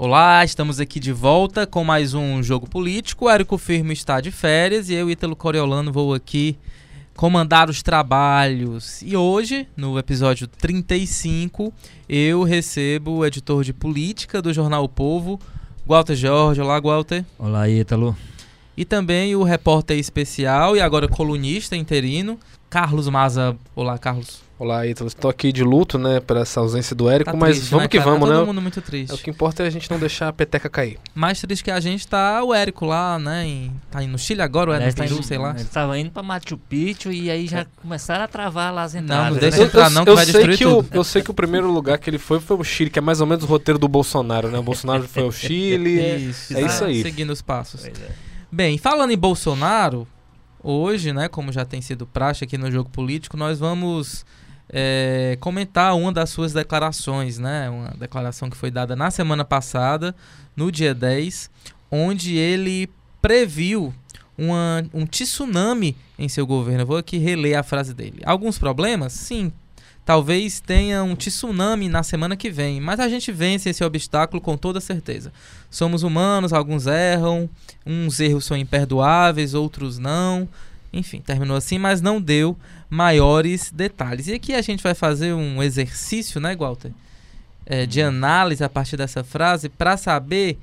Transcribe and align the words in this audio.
Olá, 0.00 0.44
estamos 0.44 0.78
aqui 0.78 1.00
de 1.00 1.10
volta 1.10 1.66
com 1.66 1.82
mais 1.82 2.14
um 2.14 2.40
Jogo 2.40 2.70
Político. 2.70 3.24
O 3.24 3.28
Érico 3.28 3.58
Firmo 3.58 3.90
está 3.90 4.20
de 4.20 4.30
férias 4.30 4.88
e 4.88 4.94
eu, 4.94 5.10
Ítalo 5.10 5.34
Coriolano, 5.34 5.92
vou 5.92 6.14
aqui 6.14 6.56
comandar 7.16 7.68
os 7.68 7.82
trabalhos. 7.82 9.02
E 9.02 9.16
hoje, 9.16 9.66
no 9.76 9.98
episódio 9.98 10.46
35, 10.46 11.74
eu 12.08 12.44
recebo 12.44 13.10
o 13.10 13.26
editor 13.26 13.64
de 13.64 13.72
política 13.72 14.40
do 14.40 14.54
jornal 14.54 14.84
O 14.84 14.88
Povo, 14.88 15.40
Walter 15.84 16.14
Jorge. 16.14 16.60
Olá, 16.60 16.78
Walter. 16.78 17.24
Olá, 17.36 17.68
Ítalo. 17.68 18.16
E 18.76 18.84
também 18.84 19.34
o 19.34 19.42
repórter 19.42 19.98
especial 19.98 20.76
e 20.76 20.80
agora 20.80 21.08
colunista 21.08 21.74
interino, 21.74 22.38
Carlos 22.70 23.08
Maza. 23.08 23.56
Olá, 23.74 23.98
Carlos. 23.98 24.47
Olá, 24.58 24.84
Ítalo. 24.84 25.06
Estou 25.06 25.30
aqui 25.30 25.52
de 25.52 25.62
luto, 25.62 25.98
né, 25.98 26.18
por 26.18 26.36
essa 26.36 26.58
ausência 26.58 26.94
do 26.96 27.08
Érico, 27.08 27.30
Tá 27.30 27.36
mas 27.36 27.56
triste, 27.58 27.70
vamos 27.70 27.84
né, 27.84 27.88
que 27.88 27.98
cara? 27.98 28.10
vamos, 28.10 28.28
Tá 28.28 28.34
né? 28.34 28.40
Todo 28.40 28.46
mundo 28.48 28.60
muito 28.62 28.82
triste. 28.82 29.12
É, 29.12 29.14
o 29.14 29.18
que 29.18 29.30
importa 29.30 29.62
é 29.62 29.66
a 29.68 29.70
gente 29.70 29.88
não 29.88 30.00
deixar 30.00 30.26
a 30.26 30.32
peteca 30.32 30.68
cair. 30.68 30.98
Mais 31.14 31.40
triste 31.40 31.62
que 31.62 31.70
a 31.70 31.78
gente 31.78 32.08
tá 32.08 32.42
o 32.42 32.52
Érico 32.52 32.84
lá, 32.84 33.20
né? 33.20 33.46
Em, 33.46 33.72
tá 33.88 34.00
no 34.00 34.18
Chile 34.18 34.42
agora, 34.42 34.70
é 34.70 34.72
no 34.72 34.76
Aliás, 34.78 34.94
tá 34.96 35.06
indo- 35.06 35.22
sei 35.22 35.38
lá. 35.38 35.54
Ele 35.56 35.64
tava 35.66 35.96
indo 35.96 36.10
pra 36.10 36.24
Machu 36.24 36.58
Picchu 36.58 37.12
e 37.12 37.30
aí 37.30 37.46
já 37.46 37.64
começaram 37.80 38.24
a 38.24 38.28
travar 38.28 38.74
lá 38.74 38.82
as 38.82 38.94
não 38.94 39.02
entradas. 39.02 39.38
deixa 39.38 39.58
né? 39.58 39.64
entrar 39.64 39.90
não, 39.90 40.02
que 40.02 40.10
eu 40.10 40.16
vai 40.16 40.24
sei 40.24 40.32
destruir 40.34 40.58
que 40.58 40.66
o, 40.66 40.82
tudo. 40.82 40.94
eu 40.96 41.04
sei 41.04 41.22
que 41.22 41.30
o 41.30 41.34
primeiro 41.34 41.70
lugar 41.70 41.96
que 41.98 42.10
ele 42.10 42.18
foi 42.18 42.40
foi 42.40 42.56
o 42.56 42.64
Chile, 42.64 42.90
que 42.90 42.98
é 42.98 43.02
mais 43.02 43.20
ou 43.20 43.28
menos 43.28 43.44
o 43.44 43.46
roteiro 43.46 43.78
do 43.78 43.86
Bolsonaro, 43.86 44.48
né? 44.50 44.58
O 44.58 44.62
Bolsonaro 44.64 45.04
foi 45.06 45.22
ao 45.22 45.30
Chile. 45.30 46.00
Isso, 46.30 46.56
é 46.56 46.62
isso 46.62 46.84
aí. 46.84 47.00
Seguindo 47.02 47.30
os 47.30 47.40
passos. 47.40 47.84
É. 47.84 47.92
Bem, 48.50 48.76
falando 48.76 49.12
em 49.12 49.16
Bolsonaro, 49.18 50.04
hoje, 50.60 51.12
né, 51.12 51.28
como 51.28 51.52
já 51.52 51.64
tem 51.64 51.80
sido 51.80 52.04
praxe 52.08 52.42
aqui 52.42 52.58
no 52.58 52.68
Jogo 52.72 52.90
Político, 52.90 53.36
nós 53.36 53.60
vamos 53.60 54.26
é, 54.68 55.36
comentar 55.40 55.96
uma 55.96 56.12
das 56.12 56.30
suas 56.30 56.52
declarações, 56.52 57.38
né? 57.38 57.70
Uma 57.70 57.90
declaração 57.98 58.50
que 58.50 58.56
foi 58.56 58.70
dada 58.70 58.94
na 58.94 59.10
semana 59.10 59.44
passada, 59.44 60.14
no 60.56 60.70
dia 60.70 60.94
10, 60.94 61.50
onde 61.90 62.36
ele 62.36 62.90
previu 63.20 63.94
uma, 64.36 64.84
um 64.92 65.06
tsunami 65.06 65.96
em 66.18 66.28
seu 66.28 66.46
governo. 66.46 66.82
Eu 66.82 66.86
vou 66.86 66.96
aqui 66.96 67.18
reler 67.18 67.58
a 67.58 67.62
frase 67.62 67.94
dele. 67.94 68.20
Alguns 68.24 68.58
problemas? 68.58 69.12
Sim. 69.12 69.52
Talvez 70.04 70.58
tenha 70.58 71.02
um 71.02 71.14
tsunami 71.14 71.86
na 71.86 72.02
semana 72.02 72.34
que 72.34 72.48
vem, 72.48 72.80
mas 72.80 72.98
a 72.98 73.10
gente 73.10 73.30
vence 73.30 73.68
esse 73.68 73.84
obstáculo 73.84 74.40
com 74.40 74.56
toda 74.56 74.80
certeza. 74.80 75.30
Somos 75.70 76.02
humanos, 76.02 76.50
alguns 76.52 76.86
erram, 76.86 77.48
uns 77.84 78.18
erros 78.18 78.46
são 78.46 78.56
imperdoáveis, 78.56 79.52
outros 79.52 79.98
não. 79.98 80.48
Enfim, 80.92 81.20
terminou 81.20 81.56
assim, 81.56 81.78
mas 81.78 82.00
não 82.00 82.20
deu 82.20 82.56
maiores 82.88 83.70
detalhes. 83.70 84.28
E 84.28 84.34
aqui 84.34 84.54
a 84.54 84.62
gente 84.62 84.82
vai 84.82 84.94
fazer 84.94 85.32
um 85.32 85.62
exercício, 85.62 86.40
né, 86.40 86.56
Walter? 86.56 86.92
É, 87.66 87.84
de 87.84 88.00
análise 88.00 88.64
a 88.64 88.68
partir 88.68 88.96
dessa 88.96 89.22
frase 89.22 89.68
para 89.68 89.96
saber 89.98 90.58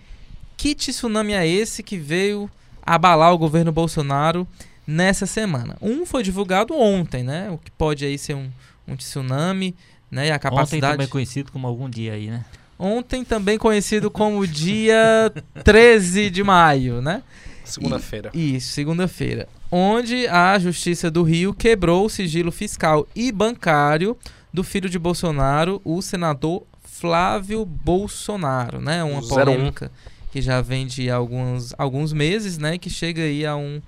que 0.58 0.74
tsunami 0.74 1.34
é 1.34 1.48
esse 1.48 1.84
que 1.84 1.98
veio 1.98 2.50
abalar 2.84 3.32
o 3.32 3.38
governo 3.38 3.72
Bolsonaro 3.72 4.48
nessa 4.88 5.26
semana. 5.26 5.78
Um 5.82 6.06
foi 6.06 6.24
divulgado 6.24 6.74
ontem, 6.76 7.24
né? 7.24 7.50
O 7.52 7.58
que 7.58 7.70
pode 7.72 8.06
aí 8.06 8.18
ser 8.18 8.36
um, 8.36 8.50
um 8.88 8.96
tsunami, 8.96 9.76
né? 10.10 10.28
E 10.28 10.32
a 10.32 10.36
Ontem 10.36 10.42
capacidade. 10.50 10.94
também 10.94 11.08
conhecido 11.08 11.52
como 11.52 11.68
algum 11.68 11.90
dia 11.90 12.14
aí, 12.14 12.28
né? 12.28 12.44
Ontem 12.78 13.24
também 13.24 13.58
conhecido 13.58 14.12
como 14.12 14.46
dia 14.46 15.32
13 15.64 16.30
de 16.30 16.44
maio, 16.44 17.02
né? 17.02 17.24
Segunda-feira. 17.64 18.30
Isso, 18.34 18.74
segunda-feira. 18.74 19.48
Onde 19.78 20.26
a 20.30 20.58
Justiça 20.58 21.12
do 21.12 21.22
Rio 21.22 21.54
quebrou 21.54 22.06
o 22.06 22.10
sigilo 22.10 22.50
fiscal 22.50 23.06
e 23.14 23.30
bancário 23.30 24.18
do 24.54 24.64
filho 24.64 24.90
de 24.90 24.98
Bolsonaro, 24.98 25.82
o 25.84 26.02
senador 26.02 26.66
Flávio 26.82 27.66
Bolsonaro, 27.66 28.80
né? 28.80 29.04
Uma 29.04 29.20
O 29.20 29.26
01. 29.26 29.28
polêmica 29.28 29.92
que 30.32 30.42
já 30.42 30.62
vem 30.62 30.88
de 30.88 31.10
alguns, 31.10 31.74
alguns 31.78 32.14
meses, 32.14 32.58
né? 32.58 32.78
Que 32.78 32.90
chega 32.90 33.24
aí 33.24 33.46
a 33.46 33.58
um, 33.58 33.82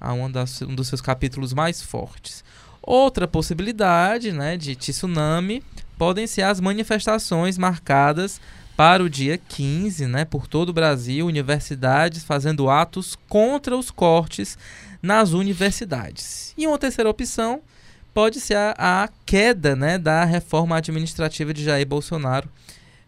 a 0.00 0.14
um, 0.14 0.30
das, 0.30 0.62
um 0.62 0.74
dos 0.74 0.88
seus 0.88 1.02
capítulos 1.02 1.52
mais 1.52 1.82
fortes. 1.82 2.42
Outra 2.80 3.28
possibilidade, 3.28 4.32
né, 4.32 4.56
de 4.56 4.74
tsunami 4.74 5.62
podem 5.98 6.26
ser 6.26 6.40
as 6.40 6.58
manifestações 6.58 7.58
marcadas 7.58 8.40
para 8.76 9.02
o 9.04 9.08
dia 9.08 9.38
15, 9.38 10.06
né, 10.06 10.24
por 10.24 10.46
todo 10.48 10.70
o 10.70 10.72
Brasil, 10.72 11.26
universidades 11.26 12.24
fazendo 12.24 12.68
atos 12.68 13.16
contra 13.28 13.76
os 13.76 13.90
cortes 13.90 14.58
nas 15.00 15.30
universidades. 15.32 16.52
E 16.56 16.66
uma 16.66 16.78
terceira 16.78 17.08
opção 17.08 17.60
pode 18.12 18.40
ser 18.40 18.56
a, 18.56 18.74
a 19.04 19.08
queda, 19.24 19.76
né, 19.76 19.98
da 19.98 20.24
reforma 20.24 20.76
administrativa 20.76 21.52
de 21.54 21.62
Jair 21.64 21.86
Bolsonaro, 21.86 22.48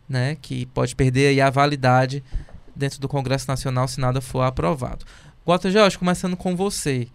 né, 0.09 0.37
que 0.41 0.66
pode 0.66 0.94
perder 0.94 1.41
a 1.41 1.50
validade 1.50 2.22
dentro 2.75 3.00
do 3.00 3.09
Congresso 3.09 3.49
Nacional 3.49 3.88
se 3.88 4.00
nada 4.00 4.21
for 4.21 4.43
aprovado. 4.43 5.05
Walter 5.44 5.71
Jorge, 5.71 5.99
começando 5.99 6.37
com 6.37 6.55
você. 6.55 7.09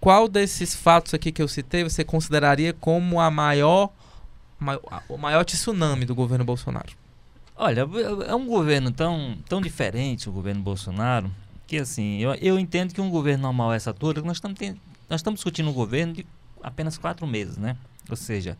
Qual 0.00 0.28
desses 0.28 0.74
fatos 0.74 1.12
aqui 1.14 1.30
que 1.30 1.42
eu 1.42 1.48
citei 1.48 1.84
você 1.84 2.02
consideraria 2.02 2.72
como 2.72 3.20
a 3.20 3.30
maior, 3.30 3.90
mai- 4.58 4.80
a- 4.90 5.02
o 5.08 5.16
maior 5.18 5.44
tsunami 5.44 6.04
do 6.06 6.14
governo 6.14 6.44
Bolsonaro? 6.44 6.99
Olha, 7.62 7.86
é 8.26 8.34
um 8.34 8.46
governo 8.46 8.90
tão, 8.90 9.36
tão 9.46 9.60
diferente, 9.60 10.30
o 10.30 10.32
governo 10.32 10.62
Bolsonaro, 10.62 11.30
que 11.66 11.76
assim, 11.76 12.16
eu, 12.18 12.32
eu 12.36 12.58
entendo 12.58 12.94
que 12.94 13.00
um 13.02 13.10
governo 13.10 13.42
normal 13.42 13.74
essa 13.74 13.90
altura, 13.90 14.22
nós 14.22 14.38
estamos, 14.38 14.58
nós 15.10 15.20
estamos 15.20 15.40
discutindo 15.40 15.68
um 15.68 15.72
governo 15.74 16.14
de 16.14 16.26
apenas 16.62 16.96
quatro 16.96 17.26
meses, 17.26 17.58
né? 17.58 17.76
Ou 18.08 18.16
seja, 18.16 18.56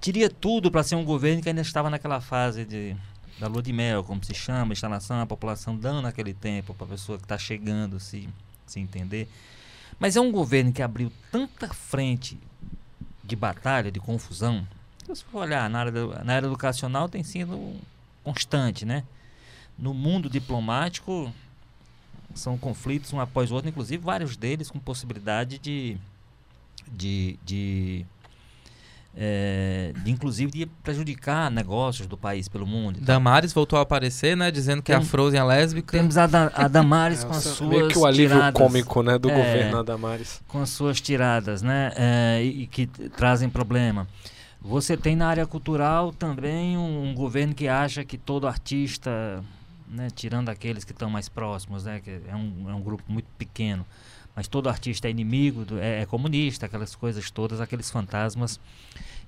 teria 0.00 0.30
tudo 0.30 0.70
para 0.70 0.82
ser 0.82 0.94
um 0.96 1.04
governo 1.04 1.42
que 1.42 1.50
ainda 1.50 1.60
estava 1.60 1.90
naquela 1.90 2.18
fase 2.20 2.64
de 2.64 2.96
da 3.38 3.46
lua 3.46 3.62
de 3.62 3.72
mel, 3.74 4.02
como 4.02 4.24
se 4.24 4.34
chama, 4.34 4.72
instalação, 4.72 5.20
a 5.20 5.26
população 5.26 5.76
dando 5.76 6.08
aquele 6.08 6.32
tempo 6.32 6.72
para 6.74 6.86
a 6.86 6.90
pessoa 6.90 7.18
que 7.18 7.24
está 7.24 7.36
chegando 7.38 8.00
se, 8.00 8.26
se 8.66 8.80
entender. 8.80 9.28
Mas 10.00 10.16
é 10.16 10.20
um 10.20 10.32
governo 10.32 10.72
que 10.72 10.82
abriu 10.82 11.12
tanta 11.30 11.68
frente 11.68 12.36
de 13.22 13.36
batalha, 13.36 13.92
de 13.92 14.00
confusão. 14.00 14.66
Se 15.14 15.22
for 15.24 15.42
olhar 15.42 15.68
na 15.70 15.78
área, 15.80 15.92
do- 15.92 16.24
na 16.24 16.34
área 16.34 16.46
educacional, 16.46 17.08
tem 17.08 17.22
sido 17.22 17.76
constante, 18.32 18.84
né? 18.84 19.02
No 19.78 19.94
mundo 19.94 20.28
diplomático, 20.28 21.32
são 22.34 22.58
conflitos 22.58 23.12
um 23.12 23.20
após 23.20 23.50
o 23.50 23.54
outro, 23.54 23.68
inclusive 23.70 24.02
vários 24.02 24.36
deles 24.36 24.70
com 24.70 24.78
possibilidade 24.78 25.58
de, 25.58 25.96
de, 26.92 27.38
de, 27.44 28.04
eh, 29.16 29.92
de 30.04 30.10
inclusive 30.10 30.50
de 30.52 30.66
prejudicar 30.82 31.50
negócios 31.50 32.06
do 32.06 32.16
país 32.16 32.48
pelo 32.48 32.66
mundo. 32.66 33.00
Damares 33.00 33.52
voltou 33.52 33.78
a 33.78 33.82
aparecer, 33.82 34.36
né, 34.36 34.50
dizendo 34.50 34.82
que 34.82 34.92
a 34.92 34.98
Tem- 34.98 35.06
Frozen 35.06 35.40
é 35.40 35.44
lésbica. 35.44 35.96
Temos 35.96 36.16
a, 36.18 36.26
Da- 36.26 36.50
a 36.54 36.68
Damares 36.68 37.22
É, 37.24 37.26
com 37.26 37.32
as 37.32 37.42
suas 37.44 37.68
meio 37.70 37.88
que 37.88 37.98
o 37.98 38.04
alívio 38.04 38.36
tiradas, 38.36 38.60
cômico, 38.60 39.02
né, 39.02 39.16
do 39.18 39.30
É. 39.30 39.34
governo 39.36 39.78
Adamares. 39.78 40.40
com 40.48 40.60
as 40.60 40.70
suas 40.70 41.00
tiradas, 41.00 41.62
né? 41.62 41.92
eh, 41.96 42.42
e, 42.44 42.62
e 42.62 42.66
que 42.66 42.86
trazem 42.86 43.48
problema. 43.48 44.06
Você 44.60 44.96
tem 44.96 45.14
na 45.14 45.28
área 45.28 45.46
cultural 45.46 46.12
também 46.12 46.76
um, 46.76 47.10
um 47.10 47.14
governo 47.14 47.54
que 47.54 47.68
acha 47.68 48.04
que 48.04 48.18
todo 48.18 48.46
artista, 48.46 49.42
né, 49.88 50.08
tirando 50.14 50.48
aqueles 50.48 50.84
que 50.84 50.92
estão 50.92 51.08
mais 51.08 51.28
próximos, 51.28 51.84
né, 51.84 52.00
que 52.00 52.10
é 52.28 52.34
um, 52.34 52.68
é 52.68 52.74
um 52.74 52.80
grupo 52.82 53.04
muito 53.08 53.28
pequeno, 53.38 53.86
mas 54.34 54.48
todo 54.48 54.68
artista 54.68 55.06
é 55.06 55.10
inimigo, 55.10 55.64
do- 55.64 55.78
é, 55.78 56.02
é 56.02 56.06
comunista, 56.06 56.66
aquelas 56.66 56.94
coisas 56.96 57.30
todas, 57.30 57.60
aqueles 57.60 57.88
fantasmas 57.90 58.58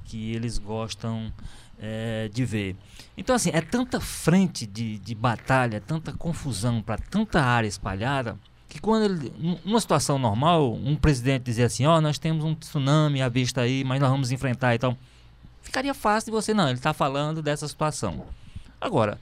que 0.04 0.34
eles 0.34 0.58
gostam 0.58 1.32
eh, 1.78 2.28
de 2.34 2.44
ver. 2.44 2.76
Então, 3.16 3.34
assim, 3.36 3.50
é 3.54 3.60
tanta 3.60 4.00
frente 4.00 4.66
de, 4.66 4.98
de 4.98 5.14
batalha, 5.14 5.80
tanta 5.80 6.12
confusão 6.12 6.82
para 6.82 6.98
tanta 6.98 7.40
área 7.40 7.68
espalhada, 7.68 8.36
que 8.68 8.80
quando 8.80 9.04
ele, 9.04 9.32
num- 9.38 9.58
numa 9.64 9.80
situação 9.80 10.18
normal, 10.18 10.74
um 10.74 10.96
presidente 10.96 11.44
dizer 11.44 11.64
assim, 11.64 11.86
ó, 11.86 12.00
nós 12.00 12.18
temos 12.18 12.44
um 12.44 12.54
tsunami 12.54 13.22
à 13.22 13.28
vista 13.28 13.60
aí, 13.60 13.84
mas 13.84 14.00
nós 14.00 14.10
vamos 14.10 14.32
enfrentar 14.32 14.74
e 14.74 14.78
tal, 14.78 14.96
ficaria 15.62 15.94
fácil 15.94 16.26
de 16.26 16.32
você, 16.32 16.54
não, 16.54 16.68
ele 16.68 16.78
está 16.78 16.92
falando 16.92 17.42
dessa 17.42 17.66
situação. 17.66 18.26
Agora, 18.80 19.18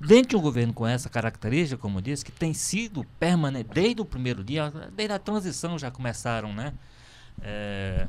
dentro 0.00 0.30
de 0.30 0.36
um 0.36 0.40
governo 0.40 0.72
com 0.72 0.86
essa 0.86 1.08
característica, 1.08 1.80
como 1.80 1.98
eu 1.98 2.02
disse, 2.02 2.24
que 2.24 2.32
tem 2.32 2.52
sido 2.52 3.04
permanente, 3.18 3.70
desde 3.72 4.00
o 4.00 4.04
primeiro 4.04 4.42
dia, 4.42 4.72
desde 4.94 5.14
a 5.14 5.18
transição 5.18 5.78
já 5.78 5.90
começaram, 5.90 6.52
né? 6.52 6.72
É, 7.40 8.06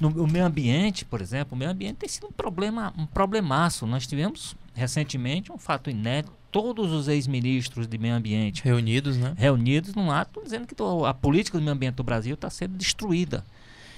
no 0.00 0.08
o 0.22 0.30
meio 0.30 0.44
ambiente, 0.44 1.04
por 1.04 1.20
exemplo, 1.20 1.54
o 1.54 1.58
meio 1.58 1.70
ambiente 1.70 1.96
tem 1.96 2.08
sido 2.08 2.26
um 2.28 2.32
problema, 2.32 2.92
um 2.96 3.06
problemaço. 3.06 3.86
Nós 3.86 4.06
tivemos 4.06 4.56
recentemente 4.74 5.50
um 5.50 5.58
fato 5.58 5.90
inédito, 5.90 6.32
todos 6.52 6.92
os 6.92 7.08
ex-ministros 7.08 7.86
de 7.86 7.98
meio 7.98 8.14
ambiente 8.14 8.62
Reunidos, 8.62 9.16
né? 9.16 9.34
reunidos 9.36 9.94
num 9.94 10.10
ato 10.10 10.40
dizendo 10.42 10.66
que 10.66 10.74
a 11.06 11.12
política 11.12 11.58
do 11.58 11.62
meio 11.62 11.74
ambiente 11.74 11.96
do 11.96 12.04
Brasil 12.04 12.34
está 12.34 12.48
sendo 12.48 12.76
destruída. 12.76 13.44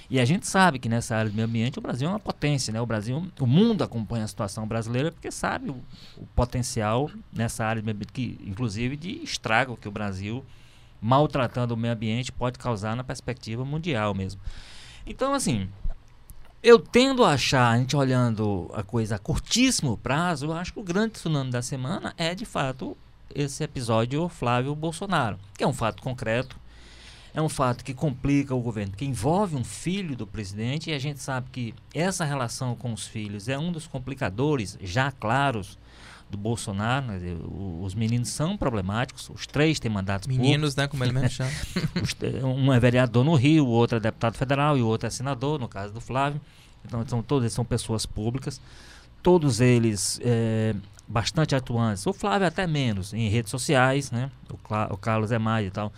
E 0.09 0.19
a 0.19 0.25
gente 0.25 0.47
sabe 0.47 0.79
que 0.79 0.89
nessa 0.89 1.15
área 1.15 1.29
do 1.29 1.35
meio 1.35 1.47
ambiente 1.47 1.77
o 1.77 1.81
Brasil 1.81 2.07
é 2.07 2.11
uma 2.11 2.19
potência, 2.19 2.73
né? 2.73 2.81
O 2.81 2.85
Brasil, 2.85 3.27
o 3.39 3.45
mundo 3.45 3.83
acompanha 3.83 4.23
a 4.25 4.27
situação 4.27 4.67
brasileira 4.67 5.11
porque 5.11 5.29
sabe 5.29 5.69
o, 5.69 5.75
o 6.17 6.25
potencial 6.35 7.11
nessa 7.31 7.63
área 7.63 7.81
do 7.81 7.85
meio 7.85 7.95
ambiente, 7.95 8.13
que, 8.13 8.39
inclusive 8.43 8.97
de 8.97 9.23
estrago 9.23 9.77
que 9.77 9.87
o 9.87 9.91
Brasil, 9.91 10.43
maltratando 10.99 11.75
o 11.75 11.77
meio 11.77 11.93
ambiente, 11.93 12.31
pode 12.31 12.57
causar 12.57 12.95
na 12.95 13.03
perspectiva 13.03 13.63
mundial 13.63 14.15
mesmo. 14.15 14.41
Então, 15.05 15.31
assim, 15.33 15.69
eu 16.63 16.79
tendo 16.79 17.23
a 17.23 17.33
achar, 17.33 17.69
a 17.69 17.77
gente 17.77 17.95
olhando 17.95 18.69
a 18.73 18.81
coisa 18.81 19.15
a 19.15 19.19
curtíssimo 19.19 19.95
prazo, 19.95 20.47
eu 20.47 20.53
acho 20.53 20.73
que 20.73 20.79
o 20.79 20.83
grande 20.83 21.13
tsunami 21.13 21.51
da 21.51 21.61
semana 21.61 22.15
é 22.17 22.33
de 22.33 22.45
fato 22.45 22.97
esse 23.33 23.63
episódio 23.63 24.27
Flávio 24.27 24.73
Bolsonaro, 24.73 25.37
que 25.55 25.63
é 25.63 25.67
um 25.67 25.73
fato 25.73 26.01
concreto, 26.01 26.57
é 27.33 27.41
um 27.41 27.49
fato 27.49 27.83
que 27.83 27.93
complica 27.93 28.55
o 28.55 28.61
governo, 28.61 28.93
que 28.95 29.05
envolve 29.05 29.55
um 29.55 29.63
filho 29.63 30.15
do 30.15 30.25
presidente, 30.25 30.89
e 30.89 30.93
a 30.93 30.99
gente 30.99 31.19
sabe 31.19 31.49
que 31.51 31.73
essa 31.93 32.25
relação 32.25 32.75
com 32.75 32.91
os 32.91 33.05
filhos 33.05 33.47
é 33.47 33.57
um 33.57 33.71
dos 33.71 33.85
complicadores 33.87 34.77
já 34.81 35.11
claros 35.11 35.77
do 36.29 36.37
Bolsonaro. 36.37 37.07
Né? 37.07 37.19
Os 37.81 37.93
meninos 37.93 38.29
são 38.29 38.55
problemáticos, 38.57 39.29
os 39.29 39.45
três 39.47 39.79
têm 39.79 39.91
mandatos 39.91 40.27
Meninos, 40.27 40.73
públicos. 40.73 40.75
né? 40.75 40.87
Como 40.87 41.03
ele 41.03 41.13
mesmo 41.13 41.29
chama. 41.29 41.51
um 42.45 42.73
é 42.73 42.79
vereador 42.79 43.23
no 43.23 43.35
Rio, 43.35 43.65
o 43.65 43.69
outro 43.69 43.97
é 43.97 43.99
deputado 43.99 44.35
federal 44.35 44.77
e 44.77 44.81
o 44.81 44.87
outro 44.87 45.07
é 45.07 45.09
senador, 45.09 45.59
no 45.59 45.67
caso 45.67 45.93
do 45.93 46.01
Flávio. 46.01 46.39
Então, 46.85 47.05
são, 47.07 47.21
todos 47.21 47.43
eles 47.43 47.53
são 47.53 47.65
pessoas 47.65 48.05
públicas. 48.05 48.61
Todos 49.21 49.59
eles 49.59 50.19
é, 50.23 50.73
bastante 51.07 51.55
atuantes. 51.55 52.05
O 52.05 52.13
Flávio 52.13 52.47
até 52.47 52.65
menos, 52.65 53.13
em 53.13 53.27
redes 53.27 53.51
sociais, 53.51 54.11
né? 54.11 54.31
O, 54.49 54.93
o 54.93 54.97
Carlos 54.97 55.31
é 55.31 55.37
mais 55.37 55.67
e 55.67 55.71
tal. 55.71 55.91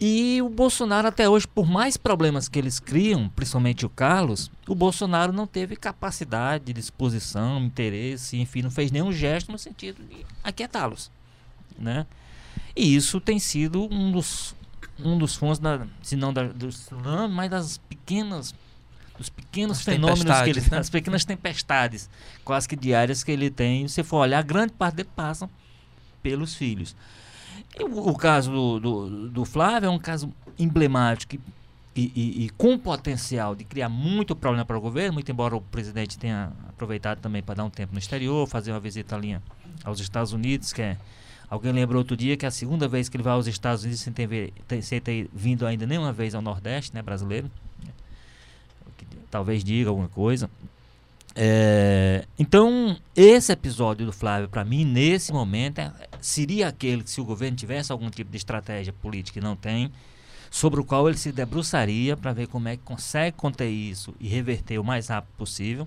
E 0.00 0.40
o 0.40 0.48
Bolsonaro 0.48 1.08
até 1.08 1.28
hoje, 1.28 1.46
por 1.46 1.68
mais 1.68 1.98
problemas 1.98 2.48
que 2.48 2.58
eles 2.58 2.80
criam, 2.80 3.28
principalmente 3.28 3.84
o 3.84 3.88
Carlos, 3.90 4.50
o 4.66 4.74
Bolsonaro 4.74 5.30
não 5.30 5.46
teve 5.46 5.76
capacidade, 5.76 6.72
disposição, 6.72 7.62
interesse, 7.62 8.38
enfim, 8.38 8.62
não 8.62 8.70
fez 8.70 8.90
nenhum 8.90 9.12
gesto 9.12 9.52
no 9.52 9.58
sentido 9.58 10.02
de 10.02 10.24
aquietá-los, 10.42 11.10
né? 11.78 12.06
E 12.74 12.96
isso 12.96 13.20
tem 13.20 13.38
sido 13.38 13.86
um 13.92 14.10
dos 14.10 14.54
um 15.02 15.18
dos 15.18 15.34
fontes 15.34 15.58
da, 15.58 15.86
se 16.02 16.16
não 16.16 16.32
da, 16.32 16.44
do 16.44 16.68
tsunami, 16.68 17.34
mas 17.34 17.50
das 17.50 17.78
pequenas 17.78 18.54
dos 19.16 19.28
pequenos 19.28 19.78
As 19.78 19.84
fenômenos 19.84 20.40
que 20.42 20.50
ele 20.50 20.60
né? 20.60 20.78
as 20.80 20.88
pequenas 20.88 21.24
tempestades 21.26 22.08
quase 22.42 22.66
que 22.66 22.74
diárias 22.74 23.22
que 23.22 23.30
ele 23.30 23.50
tem, 23.50 23.86
se 23.86 24.02
for 24.02 24.18
olhar, 24.18 24.42
grande 24.42 24.72
parte 24.72 24.96
dele 24.96 25.10
passam 25.14 25.48
pelos 26.22 26.54
filhos. 26.54 26.96
O, 27.78 28.10
o 28.10 28.16
caso 28.16 28.50
do, 28.50 28.80
do, 28.80 29.28
do, 29.28 29.44
Flávio 29.44 29.86
é 29.86 29.90
um 29.90 29.98
caso 29.98 30.32
emblemático 30.58 31.36
e, 31.94 32.12
e, 32.14 32.44
e, 32.44 32.50
com 32.50 32.78
potencial 32.78 33.54
de 33.54 33.64
criar 33.64 33.88
muito 33.88 34.34
problema 34.34 34.64
para 34.64 34.76
o 34.76 34.80
governo, 34.80 35.14
muito 35.14 35.30
embora 35.30 35.56
o 35.56 35.60
presidente 35.60 36.18
tenha 36.18 36.52
aproveitado 36.68 37.20
também 37.20 37.42
para 37.42 37.56
dar 37.56 37.64
um 37.64 37.70
tempo 37.70 37.92
no 37.92 37.98
exterior, 37.98 38.46
fazer 38.46 38.72
uma 38.72 38.80
visita 38.80 39.14
ali 39.14 39.38
aos 39.84 40.00
Estados 40.00 40.32
Unidos, 40.32 40.72
que 40.72 40.82
é 40.82 40.96
Alguém 41.50 41.72
lembrou 41.72 41.98
outro 41.98 42.16
dia 42.16 42.36
que 42.36 42.46
é 42.46 42.48
a 42.48 42.52
segunda 42.52 42.86
vez 42.86 43.08
que 43.08 43.16
ele 43.16 43.24
vai 43.24 43.32
aos 43.32 43.48
Estados 43.48 43.82
Unidos 43.82 44.00
sem 44.00 44.12
ter, 44.12 44.52
sem 44.80 45.00
ter 45.00 45.28
vindo 45.32 45.66
ainda 45.66 45.84
nenhuma 45.84 46.12
vez 46.12 46.32
ao 46.32 46.40
Nordeste, 46.40 46.94
né, 46.94 47.02
brasileiro. 47.02 47.50
Talvez 49.28 49.64
diga 49.64 49.90
alguma 49.90 50.08
coisa. 50.08 50.48
É, 51.34 52.24
então, 52.38 52.96
esse 53.16 53.50
episódio 53.50 54.06
do 54.06 54.12
Flávio, 54.12 54.48
para 54.48 54.64
mim, 54.64 54.84
nesse 54.84 55.32
momento, 55.32 55.80
é, 55.80 55.92
seria 56.20 56.68
aquele 56.68 57.02
que, 57.02 57.10
se 57.10 57.20
o 57.20 57.24
governo 57.24 57.56
tivesse 57.56 57.92
algum 57.92 58.10
tipo 58.10 58.30
de 58.30 58.36
estratégia 58.36 58.92
política 58.92 59.38
e 59.38 59.42
não 59.42 59.56
tem, 59.56 59.92
sobre 60.50 60.80
o 60.80 60.84
qual 60.84 61.08
ele 61.08 61.16
se 61.16 61.30
debruçaria 61.30 62.16
para 62.16 62.32
ver 62.32 62.48
como 62.48 62.68
é 62.68 62.76
que 62.76 62.82
consegue 62.82 63.36
conter 63.36 63.68
isso 63.68 64.14
e 64.18 64.28
reverter 64.28 64.78
o 64.78 64.84
mais 64.84 65.08
rápido 65.08 65.32
possível, 65.36 65.86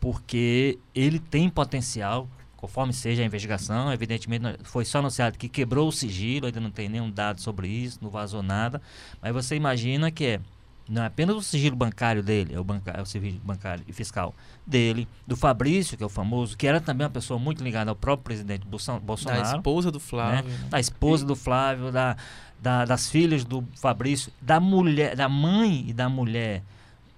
porque 0.00 0.78
ele 0.94 1.18
tem 1.18 1.48
potencial, 1.48 2.28
conforme 2.56 2.92
seja 2.92 3.22
a 3.22 3.26
investigação. 3.26 3.92
Evidentemente, 3.92 4.58
foi 4.62 4.84
só 4.84 4.98
anunciado 4.98 5.36
que 5.36 5.48
quebrou 5.48 5.88
o 5.88 5.92
sigilo, 5.92 6.46
ainda 6.46 6.60
não 6.60 6.70
tem 6.70 6.88
nenhum 6.88 7.10
dado 7.10 7.40
sobre 7.40 7.68
isso, 7.68 7.98
não 8.00 8.10
vazou 8.10 8.42
nada, 8.42 8.80
mas 9.20 9.32
você 9.32 9.54
imagina 9.54 10.10
que 10.10 10.24
é 10.24 10.40
não 10.88 11.02
é 11.02 11.06
apenas 11.06 11.34
o 11.34 11.42
sigilo 11.42 11.74
bancário 11.74 12.22
dele, 12.22 12.54
é 12.54 12.60
o, 12.60 12.64
banca, 12.64 12.92
é 12.92 13.00
o 13.00 13.06
sigilo 13.06 13.40
bancário 13.42 13.82
e 13.88 13.92
fiscal 13.92 14.34
dele, 14.66 15.08
do 15.26 15.36
Fabrício, 15.36 15.96
que 15.96 16.02
é 16.02 16.06
o 16.06 16.10
famoso, 16.10 16.56
que 16.56 16.66
era 16.66 16.80
também 16.80 17.06
uma 17.06 17.12
pessoa 17.12 17.38
muito 17.38 17.64
ligada 17.64 17.90
ao 17.90 17.96
próprio 17.96 18.24
presidente 18.24 18.66
Bolsonaro. 18.66 19.02
Da 19.42 19.56
esposa 19.56 19.90
do 19.90 20.00
Flávio. 20.00 20.50
Né? 20.50 20.58
Da 20.68 20.80
esposa 20.80 21.24
e... 21.24 21.26
do 21.26 21.34
Flávio, 21.34 21.90
da, 21.90 22.16
da, 22.60 22.84
das 22.84 23.08
filhas 23.08 23.44
do 23.44 23.64
Fabrício, 23.76 24.32
da 24.40 24.60
mulher, 24.60 25.16
da 25.16 25.28
mãe 25.28 25.86
e 25.88 25.92
da 25.92 26.08
mulher 26.08 26.62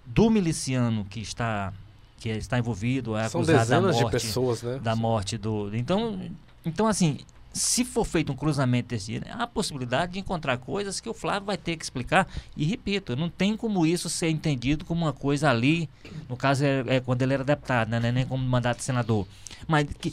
do 0.05 0.31
miliciano 0.31 1.05
que 1.05 1.21
está 1.21 1.73
que 2.19 2.31
está 2.31 2.59
envolvido, 2.59 3.17
é 3.17 3.29
São 3.29 3.41
acusado 3.41 3.59
dezenas 3.59 3.97
da 3.97 4.03
morte, 4.03 4.19
de 4.19 4.27
pessoas, 4.27 4.63
né? 4.63 4.79
Da 4.83 4.97
morte 4.97 5.39
do. 5.39 5.77
Então, 5.77 6.21
então 6.65 6.87
assim, 6.87 7.19
se 7.57 7.85
for 7.85 8.05
feito 8.05 8.31
um 8.31 8.37
cruzamento 8.37 8.89
desse 8.89 9.07
dia, 9.07 9.23
há 9.31 9.45
a 9.45 9.47
possibilidade 9.47 10.13
de 10.13 10.19
encontrar 10.19 10.59
coisas 10.59 11.01
que 11.01 11.09
o 11.09 11.15
Flávio 11.15 11.47
vai 11.47 11.57
ter 11.57 11.77
que 11.77 11.85
explicar. 11.85 12.29
E 12.57 12.65
repito, 12.65 13.17
não 13.17 13.31
tem 13.31 13.57
como 13.57 13.87
isso 13.87 14.11
ser 14.11 14.29
entendido 14.29 14.85
como 14.85 15.07
uma 15.07 15.13
coisa 15.13 15.51
ali, 15.51 15.89
no 16.29 16.37
caso 16.37 16.65
é, 16.65 16.85
é 16.87 17.01
quando 17.01 17.23
ele 17.23 17.35
era 17.35 17.45
deputado, 17.45 17.89
né, 17.89 18.13
nem 18.13 18.27
como 18.27 18.45
mandato 18.45 18.79
de 18.79 18.85
senador. 18.85 19.27
Mas 19.67 19.87
que, 19.99 20.13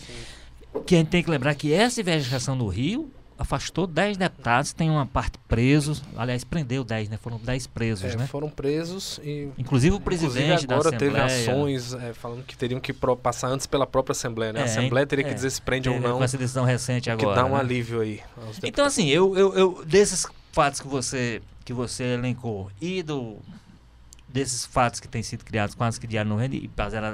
que 0.86 0.96
a 0.96 1.00
gente 1.00 1.10
tem 1.10 1.22
que 1.22 1.30
lembrar 1.30 1.54
que 1.56 1.74
essa 1.74 2.00
investigação 2.00 2.56
no 2.56 2.68
Rio 2.68 3.12
afastou 3.38 3.88
10 3.88 4.18
deputados, 4.18 4.74
tem 4.74 4.90
uma 4.90 5.06
parte 5.06 5.38
presos, 5.48 6.04
aliás, 6.16 6.44
prendeu 6.44 6.84
10, 6.84 7.10
né? 7.10 7.18
Foram 7.18 7.38
10 7.38 7.68
presos, 7.68 8.14
é, 8.14 8.18
né? 8.18 8.28
Foram 8.28 8.50
presos 8.50 9.20
e... 9.24 9.50
Inclusive 9.58 9.96
o 9.96 10.00
presidente 10.00 10.64
inclusive 10.64 10.74
agora 10.74 10.92
da 10.92 10.98
teve 10.98 11.20
ações 11.20 11.94
é, 11.94 12.14
falando 12.14 12.44
que 12.44 12.56
teriam 12.56 12.80
que 12.80 12.94
passar 12.94 13.48
antes 13.48 13.66
pela 13.66 13.88
própria 13.88 14.12
Assembleia, 14.12 14.54
né? 14.54 14.60
a 14.60 14.64
é, 14.64 14.66
Assembleia 14.66 15.06
teria 15.06 15.26
que 15.26 15.32
é, 15.32 15.34
dizer 15.34 15.50
se 15.50 15.62
prende 15.62 15.90
ou 15.90 16.00
não. 16.00 16.18
Com 16.18 16.24
essa 16.24 16.38
decisão 16.38 16.64
recente 16.64 17.10
agora. 17.10 17.30
Que 17.30 17.36
dá 17.36 17.46
um 17.46 17.54
né? 17.54 17.60
alívio 17.60 18.02
aí. 18.02 18.22
Então, 18.64 18.86
assim, 18.86 19.08
eu, 19.10 19.36
eu, 19.38 19.54
eu, 19.56 19.86
desses 19.86 20.28
fatos 20.52 20.80
que 20.80 20.88
você, 20.88 21.42
que 21.66 21.74
você 21.74 22.04
elencou 22.04 22.70
e 22.80 23.02
do 23.02 23.38
desses 24.30 24.66
fatos 24.66 25.00
que 25.00 25.08
têm 25.08 25.22
sido 25.22 25.46
criados 25.46 25.76
quase 25.76 26.00
que 26.00 26.08
diário 26.08 26.28
no 26.28 26.36
Rende 26.36 26.58
e 26.58 26.70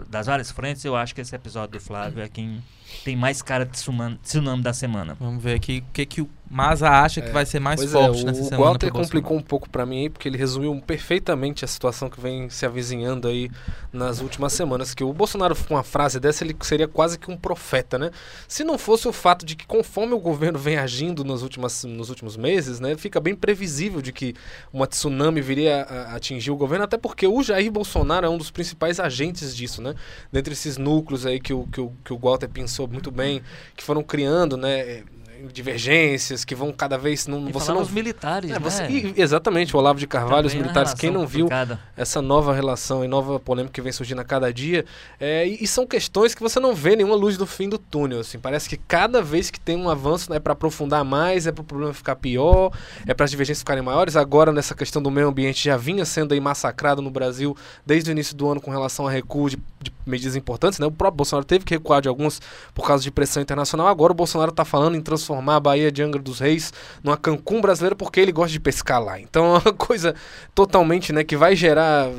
das 0.08 0.26
várias 0.26 0.52
frentes, 0.52 0.86
eu 0.86 0.96
acho 0.96 1.14
que 1.14 1.20
esse 1.20 1.36
episódio 1.36 1.78
do 1.78 1.82
Flávio 1.82 2.24
é 2.24 2.30
quem 2.30 2.64
tem 3.04 3.16
mais 3.16 3.42
cara 3.42 3.66
de 3.66 3.72
tsunami 3.72 4.62
da 4.62 4.74
semana. 4.74 5.16
Vamos 5.20 5.44
ver 5.44 5.56
aqui 5.56 5.84
o 5.88 5.94
que, 5.94 6.06
que 6.06 6.22
o 6.22 6.30
Maza 6.50 6.90
acha 6.90 7.22
que 7.22 7.30
é, 7.30 7.32
vai 7.32 7.46
ser 7.46 7.60
mais 7.60 7.84
forte 7.84 8.22
é, 8.22 8.26
nessa 8.26 8.42
o 8.42 8.46
semana. 8.46 8.64
O 8.64 8.66
Walter 8.66 8.92
complicou 8.92 9.38
um 9.38 9.42
pouco 9.42 9.70
para 9.70 9.86
mim 9.86 10.02
aí, 10.02 10.10
porque 10.10 10.28
ele 10.28 10.38
resumiu 10.38 10.82
perfeitamente 10.86 11.64
a 11.64 11.68
situação 11.68 12.10
que 12.10 12.20
vem 12.20 12.50
se 12.50 12.66
avizinhando 12.66 13.28
aí 13.28 13.52
nas 13.94 14.20
últimas 14.20 14.54
semanas. 14.54 14.96
Que 14.96 15.04
o 15.04 15.14
Bolsonaro, 15.14 15.56
com 15.56 15.76
uma 15.76 15.84
frase 15.84 16.20
dessa, 16.20 16.44
ele 16.44 16.56
seria 16.62 16.88
quase 16.88 17.20
que 17.20 17.30
um 17.30 17.38
profeta, 17.38 18.00
né? 18.00 18.10
Se 18.48 18.64
não 18.64 18.80
fosse 18.80 19.08
o 19.08 19.14
fato 19.14 19.46
de 19.46 19.56
que, 19.56 19.68
conforme 19.68 20.14
o 20.14 20.20
governo 20.20 20.58
vem 20.58 20.78
agindo 20.78 21.24
nos, 21.24 21.44
últimas, 21.44 21.84
nos 21.84 22.10
últimos 22.10 22.36
meses, 22.36 22.80
né, 22.80 22.98
fica 22.98 23.20
bem 23.20 23.36
previsível 23.36 24.02
de 24.02 24.12
que 24.12 24.34
uma 24.74 24.88
tsunami 24.88 25.42
viria 25.42 25.84
a, 25.84 25.94
a 26.14 26.16
atingir 26.16 26.50
o 26.50 26.56
governo, 26.56 26.86
até 26.86 26.98
porque 26.98 27.28
o 27.28 27.44
Jair 27.44 27.72
Bolsonaro 27.72 28.26
é 28.26 28.30
um 28.30 28.38
dos 28.38 28.50
principais 28.50 29.00
agentes 29.00 29.56
disso, 29.56 29.84
né? 29.84 29.94
Dentre 30.32 30.54
esses 30.54 30.78
núcleos 30.78 31.28
aí 31.28 31.40
que 31.40 31.54
o, 31.54 31.68
que 31.68 31.80
o, 31.80 31.94
que 32.04 32.12
o 32.12 32.18
Walter 32.18 32.50
pensou 32.50 32.79
muito 32.88 33.12
bem, 33.12 33.42
que 33.76 33.84
foram 33.84 34.04
criando, 34.04 34.58
né? 34.58 35.04
Divergências 35.48 36.44
que 36.44 36.54
vão 36.54 36.72
cada 36.72 36.98
vez 36.98 37.28
não 37.28 37.48
e 37.48 37.52
você 37.52 37.72
não 37.72 37.82
os 37.82 37.90
militares 37.90 38.52
é, 38.52 38.60
você, 38.60 38.84
né? 38.84 38.92
e, 38.92 39.14
exatamente 39.22 39.76
o 39.76 39.80
Olavo 39.80 40.00
de 40.00 40.08
Carvalho 40.08 40.48
Também 40.48 40.48
os 40.48 40.54
militares 40.56 40.94
quem 40.94 41.10
não 41.10 41.26
viu 41.26 41.46
complicada. 41.46 41.80
essa 41.96 42.22
nova 42.22 42.54
relação 42.54 43.04
e 43.04 43.08
nova 43.08 43.40
polêmica 43.40 43.74
que 43.74 43.82
vem 43.82 43.92
surgindo 43.92 44.20
a 44.20 44.24
cada 44.24 44.52
dia 44.52 44.86
é, 45.20 45.48
e, 45.48 45.64
e, 45.64 45.68
são 45.68 45.88
questões 45.88 46.36
que 46.36 46.42
você 46.42 46.60
não 46.60 46.76
vê 46.76 46.96
nenhuma 46.96 47.16
luz 47.16 47.38
do 47.38 47.46
fim 47.46 47.70
do 47.70 47.78
túnel 47.78 48.20
assim 48.20 48.38
parece 48.38 48.68
que 48.68 48.78
cada 48.78 49.22
vez 49.22 49.50
que 49.50 49.60
tem 49.60 49.76
um 49.76 49.90
avanço 49.90 50.30
né, 50.30 50.38
é 50.38 50.40
para 50.40 50.54
aprofundar 50.54 51.04
mais 51.04 51.48
é 51.48 51.52
para 51.52 51.62
o 51.62 51.66
problema 51.66 51.94
ficar 51.94 52.16
pior 52.16 52.72
é 53.08 53.14
para 53.14 53.24
as 53.24 53.32
divergências 53.32 53.62
ficarem 53.62 53.84
maiores 53.84 54.16
agora 54.16 54.52
nessa 54.52 54.76
questão 54.76 55.02
do 55.02 55.10
meio 55.10 55.28
ambiente 55.28 55.64
já 55.64 55.78
vinha 55.78 56.06
sendo 56.06 56.34
aí 56.34 56.40
massacrado 56.40 57.02
no 57.02 57.10
Brasil 57.10 57.56
desde 57.86 58.10
o 58.10 58.12
início 58.12 58.36
do 58.36 58.50
ano 58.50 58.62
com 58.62 58.72
relação 58.72 59.08
a 59.08 59.12
recuo 59.12 59.50
de, 59.50 59.58
de 59.82 59.92
medidas 60.06 60.36
importantes 60.36 60.80
né 60.80 60.86
o 60.86 60.92
próprio 60.92 61.18
Bolsonaro 61.18 61.46
teve 61.46 61.66
que 61.66 61.74
recuar 61.74 62.02
de 62.02 62.10
alguns 62.10 62.42
por 62.74 62.86
causa 62.86 63.04
de 63.04 63.12
pressão 63.12 63.42
internacional 63.42 63.88
agora 63.88 64.12
o 64.12 64.16
Bolsonaro 64.16 64.52
está 64.52 64.66
falando 64.66 64.96
em 64.96 65.02
transformar 65.02 65.29
transformar 65.30 65.58
a 65.58 65.60
Baía 65.60 65.92
de 65.92 66.02
Angra 66.02 66.22
dos 66.22 66.40
Reis 66.40 66.74
numa 67.04 67.16
Cancún 67.16 67.62
brasileira 67.62 67.96
porque 67.96 68.20
ele 68.20 68.32
gosta 68.32 68.52
de 68.52 68.60
pescar 68.60 69.02
lá. 69.02 69.20
Então 69.20 69.46
é 69.56 69.60
uma 69.60 69.74
coisa 69.74 70.16
totalmente, 70.56 71.14
né, 71.14 71.24
que 71.24 71.38
vai 71.38 71.56
gerar 71.56 72.10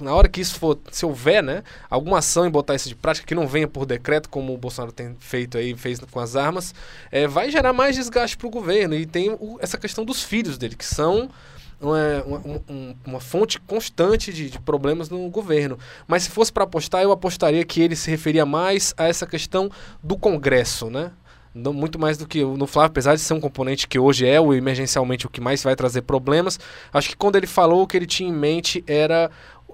na 0.00 0.14
hora 0.14 0.28
que 0.28 0.40
isso 0.40 0.58
for, 0.58 0.78
se 0.90 1.04
houver, 1.04 1.42
né, 1.42 1.62
alguma 1.88 2.18
ação 2.18 2.46
em 2.46 2.50
botar 2.50 2.74
isso 2.74 2.88
de 2.88 2.94
prática 2.94 3.26
que 3.26 3.34
não 3.34 3.46
venha 3.46 3.66
por 3.66 3.84
decreto 3.84 4.28
como 4.28 4.54
o 4.54 4.58
Bolsonaro 4.58 4.92
tem 4.92 5.16
feito 5.18 5.58
aí, 5.58 5.74
fez 5.74 6.00
com 6.00 6.20
as 6.20 6.36
armas, 6.36 6.74
é, 7.10 7.26
vai 7.26 7.50
gerar 7.50 7.72
mais 7.72 7.96
desgaste 7.96 8.36
para 8.36 8.46
o 8.46 8.50
governo 8.50 8.94
e 8.94 9.04
tem 9.04 9.30
o, 9.30 9.58
essa 9.60 9.76
questão 9.76 10.04
dos 10.04 10.22
filhos 10.22 10.56
dele 10.56 10.76
que 10.76 10.86
são 10.86 11.28
uma, 11.80 12.22
uma, 12.24 12.62
uma, 13.06 13.20
fonte 13.20 13.58
constante 13.58 14.32
de, 14.32 14.50
de, 14.50 14.58
problemas 14.60 15.08
no 15.08 15.28
governo. 15.30 15.78
Mas 16.06 16.24
se 16.24 16.30
fosse 16.30 16.52
para 16.52 16.64
apostar, 16.64 17.02
eu 17.02 17.10
apostaria 17.10 17.64
que 17.64 17.80
ele 17.80 17.96
se 17.96 18.10
referia 18.10 18.44
mais 18.44 18.92
a 18.98 19.08
essa 19.08 19.26
questão 19.26 19.70
do 20.02 20.16
Congresso, 20.16 20.90
né? 20.90 21.10
Muito 21.52 21.98
mais 21.98 22.16
do 22.16 22.28
que 22.28 22.44
no 22.44 22.66
Flávio, 22.66 22.90
apesar 22.90 23.16
de 23.16 23.20
ser 23.20 23.34
um 23.34 23.40
componente 23.40 23.88
que 23.88 23.98
hoje 23.98 24.24
é 24.24 24.40
o 24.40 24.54
emergencialmente 24.54 25.26
o 25.26 25.30
que 25.30 25.40
mais 25.40 25.62
vai 25.64 25.74
trazer 25.74 26.02
problemas, 26.02 26.60
acho 26.92 27.08
que 27.08 27.16
quando 27.16 27.34
ele 27.34 27.46
falou 27.46 27.82
o 27.82 27.86
que 27.88 27.96
ele 27.96 28.06
tinha 28.06 28.28
em 28.28 28.32
mente 28.32 28.84
era 28.86 29.28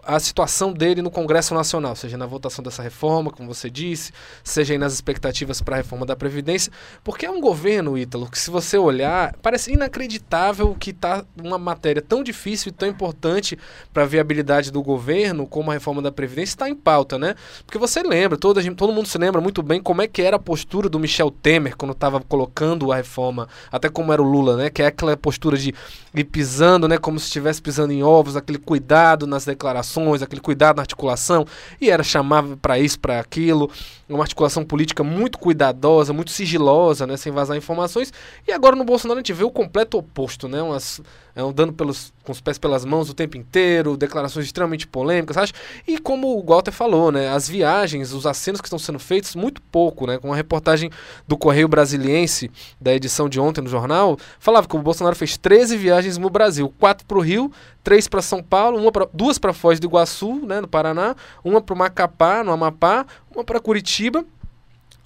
a 0.06 0.20
situação 0.20 0.72
dele 0.72 1.02
no 1.02 1.10
Congresso 1.10 1.52
Nacional, 1.52 1.96
seja 1.96 2.16
na 2.16 2.26
votação 2.26 2.62
dessa 2.62 2.82
reforma, 2.82 3.30
como 3.30 3.52
você 3.52 3.68
disse, 3.68 4.12
seja 4.44 4.78
nas 4.78 4.92
expectativas 4.92 5.60
para 5.60 5.74
a 5.74 5.78
reforma 5.78 6.06
da 6.06 6.14
Previdência, 6.14 6.72
porque 7.02 7.26
é 7.26 7.30
um 7.30 7.40
governo, 7.40 7.98
Ítalo, 7.98 8.30
que 8.30 8.38
se 8.38 8.50
você 8.50 8.78
olhar, 8.78 9.34
parece 9.42 9.72
inacreditável 9.72 10.76
que 10.78 10.90
está 10.90 11.24
uma 11.42 11.58
matéria 11.58 12.00
tão 12.00 12.22
difícil 12.22 12.70
e 12.70 12.72
tão 12.72 12.88
importante 12.88 13.58
para 13.92 14.04
a 14.04 14.06
viabilidade 14.06 14.70
do 14.70 14.82
governo, 14.82 15.46
como 15.46 15.70
a 15.70 15.74
reforma 15.74 16.00
da 16.00 16.12
Previdência, 16.12 16.52
está 16.52 16.68
em 16.68 16.74
pauta, 16.74 17.18
né? 17.18 17.34
Porque 17.64 17.78
você 17.78 18.02
lembra, 18.02 18.38
todo, 18.38 18.62
todo 18.74 18.92
mundo 18.92 19.08
se 19.08 19.18
lembra 19.18 19.40
muito 19.40 19.62
bem 19.62 19.80
como 19.82 20.02
é 20.02 20.06
que 20.06 20.22
era 20.22 20.36
a 20.36 20.38
postura 20.38 20.88
do 20.88 21.00
Michel 21.00 21.30
Temer 21.30 21.76
quando 21.76 21.92
estava 21.92 22.20
colocando 22.20 22.92
a 22.92 22.96
reforma, 22.96 23.48
até 23.72 23.88
como 23.88 24.12
era 24.12 24.22
o 24.22 24.24
Lula, 24.24 24.56
né? 24.56 24.70
Que 24.70 24.82
é 24.82 24.86
aquela 24.86 25.16
postura 25.16 25.56
de 25.56 25.74
ir 26.14 26.24
pisando, 26.24 26.86
né? 26.86 26.96
Como 26.96 27.18
se 27.18 27.26
estivesse 27.26 27.60
pisando 27.60 27.92
em 27.92 28.02
ovos, 28.02 28.36
aquele 28.36 28.58
cuidado 28.58 29.26
nas 29.26 29.44
declarações, 29.44 29.95
aquele 30.22 30.40
cuidado 30.40 30.76
na 30.76 30.82
articulação, 30.82 31.46
e 31.80 31.90
era 31.90 32.02
chamava 32.02 32.56
para 32.56 32.78
isso, 32.78 32.98
para 32.98 33.20
aquilo, 33.20 33.70
uma 34.08 34.22
articulação 34.22 34.64
política 34.64 35.02
muito 35.02 35.38
cuidadosa, 35.38 36.12
muito 36.12 36.30
sigilosa, 36.30 37.06
né? 37.06 37.16
Sem 37.16 37.32
vazar 37.32 37.56
informações. 37.56 38.12
E 38.46 38.52
agora 38.52 38.76
no 38.76 38.84
Bolsonaro 38.84 39.18
a 39.18 39.20
gente 39.20 39.32
vê 39.32 39.44
o 39.44 39.50
completo 39.50 39.98
oposto, 39.98 40.48
né? 40.48 40.62
Umas 40.62 41.00
é, 41.36 41.42
andando 41.42 41.70
pelos, 41.70 42.14
com 42.24 42.32
os 42.32 42.40
pés 42.40 42.56
pelas 42.56 42.82
mãos 42.86 43.10
o 43.10 43.14
tempo 43.14 43.36
inteiro, 43.36 43.94
declarações 43.94 44.46
extremamente 44.46 44.86
polêmicas, 44.86 45.36
acho. 45.36 45.52
E 45.86 45.98
como 45.98 46.38
o 46.38 46.42
Walter 46.42 46.72
falou, 46.72 47.12
né, 47.12 47.28
as 47.28 47.46
viagens, 47.46 48.14
os 48.14 48.26
acenos 48.26 48.58
que 48.58 48.66
estão 48.66 48.78
sendo 48.78 48.98
feitos, 48.98 49.36
muito 49.36 49.60
pouco, 49.60 50.06
né, 50.06 50.16
com 50.16 50.32
a 50.32 50.36
reportagem 50.36 50.90
do 51.28 51.36
Correio 51.36 51.68
Brasiliense, 51.68 52.50
da 52.80 52.94
edição 52.94 53.28
de 53.28 53.38
ontem 53.38 53.60
no 53.60 53.68
jornal, 53.68 54.16
falava 54.40 54.66
que 54.66 54.74
o 54.74 54.78
Bolsonaro 54.80 55.14
fez 55.14 55.36
13 55.36 55.76
viagens 55.76 56.16
no 56.16 56.30
Brasil, 56.30 56.72
quatro 56.80 57.04
para 57.04 57.18
o 57.18 57.20
Rio, 57.20 57.52
três 57.84 58.08
para 58.08 58.22
São 58.22 58.42
Paulo, 58.42 58.80
uma 58.80 58.90
pra, 58.90 59.06
duas 59.12 59.38
para 59.38 59.52
Foz 59.52 59.78
do 59.78 59.86
Iguaçu, 59.86 60.40
né, 60.46 60.62
no 60.62 60.66
Paraná, 60.66 61.14
uma 61.44 61.60
para 61.60 61.74
o 61.74 61.78
Macapá, 61.78 62.42
no 62.42 62.50
Amapá, 62.50 63.04
uma 63.36 63.44
para 63.44 63.60
Curitiba, 63.60 64.24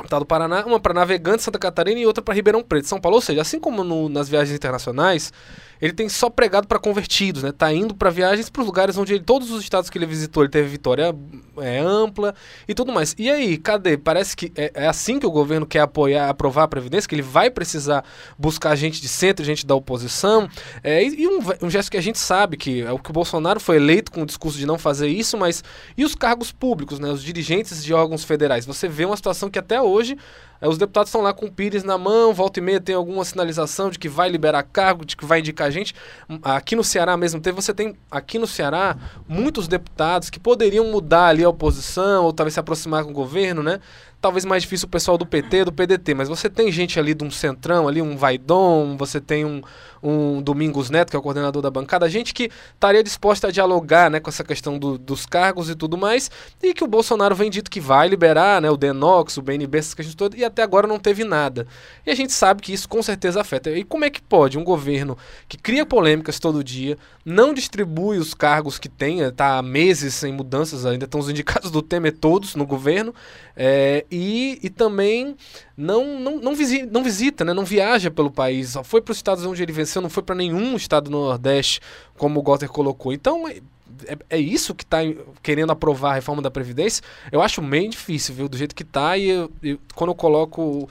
tá 0.08 0.18
do 0.18 0.24
Paraná, 0.24 0.64
uma 0.64 0.80
para 0.80 0.94
Navegante, 0.94 1.42
Santa 1.42 1.58
Catarina 1.58 2.00
e 2.00 2.06
outra 2.06 2.22
para 2.22 2.32
Ribeirão 2.32 2.62
Preto, 2.62 2.86
São 2.86 3.00
Paulo. 3.00 3.16
Ou 3.16 3.20
seja, 3.20 3.42
assim 3.42 3.58
como 3.58 3.84
no, 3.84 4.08
nas 4.08 4.28
viagens 4.28 4.56
internacionais, 4.56 5.32
ele 5.80 5.92
tem 5.92 6.08
só 6.08 6.28
pregado 6.28 6.66
para 6.66 6.78
convertidos, 6.78 7.42
né? 7.42 7.52
Tá 7.52 7.72
indo 7.72 7.94
para 7.94 8.10
viagens 8.10 8.50
para 8.50 8.62
lugares 8.62 8.96
onde 8.98 9.14
ele, 9.14 9.24
todos 9.24 9.50
os 9.50 9.62
estados 9.62 9.88
que 9.88 9.96
ele 9.96 10.06
visitou, 10.06 10.42
ele 10.42 10.50
teve 10.50 10.68
vitória 10.68 11.14
é, 11.58 11.78
ampla 11.78 12.34
e 12.68 12.74
tudo 12.74 12.92
mais. 12.92 13.14
E 13.18 13.30
aí, 13.30 13.56
cadê? 13.56 13.96
Parece 13.96 14.36
que 14.36 14.52
é, 14.54 14.70
é, 14.74 14.86
assim 14.86 15.18
que 15.18 15.26
o 15.26 15.30
governo 15.30 15.66
quer 15.66 15.80
apoiar, 15.80 16.28
aprovar 16.28 16.64
a 16.64 16.68
previdência, 16.68 17.08
que 17.08 17.14
ele 17.14 17.22
vai 17.22 17.50
precisar 17.50 18.04
buscar 18.38 18.76
gente 18.76 19.00
de 19.00 19.08
centro, 19.08 19.44
gente 19.44 19.66
da 19.66 19.74
oposição. 19.74 20.48
É, 20.82 21.02
e, 21.02 21.22
e 21.22 21.28
um, 21.28 21.40
um, 21.62 21.70
gesto 21.70 21.90
que 21.90 21.96
a 21.96 22.02
gente 22.02 22.18
sabe 22.18 22.56
que 22.56 22.82
é 22.82 22.92
o 22.92 22.98
que 22.98 23.10
o 23.10 23.12
Bolsonaro 23.12 23.58
foi 23.58 23.76
eleito 23.76 24.12
com 24.12 24.22
o 24.22 24.26
discurso 24.26 24.58
de 24.58 24.66
não 24.66 24.78
fazer 24.78 25.08
isso, 25.08 25.36
mas 25.38 25.64
e 25.96 26.04
os 26.04 26.14
cargos 26.14 26.52
públicos, 26.52 26.98
né? 26.98 27.10
Os 27.10 27.22
dirigentes 27.22 27.82
de 27.82 27.94
órgãos 27.94 28.24
federais. 28.24 28.66
Você 28.66 28.88
vê 28.88 29.04
uma 29.04 29.16
situação 29.16 29.48
que 29.48 29.58
até 29.58 29.80
hoje 29.80 30.16
é, 30.60 30.68
os 30.68 30.76
deputados 30.76 31.08
estão 31.08 31.22
lá 31.22 31.32
com 31.32 31.46
o 31.46 31.50
Pires 31.52 31.82
na 31.82 31.96
mão, 31.96 32.34
volta 32.34 32.60
e 32.60 32.62
meia 32.62 32.80
tem 32.80 32.94
alguma 32.94 33.24
sinalização 33.24 33.90
de 33.90 33.98
que 33.98 34.08
vai 34.08 34.28
liberar 34.28 34.62
cargo, 34.62 35.04
de 35.04 35.16
que 35.16 35.24
vai 35.24 35.40
indicar 35.40 35.70
gente. 35.70 35.94
Aqui 36.42 36.76
no 36.76 36.84
Ceará 36.84 37.16
mesmo 37.16 37.40
teve, 37.40 37.56
você 37.56 37.72
tem 37.72 37.96
aqui 38.10 38.38
no 38.38 38.46
Ceará 38.46 38.96
muitos 39.28 39.66
deputados 39.66 40.28
que 40.28 40.38
poderiam 40.38 40.86
mudar 40.86 41.28
ali 41.28 41.42
a 41.42 41.48
oposição 41.48 42.24
ou 42.24 42.32
talvez 42.32 42.54
se 42.54 42.60
aproximar 42.60 43.04
com 43.04 43.10
o 43.10 43.14
governo, 43.14 43.62
né? 43.62 43.80
talvez 44.20 44.44
mais 44.44 44.62
difícil 44.62 44.86
o 44.86 44.90
pessoal 44.90 45.16
do 45.16 45.24
PT, 45.24 45.64
do 45.64 45.72
PDT, 45.72 46.14
mas 46.14 46.28
você 46.28 46.50
tem 46.50 46.70
gente 46.70 46.98
ali 47.00 47.14
de 47.14 47.24
um 47.24 47.30
centrão, 47.30 47.88
ali 47.88 48.02
um 48.02 48.16
Vaidon, 48.16 48.96
você 48.96 49.20
tem 49.20 49.44
um, 49.44 49.62
um 50.02 50.40
Domingos 50.40 50.90
Neto, 50.90 51.10
que 51.10 51.16
é 51.16 51.18
o 51.18 51.22
coordenador 51.22 51.62
da 51.62 51.70
bancada, 51.70 52.08
gente 52.08 52.32
que 52.32 52.50
estaria 52.74 53.02
disposta 53.02 53.48
a 53.48 53.50
dialogar 53.50 54.10
né, 54.10 54.20
com 54.20 54.30
essa 54.30 54.44
questão 54.44 54.78
do, 54.78 54.96
dos 54.96 55.26
cargos 55.26 55.68
e 55.68 55.74
tudo 55.74 55.96
mais, 55.96 56.30
e 56.62 56.72
que 56.72 56.84
o 56.84 56.86
Bolsonaro 56.86 57.34
vem 57.34 57.50
dito 57.50 57.70
que 57.70 57.80
vai 57.80 58.08
liberar 58.08 58.60
né, 58.60 58.70
o 58.70 58.76
Denox, 58.76 59.36
o 59.36 59.42
BNB, 59.42 59.78
essas 59.78 59.94
questões 59.94 60.14
todas, 60.14 60.38
e 60.38 60.44
até 60.44 60.62
agora 60.62 60.86
não 60.86 60.98
teve 60.98 61.24
nada. 61.24 61.66
E 62.06 62.10
a 62.10 62.14
gente 62.14 62.32
sabe 62.32 62.62
que 62.62 62.72
isso 62.72 62.88
com 62.88 63.02
certeza 63.02 63.40
afeta. 63.40 63.70
E 63.70 63.84
como 63.84 64.04
é 64.04 64.10
que 64.10 64.22
pode 64.22 64.58
um 64.58 64.64
governo 64.64 65.16
que 65.48 65.56
cria 65.56 65.84
polêmicas 65.84 66.38
todo 66.38 66.64
dia, 66.64 66.96
não 67.24 67.52
distribui 67.52 68.18
os 68.18 68.34
cargos 68.34 68.78
que 68.78 68.88
tem, 68.88 69.20
está 69.20 69.58
há 69.58 69.62
meses 69.62 70.14
sem 70.14 70.32
mudanças, 70.32 70.86
ainda 70.86 71.04
estão 71.04 71.20
os 71.20 71.28
indicados 71.28 71.70
do 71.70 71.82
Temer 71.82 72.16
todos 72.16 72.54
no 72.54 72.66
governo, 72.66 73.14
é, 73.56 74.04
e, 74.10 74.58
e 74.62 74.70
também 74.70 75.36
não, 75.76 76.20
não, 76.20 76.38
não, 76.38 76.54
visita, 76.54 76.88
não 76.90 77.02
visita, 77.02 77.44
né? 77.44 77.54
não 77.54 77.64
viaja 77.64 78.10
pelo 78.10 78.30
país. 78.30 78.70
Só 78.70 78.84
foi 78.84 79.00
para 79.00 79.12
os 79.12 79.18
estados 79.18 79.44
onde 79.46 79.62
ele 79.62 79.72
venceu, 79.72 79.89
não 79.98 80.10
foi 80.10 80.22
para 80.22 80.34
nenhum 80.34 80.76
estado 80.76 81.04
do 81.04 81.10
Nordeste, 81.10 81.80
como 82.18 82.38
o 82.38 82.42
Gotter 82.42 82.68
colocou. 82.68 83.12
Então, 83.12 83.48
é, 83.48 83.60
é, 84.06 84.18
é 84.30 84.38
isso 84.38 84.74
que 84.74 84.84
está 84.84 84.98
querendo 85.42 85.70
aprovar 85.70 86.10
a 86.10 86.14
reforma 86.14 86.42
da 86.42 86.50
Previdência? 86.50 87.02
Eu 87.32 87.40
acho 87.40 87.62
meio 87.62 87.88
difícil, 87.88 88.34
viu? 88.34 88.48
Do 88.48 88.58
jeito 88.58 88.74
que 88.74 88.82
está, 88.82 89.16
e 89.16 89.48
quando 89.94 90.10
eu 90.10 90.14
coloco 90.14 90.88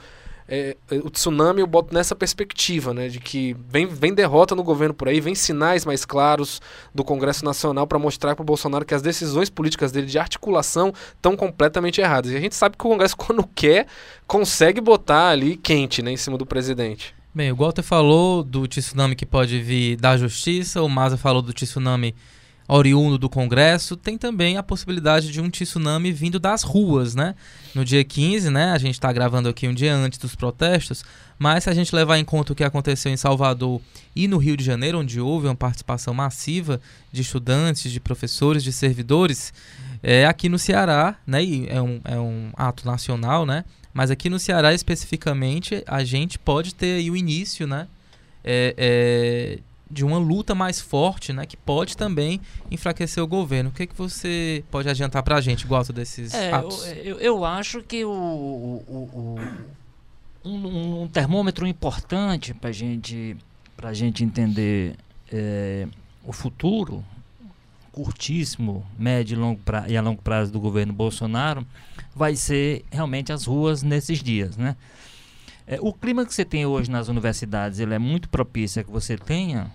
é, 0.52 0.76
o 1.04 1.08
tsunami 1.08 1.60
eu 1.60 1.66
boto 1.66 1.94
nessa 1.94 2.16
perspectiva, 2.16 2.92
né, 2.92 3.06
de 3.06 3.20
que 3.20 3.54
vem, 3.68 3.86
vem 3.86 4.12
derrota 4.12 4.52
no 4.52 4.64
governo 4.64 4.92
por 4.92 5.08
aí, 5.08 5.20
vem 5.20 5.32
sinais 5.32 5.84
mais 5.86 6.04
claros 6.04 6.60
do 6.92 7.04
Congresso 7.04 7.44
Nacional 7.44 7.86
para 7.86 8.00
mostrar 8.00 8.34
para 8.34 8.42
o 8.42 8.44
Bolsonaro 8.44 8.84
que 8.84 8.92
as 8.92 9.00
decisões 9.00 9.48
políticas 9.48 9.92
dele 9.92 10.08
de 10.08 10.18
articulação 10.18 10.92
estão 11.14 11.36
completamente 11.36 12.00
erradas. 12.00 12.32
E 12.32 12.36
a 12.36 12.40
gente 12.40 12.56
sabe 12.56 12.76
que 12.76 12.84
o 12.84 12.90
Congresso, 12.90 13.14
quando 13.16 13.46
quer, 13.54 13.86
consegue 14.26 14.80
botar 14.80 15.28
ali 15.28 15.56
quente 15.56 16.02
né, 16.02 16.10
em 16.10 16.16
cima 16.16 16.36
do 16.36 16.44
presidente. 16.44 17.14
Bem, 17.32 17.52
o 17.52 17.56
Walter 17.56 17.84
falou 17.84 18.42
do 18.42 18.66
tsunami 18.66 19.14
que 19.14 19.24
pode 19.24 19.60
vir 19.60 19.96
da 19.96 20.16
justiça, 20.16 20.82
o 20.82 20.88
Maza 20.88 21.16
falou 21.16 21.40
do 21.40 21.52
tsunami 21.52 22.12
oriundo 22.66 23.16
do 23.16 23.28
Congresso, 23.28 23.96
tem 23.96 24.18
também 24.18 24.56
a 24.56 24.64
possibilidade 24.64 25.30
de 25.30 25.40
um 25.40 25.48
tsunami 25.48 26.10
vindo 26.10 26.40
das 26.40 26.64
ruas, 26.64 27.14
né? 27.14 27.36
No 27.72 27.84
dia 27.84 28.02
15, 28.02 28.50
né? 28.50 28.72
A 28.72 28.78
gente 28.78 28.94
está 28.94 29.12
gravando 29.12 29.48
aqui 29.48 29.68
um 29.68 29.74
dia 29.74 29.94
antes 29.94 30.18
dos 30.18 30.34
protestos, 30.34 31.04
mas 31.38 31.64
se 31.64 31.70
a 31.70 31.72
gente 31.72 31.94
levar 31.94 32.18
em 32.18 32.24
conta 32.24 32.52
o 32.52 32.56
que 32.56 32.64
aconteceu 32.64 33.12
em 33.12 33.16
Salvador 33.16 33.80
e 34.14 34.26
no 34.26 34.36
Rio 34.36 34.56
de 34.56 34.64
Janeiro, 34.64 34.98
onde 34.98 35.20
houve 35.20 35.46
uma 35.46 35.54
participação 35.54 36.12
massiva 36.12 36.80
de 37.12 37.22
estudantes, 37.22 37.92
de 37.92 38.00
professores, 38.00 38.64
de 38.64 38.72
servidores, 38.72 39.52
é, 40.02 40.26
aqui 40.26 40.48
no 40.48 40.58
Ceará, 40.58 41.14
né? 41.24 41.44
E 41.44 41.68
é 41.68 41.80
um, 41.80 42.00
é 42.04 42.18
um 42.18 42.50
ato 42.56 42.84
nacional, 42.86 43.46
né? 43.46 43.64
Mas 43.92 44.10
aqui 44.10 44.30
no 44.30 44.38
Ceará 44.38 44.72
especificamente, 44.72 45.82
a 45.86 46.04
gente 46.04 46.38
pode 46.38 46.74
ter 46.74 46.98
aí 46.98 47.10
o 47.10 47.16
início, 47.16 47.66
né? 47.66 47.88
É, 48.42 48.74
é, 48.76 49.58
de 49.90 50.04
uma 50.04 50.18
luta 50.18 50.54
mais 50.54 50.80
forte, 50.80 51.32
né, 51.32 51.44
que 51.44 51.56
pode 51.56 51.96
também 51.96 52.40
enfraquecer 52.70 53.22
o 53.22 53.26
governo. 53.26 53.70
O 53.70 53.72
que, 53.72 53.82
é 53.82 53.86
que 53.86 53.94
você 53.94 54.62
pode 54.70 54.88
adiantar 54.88 55.22
para 55.22 55.36
a 55.36 55.40
gente, 55.40 55.66
gosta 55.66 55.92
desses 55.92 56.32
é, 56.32 56.52
atos? 56.52 56.86
Eu, 57.04 57.18
eu, 57.18 57.44
acho 57.44 57.82
que 57.82 58.04
o, 58.04 58.10
o, 58.10 59.36
o 60.44 60.48
um, 60.48 61.02
um, 61.02 61.08
termômetro 61.08 61.66
importante 61.66 62.54
para 62.54 62.70
gente, 62.70 63.36
a 63.82 63.92
gente 63.92 64.22
entender 64.22 64.94
é, 65.32 65.88
o 66.24 66.32
futuro 66.32 67.04
curtíssimo, 67.92 68.86
médio 68.98 69.34
e, 69.34 69.38
longo 69.38 69.60
pra, 69.60 69.88
e 69.88 69.96
a 69.96 70.02
longo 70.02 70.22
prazo 70.22 70.52
do 70.52 70.60
governo 70.60 70.92
Bolsonaro 70.92 71.66
vai 72.14 72.36
ser 72.36 72.84
realmente 72.90 73.32
as 73.32 73.44
ruas 73.44 73.82
nesses 73.82 74.22
dias, 74.22 74.56
né? 74.56 74.76
É, 75.66 75.78
o 75.80 75.92
clima 75.92 76.26
que 76.26 76.34
você 76.34 76.44
tem 76.44 76.66
hoje 76.66 76.90
nas 76.90 77.08
universidades 77.08 77.78
ele 77.78 77.94
é 77.94 77.98
muito 77.98 78.28
propício 78.28 78.80
a 78.80 78.84
que 78.84 78.90
você 78.90 79.16
tenha 79.16 79.70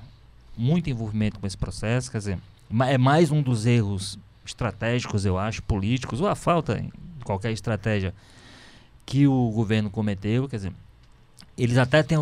muito 0.57 0.89
envolvimento 0.89 1.39
com 1.39 1.48
esse 1.48 1.57
processo, 1.57 2.12
quer 2.12 2.17
dizer, 2.17 2.39
é 2.88 2.98
mais 2.98 3.31
um 3.31 3.41
dos 3.41 3.65
erros 3.65 4.17
estratégicos, 4.45 5.25
eu 5.25 5.38
acho, 5.38 5.62
políticos, 5.63 6.22
ou 6.22 6.27
a 6.27 6.36
falta 6.36 6.79
de 6.79 6.91
qualquer 7.24 7.51
estratégia 7.51 8.13
que 9.05 9.27
o 9.27 9.51
governo 9.51 9.89
cometeu, 9.89 10.48
quer 10.48 10.57
dizer, 10.57 10.74
eles 11.57 11.77
até 11.77 12.03
têm, 12.03 12.17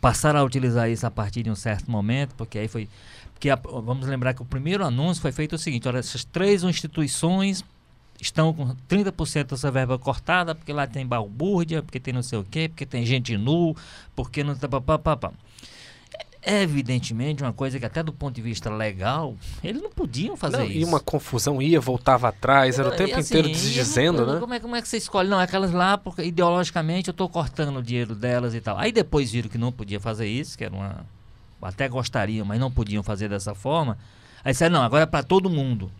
passaram 0.00 0.40
a 0.40 0.44
utilizar 0.44 0.90
isso 0.90 1.06
a 1.06 1.10
partir 1.10 1.42
de 1.42 1.50
um 1.50 1.54
certo 1.54 1.90
momento, 1.90 2.34
porque 2.34 2.58
aí 2.58 2.68
foi, 2.68 2.88
porque 3.36 3.50
a, 3.50 3.56
vamos 3.56 4.06
lembrar 4.06 4.32
que 4.32 4.40
o 4.40 4.46
primeiro 4.46 4.82
anúncio 4.82 5.20
foi 5.20 5.30
feito 5.30 5.54
o 5.54 5.58
seguinte, 5.58 5.86
olha, 5.86 5.98
essas 5.98 6.24
três 6.24 6.64
instituições 6.64 7.62
estão 8.18 8.50
com 8.54 8.74
30% 8.88 9.50
dessa 9.50 9.70
verba 9.70 9.98
cortada, 9.98 10.54
porque 10.54 10.72
lá 10.72 10.86
tem 10.86 11.06
balbúrdia, 11.06 11.82
porque 11.82 12.00
tem 12.00 12.14
não 12.14 12.22
sei 12.22 12.38
o 12.38 12.44
quê, 12.44 12.66
porque 12.66 12.86
tem 12.86 13.04
gente 13.04 13.36
nu, 13.36 13.76
porque 14.14 14.42
não 14.42 14.56
tá 14.56 14.66
papapá. 14.66 15.32
É 16.40 16.62
evidentemente 16.62 17.42
uma 17.42 17.52
coisa 17.52 17.78
que 17.78 17.84
até 17.84 18.02
do 18.02 18.12
ponto 18.12 18.36
de 18.36 18.40
vista 18.40 18.70
legal, 18.70 19.34
eles 19.62 19.82
não 19.82 19.90
podiam 19.90 20.34
fazer 20.34 20.58
não, 20.58 20.64
isso. 20.64 20.78
E 20.78 20.84
uma 20.84 21.00
confusão 21.00 21.60
ia, 21.60 21.78
voltava 21.78 22.28
atrás, 22.28 22.78
era 22.78 22.88
o 22.88 22.92
tempo 22.92 23.18
assim, 23.18 23.36
inteiro 23.36 23.48
desdizendo, 23.48 24.24
não, 24.24 24.34
né? 24.34 24.40
Como 24.40 24.54
é, 24.54 24.60
como 24.60 24.76
é 24.76 24.80
que 24.80 24.88
você 24.88 24.96
escolhe? 24.96 25.28
Não, 25.28 25.38
aquelas 25.38 25.72
lá, 25.72 25.98
porque 25.98 26.22
ideologicamente 26.22 27.08
eu 27.08 27.12
estou 27.12 27.28
cortando 27.28 27.76
o 27.78 27.82
dinheiro 27.82 28.14
delas 28.14 28.54
e 28.54 28.62
tal. 28.62 28.78
Aí 28.78 28.92
depois 28.92 29.30
viram 29.30 29.50
que 29.50 29.58
não 29.58 29.70
podia 29.70 30.00
fazer 30.00 30.26
isso, 30.26 30.56
que 30.56 30.64
era 30.64 30.74
uma... 30.74 31.04
Até 31.60 31.88
gostariam, 31.88 32.44
mas 32.46 32.60
não 32.60 32.70
podiam 32.70 33.02
fazer 33.02 33.28
dessa 33.28 33.54
forma. 33.54 33.98
Aí 34.44 34.52
disseram, 34.52 34.74
não, 34.78 34.82
agora 34.84 35.02
é 35.02 35.06
para 35.06 35.22
todo 35.24 35.50
mundo. 35.50 35.90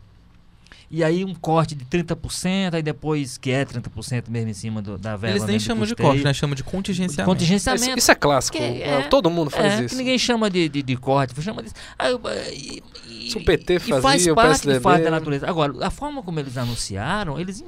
e 0.88 1.02
aí 1.02 1.24
um 1.24 1.34
corte 1.34 1.74
de 1.74 1.84
30%, 1.84 2.74
aí 2.74 2.82
depois, 2.82 3.36
que 3.36 3.50
é 3.50 3.64
30% 3.64 4.24
mesmo 4.28 4.50
em 4.50 4.54
cima 4.54 4.80
do, 4.80 4.96
da 4.96 5.16
verba. 5.16 5.36
Eles 5.36 5.44
nem 5.48 5.58
chamam 5.58 5.84
de 5.84 5.96
corte, 5.96 6.22
né? 6.22 6.32
Chamam 6.32 6.54
de 6.54 6.62
contingenciamento. 6.62 7.28
Contingenciamento. 7.28 7.88
Isso, 7.88 7.98
isso 7.98 8.12
é 8.12 8.14
clássico. 8.14 8.58
É, 8.58 8.80
é- 8.82 9.02
todo 9.08 9.28
mundo 9.28 9.50
faz 9.50 9.80
é, 9.80 9.84
isso. 9.84 9.88
que 9.88 9.96
ninguém 9.96 10.16
chama 10.18 10.48
de, 10.48 10.68
de, 10.68 10.82
de 10.82 10.96
corte, 10.96 11.40
chama 11.42 11.62
de... 11.62 11.70
Ah, 11.98 12.10
e- 12.52 12.82
e- 13.08 13.30
Se 13.30 13.36
o 13.38 13.44
PT 13.44 13.74
e 13.74 13.78
faz 13.80 14.02
fazia, 14.02 14.32
o 14.32 14.36
parte 14.36 14.48
PSDB... 14.50 14.74
de 14.78 14.82
fato 14.82 15.02
da 15.02 15.10
natureza. 15.10 15.48
Agora, 15.48 15.84
a 15.84 15.90
forma 15.90 16.22
como 16.22 16.38
eles 16.38 16.56
anunciaram, 16.56 17.40
eles... 17.40 17.64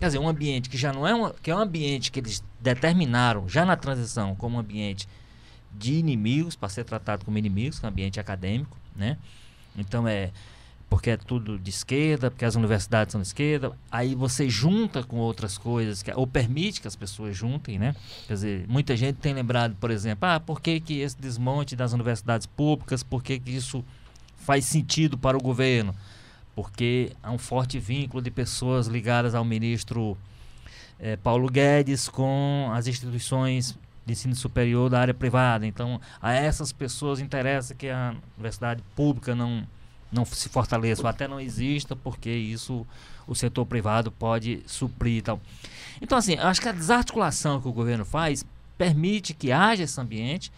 Quer 0.00 0.06
dizer, 0.06 0.18
um 0.18 0.28
ambiente 0.28 0.68
que 0.68 0.76
já 0.76 0.92
não 0.92 1.06
é 1.06 1.14
um... 1.14 1.30
Que 1.40 1.50
é 1.52 1.54
um 1.54 1.58
ambiente 1.58 2.10
que 2.10 2.18
eles 2.18 2.42
determinaram, 2.60 3.48
já 3.48 3.64
na 3.64 3.76
transição, 3.76 4.34
como 4.34 4.56
um 4.56 4.60
ambiente 4.60 5.06
de 5.78 5.94
inimigos, 5.94 6.56
para 6.56 6.68
ser 6.68 6.84
tratado 6.84 7.24
como 7.24 7.38
inimigos, 7.38 7.82
um 7.82 7.86
ambiente 7.86 8.18
acadêmico, 8.18 8.76
né? 8.96 9.16
Então 9.76 10.06
é... 10.06 10.30
Porque 10.90 11.10
é 11.10 11.18
tudo 11.18 11.58
de 11.58 11.68
esquerda, 11.68 12.30
porque 12.30 12.46
as 12.46 12.54
universidades 12.54 13.12
são 13.12 13.20
de 13.20 13.26
esquerda. 13.26 13.72
Aí 13.90 14.14
você 14.14 14.48
junta 14.48 15.02
com 15.04 15.16
outras 15.18 15.58
coisas, 15.58 16.02
que, 16.02 16.10
ou 16.14 16.26
permite 16.26 16.80
que 16.80 16.88
as 16.88 16.96
pessoas 16.96 17.36
juntem, 17.36 17.78
né? 17.78 17.94
Quer 18.26 18.32
dizer, 18.32 18.66
muita 18.66 18.96
gente 18.96 19.16
tem 19.16 19.34
lembrado, 19.34 19.76
por 19.78 19.90
exemplo, 19.90 20.26
ah, 20.26 20.40
por 20.40 20.62
que, 20.62 20.80
que 20.80 21.00
esse 21.00 21.20
desmonte 21.20 21.76
das 21.76 21.92
universidades 21.92 22.46
públicas, 22.46 23.02
por 23.02 23.22
que, 23.22 23.38
que 23.38 23.50
isso 23.50 23.84
faz 24.38 24.64
sentido 24.64 25.18
para 25.18 25.36
o 25.36 25.40
governo? 25.42 25.94
Porque 26.56 27.12
há 27.22 27.30
um 27.30 27.38
forte 27.38 27.78
vínculo 27.78 28.22
de 28.22 28.30
pessoas 28.30 28.86
ligadas 28.86 29.34
ao 29.34 29.44
ministro 29.44 30.16
eh, 30.98 31.16
Paulo 31.16 31.48
Guedes 31.50 32.08
com 32.08 32.70
as 32.72 32.86
instituições 32.86 33.76
de 34.08 34.12
ensino 34.12 34.34
superior 34.34 34.88
da 34.88 35.00
área 35.00 35.14
privada. 35.14 35.66
Então, 35.66 36.00
a 36.20 36.32
essas 36.32 36.72
pessoas 36.72 37.20
interessa 37.20 37.74
que 37.74 37.88
a 37.88 38.14
universidade 38.36 38.82
pública 38.96 39.34
não, 39.34 39.66
não 40.10 40.24
se 40.24 40.48
fortaleça 40.48 41.02
ou 41.02 41.08
até 41.08 41.28
não 41.28 41.38
exista, 41.38 41.94
porque 41.94 42.30
isso 42.30 42.86
o 43.26 43.34
setor 43.34 43.66
privado 43.66 44.10
pode 44.10 44.62
suprir 44.66 45.18
e 45.18 45.22
tal. 45.22 45.40
Então, 46.00 46.16
assim, 46.16 46.36
acho 46.38 46.60
que 46.60 46.68
a 46.68 46.72
desarticulação 46.72 47.60
que 47.60 47.68
o 47.68 47.72
governo 47.72 48.04
faz 48.04 48.44
permite 48.78 49.34
que 49.34 49.52
haja 49.52 49.82
esse 49.82 50.00
ambiente, 50.00 50.50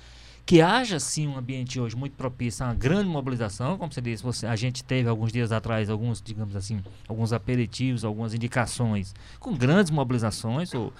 que 0.46 0.60
haja 0.60 1.00
sim 1.00 1.26
um 1.26 1.36
ambiente 1.36 1.80
hoje 1.80 1.96
muito 1.96 2.16
propício 2.16 2.64
a 2.64 2.68
uma 2.68 2.74
grande 2.74 3.08
mobilização, 3.08 3.76
como 3.76 3.92
você 3.92 4.00
disse, 4.00 4.22
você, 4.22 4.46
a 4.46 4.54
gente 4.54 4.84
teve 4.84 5.08
alguns 5.08 5.32
dias 5.32 5.50
atrás 5.50 5.90
alguns, 5.90 6.22
digamos 6.22 6.54
assim, 6.54 6.80
alguns 7.08 7.32
aperitivos, 7.32 8.04
algumas 8.04 8.32
indicações 8.32 9.14
com 9.40 9.54
grandes 9.54 9.90
mobilizações, 9.90 10.72
ou, 10.72 10.92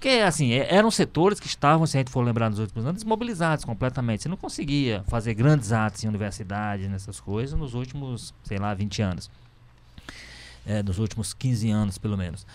que 0.00 0.08
assim, 0.20 0.52
é- 0.52 0.74
eram 0.74 0.90
setores 0.90 1.38
que 1.38 1.46
estavam, 1.46 1.86
se 1.86 1.96
a 1.96 2.00
gente 2.00 2.10
for 2.10 2.24
lembrar 2.24 2.48
nos 2.48 2.58
últimos 2.58 2.84
anos, 2.84 3.02
desmobilizados 3.02 3.64
completamente. 3.64 4.22
Você 4.22 4.28
não 4.28 4.36
conseguia 4.36 5.04
fazer 5.08 5.34
grandes 5.34 5.70
atos 5.70 6.02
em 6.02 6.08
universidades, 6.08 6.88
nessas 6.88 7.20
coisas, 7.20 7.58
nos 7.58 7.74
últimos, 7.74 8.34
sei 8.42 8.58
lá, 8.58 8.72
20 8.74 9.02
anos. 9.02 9.30
É, 10.66 10.82
nos 10.82 10.98
últimos 10.98 11.32
15 11.32 11.70
anos, 11.70 11.98
pelo 11.98 12.16
menos 12.16 12.46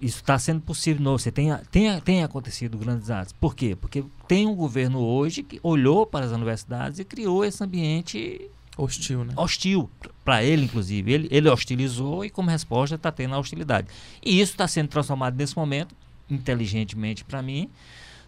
isso 0.00 0.16
está 0.16 0.38
sendo 0.38 0.60
possível 0.62 1.02
novo. 1.02 1.18
Você 1.18 1.30
tem, 1.30 1.54
tem, 1.70 2.00
tem 2.00 2.24
acontecido 2.24 2.78
grandes 2.78 3.10
atos. 3.10 3.32
Por 3.34 3.54
quê? 3.54 3.76
Porque 3.78 4.04
tem 4.26 4.46
um 4.46 4.54
governo 4.54 4.98
hoje 4.98 5.42
que 5.42 5.60
olhou 5.62 6.06
para 6.06 6.24
as 6.24 6.32
universidades 6.32 6.98
e 6.98 7.04
criou 7.04 7.44
esse 7.44 7.62
ambiente 7.62 8.50
Hostil, 8.78 9.24
né? 9.24 9.34
hostil 9.36 9.90
para 10.24 10.42
ele, 10.42 10.64
inclusive. 10.64 11.12
Ele, 11.12 11.28
ele 11.30 11.50
hostilizou 11.50 12.24
e, 12.24 12.30
como 12.30 12.48
resposta, 12.48 12.96
está 12.96 13.12
tendo 13.12 13.34
a 13.34 13.38
hostilidade. 13.38 13.88
E 14.24 14.40
isso 14.40 14.52
está 14.52 14.66
sendo 14.66 14.88
transformado 14.88 15.36
nesse 15.36 15.54
momento, 15.54 15.94
inteligentemente 16.30 17.24
para 17.24 17.42
mim, 17.42 17.68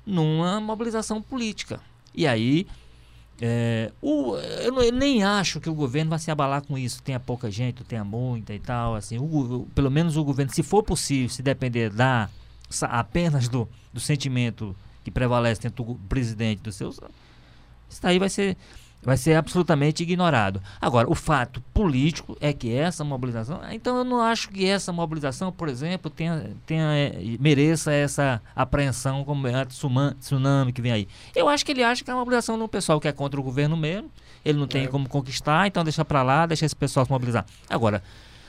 numa 0.05 0.61
mobilização 0.61 1.23
política. 1.23 1.81
E 2.15 2.27
aí, 2.27 2.67
é, 3.41 3.91
o, 4.01 4.37
eu, 4.37 4.81
eu 4.81 4.93
nem 4.93 5.25
acho 5.25 5.61
que 5.61 5.69
o 5.69 5.75
governo 5.75 6.11
vai 6.11 6.19
se 6.19 6.31
abalar 6.31 6.63
com 6.63 6.79
isso. 6.79 7.03
Tenha 7.03 7.19
pouca 7.19 7.51
gente, 7.51 7.83
tenha 7.85 8.05
muita 8.05 8.55
e 8.55 8.59
tal. 8.59 8.95
Assim, 8.95 9.19
o 9.19 9.67
pelo 9.75 9.91
menos 9.91 10.17
o 10.17 10.25
governo, 10.25 10.53
se 10.53 10.63
for 10.63 10.83
possível, 10.83 11.29
se 11.29 11.43
depender 11.43 11.91
da 11.91 12.29
apenas 12.83 13.49
do, 13.49 13.69
do 13.93 14.01
sentimento 14.01 14.75
que 15.05 15.11
prevalece 15.11 15.61
dentro 15.61 15.85
do 15.85 15.95
presidente 16.09 16.63
dos 16.63 16.77
seus, 16.77 16.99
isso 17.91 18.01
daí 18.01 18.19
vai 18.19 18.31
ser 18.31 18.57
vai 19.03 19.17
ser 19.17 19.35
absolutamente 19.35 20.03
ignorado. 20.03 20.63
Agora, 20.81 21.11
o 21.11 21.15
fato 21.15 21.61
político 21.75 22.37
é 22.41 22.53
que 22.53 22.73
essa 22.75 23.03
mobilização, 23.05 23.61
então 23.73 23.97
eu 23.99 24.05
não 24.05 24.21
acho 24.21 24.49
que 24.49 24.65
essa 24.65 24.93
mobilização, 24.93 25.51
por 25.51 25.69
exemplo, 25.69 26.11
tenha, 26.11 26.51
tenha, 26.65 26.85
eh, 26.97 27.37
mereça 27.41 27.93
essa 27.93 28.41
apreensão 28.55 29.25
como 29.25 29.47
é 29.49 29.55
a 29.55 29.67
tsunami 29.67 30.73
que 30.73 30.81
vem 30.81 30.93
aí. 30.93 31.09
Eu 31.35 31.49
acho 31.49 31.65
que 31.67 31.73
ele 31.73 31.83
acha 31.83 32.05
que 32.05 32.11
é 32.11 32.15
uma 32.15 32.21
mobilização 32.21 32.63
um 32.63 32.69
pessoal 32.69 33.01
que 33.01 33.09
é 33.09 33.13
contra 33.13 33.41
o 33.41 33.43
governo 33.43 33.77
mesmo, 33.77 34.09
ele 34.45 34.59
não 34.59 34.67
tem 34.67 34.85
É. 34.85 34.87
como 34.87 35.09
conquistar, 35.09 35.67
então 35.67 35.83
deixa 35.83 36.05
para 36.05 36.23
lá, 36.23 36.47
deixa 36.47 36.65
esse 36.65 36.77
pessoal 36.77 37.05
se 37.05 37.11
mobilizar. 37.13 37.45
Agora, 37.69 38.03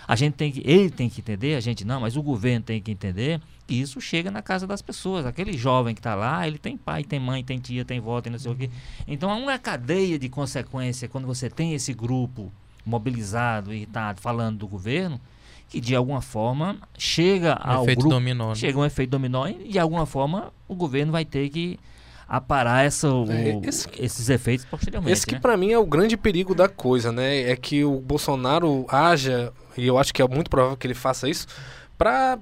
a 0.08 0.16
gente 0.16 0.34
tem 0.34 0.52
que, 0.52 0.62
ele 0.66 0.90
tem 0.90 1.10
que 1.10 1.22
entender, 1.22 1.56
a 1.56 1.60
gente 1.60 1.86
não, 1.86 2.02
mas 2.02 2.16
o 2.18 2.22
governo 2.24 2.64
tem 2.66 2.82
que 2.82 2.92
entender 2.92 3.40
que 3.66 3.76
isso 3.76 4.02
chega 4.02 4.30
na 4.30 4.42
casa 4.42 4.68
das 4.68 4.82
pessoas. 4.82 5.26
Aquele 5.26 5.54
jovem 5.58 5.94
que 5.96 6.00
está 6.00 6.16
lá, 6.16 6.46
ele 6.48 6.58
tem 6.58 6.76
pai, 6.76 7.04
tem 7.04 7.20
mãe, 7.20 7.44
tem 7.44 7.58
tia, 7.60 7.86
tem 7.86 8.00
vó, 8.00 8.20
tem 8.22 8.32
não 8.32 8.40
sei 8.40 8.52
o 8.52 8.56
quê. 8.56 8.70
Então 9.08 9.30
há 9.30 9.36
uma 9.36 9.58
cadeia 9.58 10.20
de 10.20 10.28
consequência 10.30 11.08
quando 11.08 11.26
você 11.26 11.50
tem 11.50 11.74
esse 11.74 11.94
grupo 11.94 12.52
mobilizado, 12.86 13.74
irritado, 13.74 14.22
falando 14.22 14.60
do 14.60 14.68
governo, 14.68 15.20
que 15.70 15.80
de 15.80 15.96
alguma 15.96 16.22
forma 16.22 16.78
chega 16.98 17.60
Um 17.66 17.70
ao 17.72 17.84
efeito 17.84 18.00
grupo, 18.00 18.16
dominó. 18.16 18.50
né? 18.50 18.56
chega 18.56 18.78
um 18.78 18.86
efeito 18.86 19.10
dominó 19.10 19.48
e 19.48 19.70
de 19.70 19.80
alguma 19.80 20.06
forma 20.06 20.52
o 20.68 20.76
governo 20.76 21.12
vai 21.12 21.26
ter 21.26 21.50
que 21.50 21.80
aparar 22.38 22.84
essa, 22.86 23.08
o- 23.10 23.32
É, 23.32 23.60
esse- 23.64 23.88
esses 24.00 24.30
efeitos 24.30 24.66
posteriormente. 24.66 25.14
Esse 25.14 25.26
que 25.26 25.36
né? 25.36 25.40
pra 25.42 25.56
mim 25.56 25.72
é 25.72 25.78
o 25.78 25.86
grande 25.86 26.18
perigo 26.18 26.56
da 26.56 26.68
coisa, 26.68 27.12
né? 27.12 27.50
É 27.52 27.56
que 27.56 27.84
o 27.84 28.00
Bolsonaro 28.00 28.86
haja, 28.90 29.52
e 29.78 29.86
eu 29.86 29.98
acho 30.00 30.14
que 30.14 30.22
é 30.22 30.28
muito 30.28 30.50
provável 30.50 30.76
que 30.76 30.88
ele 30.88 30.94
faça 30.96 31.30
isso, 31.30 31.46
pra 31.98 32.38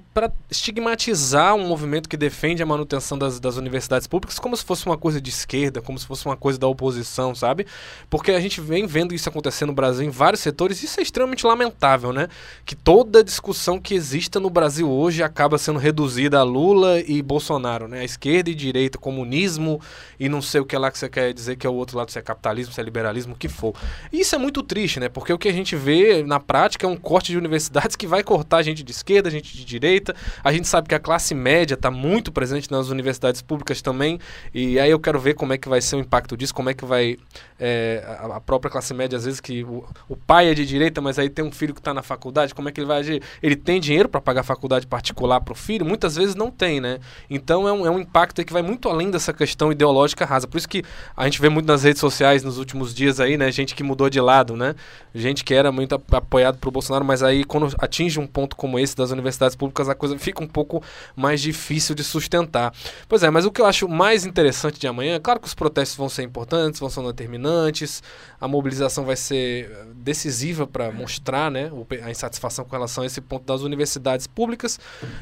estigmatizar 0.50 1.54
um 1.54 1.66
movimento 1.66 2.08
que 2.08 2.16
defende 2.16 2.62
a 2.62 2.66
manutenção 2.66 3.18
das, 3.18 3.38
das 3.38 3.56
universidades 3.56 4.06
públicas 4.06 4.38
como 4.38 4.56
se 4.56 4.64
fosse 4.64 4.86
uma 4.86 4.96
coisa 4.96 5.20
de 5.20 5.30
esquerda, 5.30 5.80
como 5.80 5.98
se 5.98 6.06
fosse 6.06 6.24
uma 6.26 6.36
coisa 6.36 6.58
da 6.58 6.66
oposição, 6.66 7.34
sabe? 7.34 7.66
Porque 8.08 8.32
a 8.32 8.40
gente 8.40 8.60
vem 8.60 8.86
vendo 8.86 9.14
isso 9.14 9.28
acontecer 9.28 9.66
no 9.66 9.72
Brasil 9.72 10.06
em 10.06 10.10
vários 10.10 10.40
setores, 10.40 10.82
e 10.82 10.86
isso 10.86 10.98
é 11.00 11.02
extremamente 11.02 11.46
lamentável, 11.46 12.12
né? 12.12 12.28
Que 12.64 12.74
toda 12.74 13.22
discussão 13.22 13.78
que 13.78 13.94
exista 13.94 14.40
no 14.40 14.50
Brasil 14.50 14.90
hoje 14.90 15.22
acaba 15.22 15.58
sendo 15.58 15.78
reduzida 15.78 16.38
a 16.38 16.42
Lula 16.42 17.00
e 17.00 17.22
Bolsonaro, 17.22 17.86
né? 17.86 18.00
A 18.00 18.04
esquerda 18.04 18.50
e 18.50 18.54
direita, 18.54 18.98
comunismo 18.98 19.80
e 20.18 20.28
não 20.28 20.40
sei 20.40 20.60
o 20.60 20.64
que 20.64 20.76
lá 20.76 20.90
que 20.90 20.98
você 20.98 21.08
quer 21.08 21.32
dizer 21.32 21.56
que 21.56 21.66
é 21.66 21.70
o 21.70 21.74
outro 21.74 21.98
lado, 21.98 22.10
se 22.10 22.18
é 22.18 22.22
capitalismo, 22.22 22.72
se 22.72 22.80
é 22.80 22.84
liberalismo, 22.84 23.34
o 23.34 23.36
que 23.36 23.48
for. 23.48 23.74
E 24.12 24.20
isso 24.20 24.34
é 24.34 24.38
muito 24.38 24.62
triste, 24.62 24.98
né? 24.98 25.08
Porque 25.08 25.32
o 25.32 25.38
que 25.38 25.48
a 25.48 25.52
gente 25.52 25.76
vê 25.76 26.22
na 26.22 26.40
prática 26.40 26.86
é 26.86 26.88
um 26.88 26.96
corte 26.96 27.32
de 27.32 27.38
universidades 27.38 27.96
que 27.96 28.06
vai 28.06 28.22
cortar 28.22 28.62
gente 28.62 28.82
de 28.82 28.92
esquerda, 28.92 29.30
gente 29.30 29.41
de 29.42 29.64
direita. 29.64 30.14
A 30.42 30.52
gente 30.52 30.68
sabe 30.68 30.88
que 30.88 30.94
a 30.94 31.00
classe 31.00 31.34
média 31.34 31.74
está 31.74 31.90
muito 31.90 32.30
presente 32.30 32.70
nas 32.70 32.88
universidades 32.88 33.42
públicas 33.42 33.82
também. 33.82 34.18
E 34.54 34.78
aí 34.78 34.90
eu 34.90 35.00
quero 35.00 35.18
ver 35.18 35.34
como 35.34 35.52
é 35.52 35.58
que 35.58 35.68
vai 35.68 35.80
ser 35.80 35.96
o 35.96 35.98
impacto 36.00 36.36
disso, 36.36 36.54
como 36.54 36.70
é 36.70 36.74
que 36.74 36.84
vai 36.84 37.16
é, 37.58 38.04
a, 38.20 38.36
a 38.36 38.40
própria 38.40 38.70
classe 38.70 38.92
média, 38.94 39.16
às 39.16 39.24
vezes 39.24 39.40
que 39.40 39.64
o, 39.64 39.84
o 40.08 40.16
pai 40.16 40.48
é 40.48 40.54
de 40.54 40.66
direita, 40.66 41.00
mas 41.00 41.18
aí 41.18 41.28
tem 41.28 41.44
um 41.44 41.52
filho 41.52 41.74
que 41.74 41.80
está 41.80 41.94
na 41.94 42.02
faculdade, 42.02 42.54
como 42.54 42.68
é 42.68 42.72
que 42.72 42.80
ele 42.80 42.86
vai 42.86 43.00
agir? 43.00 43.22
Ele 43.42 43.56
tem 43.56 43.80
dinheiro 43.80 44.08
para 44.08 44.20
pagar 44.20 44.42
faculdade 44.42 44.86
particular 44.86 45.40
para 45.40 45.52
o 45.52 45.54
filho? 45.54 45.84
Muitas 45.84 46.16
vezes 46.16 46.34
não 46.34 46.50
tem, 46.50 46.80
né? 46.80 46.98
Então 47.30 47.66
é 47.66 47.72
um, 47.72 47.86
é 47.86 47.90
um 47.90 47.98
impacto 47.98 48.44
que 48.44 48.52
vai 48.52 48.62
muito 48.62 48.88
além 48.88 49.10
dessa 49.10 49.32
questão 49.32 49.70
ideológica 49.70 50.24
rasa. 50.24 50.46
Por 50.46 50.58
isso 50.58 50.68
que 50.68 50.82
a 51.16 51.24
gente 51.24 51.40
vê 51.40 51.48
muito 51.48 51.66
nas 51.66 51.82
redes 51.82 52.00
sociais 52.00 52.42
nos 52.42 52.58
últimos 52.58 52.94
dias 52.94 53.20
aí, 53.20 53.36
né? 53.36 53.50
Gente 53.50 53.74
que 53.74 53.82
mudou 53.82 54.10
de 54.10 54.20
lado, 54.20 54.56
né? 54.56 54.74
Gente 55.14 55.44
que 55.44 55.54
era 55.54 55.70
muito 55.70 55.94
ap- 55.94 56.14
apoiado 56.14 56.58
pro 56.58 56.70
Bolsonaro, 56.70 57.04
mas 57.04 57.22
aí 57.22 57.44
quando 57.44 57.74
atinge 57.78 58.18
um 58.18 58.26
ponto 58.26 58.56
como 58.56 58.78
esse 58.78 58.96
das 58.96 59.10
universidades 59.10 59.31
públicas, 59.56 59.88
a 59.88 59.94
coisa 59.94 60.18
fica 60.18 60.42
um 60.42 60.46
pouco 60.46 60.82
mais 61.14 61.40
difícil 61.40 61.94
de 61.94 62.04
sustentar. 62.04 62.72
Pois 63.08 63.22
é, 63.22 63.30
mas 63.30 63.44
o 63.44 63.50
que 63.50 63.60
eu 63.60 63.66
acho 63.66 63.88
mais 63.88 64.24
interessante 64.24 64.78
de 64.78 64.86
amanhã, 64.86 65.20
claro 65.20 65.40
que 65.40 65.46
os 65.46 65.54
protestos 65.54 65.96
vão 65.96 66.08
ser 66.08 66.22
importantes, 66.22 66.80
vão 66.80 66.90
ser 66.90 67.02
determinantes, 67.02 68.02
a 68.40 68.46
mobilização 68.48 69.04
vai 69.04 69.16
ser 69.16 69.70
eh, 69.70 69.86
decisiva 69.96 70.66
para 70.66 70.90
mostrar 70.90 71.50
né, 71.50 71.70
a 72.04 72.10
insatisfação 72.10 72.64
com 72.64 72.72
relação 72.72 73.04
a 73.04 73.06
esse 73.06 73.20
ponto 73.20 73.44
das 73.44 73.62
universidades 73.62 74.26
públicas, 74.26 74.78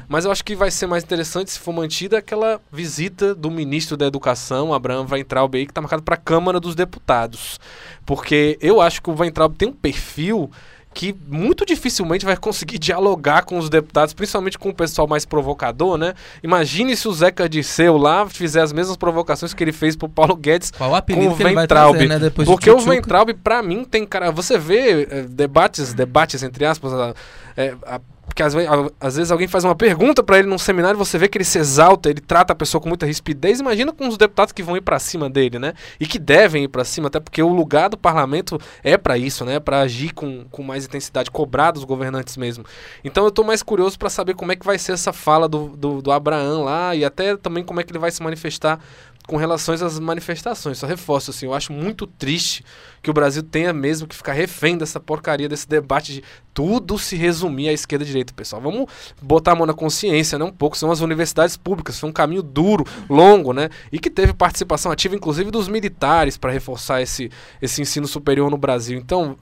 mas 0.07 0.25
eu 0.25 0.31
acho 0.31 0.43
que 0.43 0.55
vai 0.55 0.71
ser 0.71 0.87
mais 0.87 1.03
interessante 1.03 1.51
se 1.51 1.59
for 1.59 1.73
mantida 1.73 2.17
aquela 2.17 2.59
visita 2.71 3.33
do 3.35 3.49
ministro 3.49 3.97
da 3.97 4.05
Educação, 4.05 4.73
Abraham 4.73 5.05
Weintraub, 5.09 5.55
aí, 5.55 5.65
que 5.65 5.71
está 5.71 5.81
marcado 5.81 6.03
para 6.03 6.15
a 6.15 6.17
Câmara 6.17 6.59
dos 6.59 6.75
Deputados. 6.75 7.59
Porque 8.05 8.57
eu 8.61 8.81
acho 8.81 9.01
que 9.01 9.09
o 9.09 9.15
Weintraub 9.15 9.55
tem 9.55 9.69
um 9.69 9.73
perfil 9.73 10.49
que 10.93 11.15
muito 11.27 11.65
dificilmente 11.65 12.25
vai 12.25 12.35
conseguir 12.35 12.77
dialogar 12.79 13.43
com 13.45 13.57
os 13.57 13.69
deputados, 13.69 14.13
principalmente 14.13 14.57
com 14.59 14.69
o 14.69 14.73
pessoal 14.73 15.07
mais 15.07 15.25
provocador, 15.25 15.97
né? 15.97 16.13
Imagine 16.43 16.95
se 16.97 17.07
o 17.07 17.13
Zeca 17.13 17.47
Disseu 17.47 17.97
lá 17.97 18.27
fizer 18.27 18.61
as 18.61 18.73
mesmas 18.73 18.97
provocações 18.97 19.53
que 19.53 19.63
ele 19.63 19.71
fez 19.71 19.95
pro 19.95 20.09
Paulo 20.09 20.35
Guedes 20.35 20.71
Qual 20.71 20.91
o 20.91 20.95
apelido 20.95 21.27
com 21.29 21.33
o 21.35 21.67
trazer, 21.67 22.07
né? 22.09 22.19
Depois 22.19 22.47
porque 22.47 22.69
o. 22.69 22.77
Weintraub, 22.89 23.33
pra 23.43 23.63
mim, 23.63 23.85
tem 23.85 24.05
cara. 24.05 24.31
Você 24.31 24.57
vê 24.57 25.03
eh, 25.09 25.25
debates, 25.29 25.93
debates 25.93 26.43
entre 26.43 26.65
aspas, 26.65 26.93
a- 26.93 27.13
é, 27.55 27.73
a- 27.85 28.01
porque 28.25 28.43
às, 28.43 28.53
às 28.99 29.15
vezes 29.17 29.31
alguém 29.31 29.47
faz 29.47 29.63
uma 29.63 29.75
pergunta 29.75 30.23
pra 30.23 30.39
ele 30.39 30.47
num 30.47 30.57
seminário, 30.57 30.97
você 30.97 31.17
vê 31.17 31.27
que 31.27 31.37
ele 31.37 31.43
se 31.43 31.59
exalta, 31.59 32.09
ele 32.09 32.21
trata 32.21 32.53
a 32.53 32.55
pessoa 32.55 32.81
com 32.81 32.87
muita 32.87 33.05
rispidez. 33.05 33.59
Imagina 33.59 33.91
com 33.91 34.07
os 34.07 34.17
deputados 34.17 34.53
que 34.53 34.63
vão 34.63 34.77
ir 34.77 34.81
pra 34.81 34.99
cima 34.99 35.29
dele, 35.29 35.59
né? 35.59 35.73
E 35.99 36.05
que 36.05 36.17
devem 36.17 36.63
ir 36.63 36.67
pra 36.67 36.85
cima, 36.85 37.07
até 37.07 37.19
porque 37.19 37.41
o 37.43 37.49
lugar 37.49 37.89
do 37.89 37.97
parlamento 37.97 38.59
é 38.83 38.97
pra 38.97 39.17
isso, 39.17 39.43
né? 39.43 39.59
Pra 39.59 39.81
agir 39.81 40.13
com, 40.13 40.45
com 40.49 40.63
mais 40.63 40.85
intensidade, 40.85 41.29
cobrar 41.29 41.71
dos 41.71 41.83
governantes 41.83 42.37
mesmo. 42.37 42.63
Então 43.03 43.25
eu 43.25 43.31
tô 43.31 43.43
mais 43.43 43.61
curioso 43.61 43.99
pra 43.99 44.09
saber 44.09 44.35
como 44.35 44.51
é 44.51 44.55
que 44.55 44.65
vai 44.65 44.77
ser 44.77 44.93
essa 44.93 45.11
fala 45.11 45.49
do, 45.49 45.69
do, 45.69 46.01
do 46.01 46.11
Abraão 46.11 46.63
lá 46.63 46.95
e 46.95 47.03
até 47.03 47.35
também 47.35 47.63
como 47.63 47.79
é 47.81 47.83
que 47.83 47.91
ele 47.91 47.99
vai 47.99 48.11
se 48.11 48.23
manifestar 48.23 48.79
com 49.27 49.37
relações 49.37 49.81
às 49.81 49.99
manifestações. 49.99 50.77
Só 50.77 50.87
reforço, 50.87 51.31
assim, 51.31 51.45
eu 51.45 51.53
acho 51.53 51.71
muito 51.71 52.05
triste 52.07 52.63
que 53.01 53.09
o 53.09 53.13
Brasil 53.13 53.41
tenha 53.41 53.73
mesmo 53.73 54.07
que 54.07 54.15
ficar 54.15 54.33
refém 54.33 54.77
dessa 54.77 54.99
porcaria, 54.99 55.49
desse 55.49 55.67
debate 55.67 56.13
de 56.13 56.23
tudo 56.53 56.99
se 56.99 57.15
resumir 57.15 57.69
à 57.69 57.73
esquerda 57.73 58.03
e 58.03 58.07
direita, 58.07 58.33
pessoal. 58.33 58.61
Vamos 58.61 58.87
botar 59.21 59.53
a 59.53 59.55
mão 59.55 59.65
na 59.65 59.73
consciência, 59.73 60.37
né? 60.37 60.45
Um 60.45 60.51
pouco. 60.51 60.77
São 60.77 60.91
as 60.91 60.99
universidades 60.99 61.57
públicas, 61.57 61.99
foi 61.99 62.09
um 62.09 62.13
caminho 62.13 62.43
duro, 62.43 62.85
longo, 63.09 63.53
né? 63.53 63.69
E 63.91 63.99
que 63.99 64.09
teve 64.09 64.33
participação 64.33 64.91
ativa, 64.91 65.15
inclusive, 65.15 65.49
dos 65.49 65.67
militares 65.67 66.37
para 66.37 66.51
reforçar 66.51 67.01
esse, 67.01 67.31
esse 67.61 67.81
ensino 67.81 68.07
superior 68.07 68.49
no 68.51 68.57
Brasil. 68.57 68.97
Então, 68.97 69.37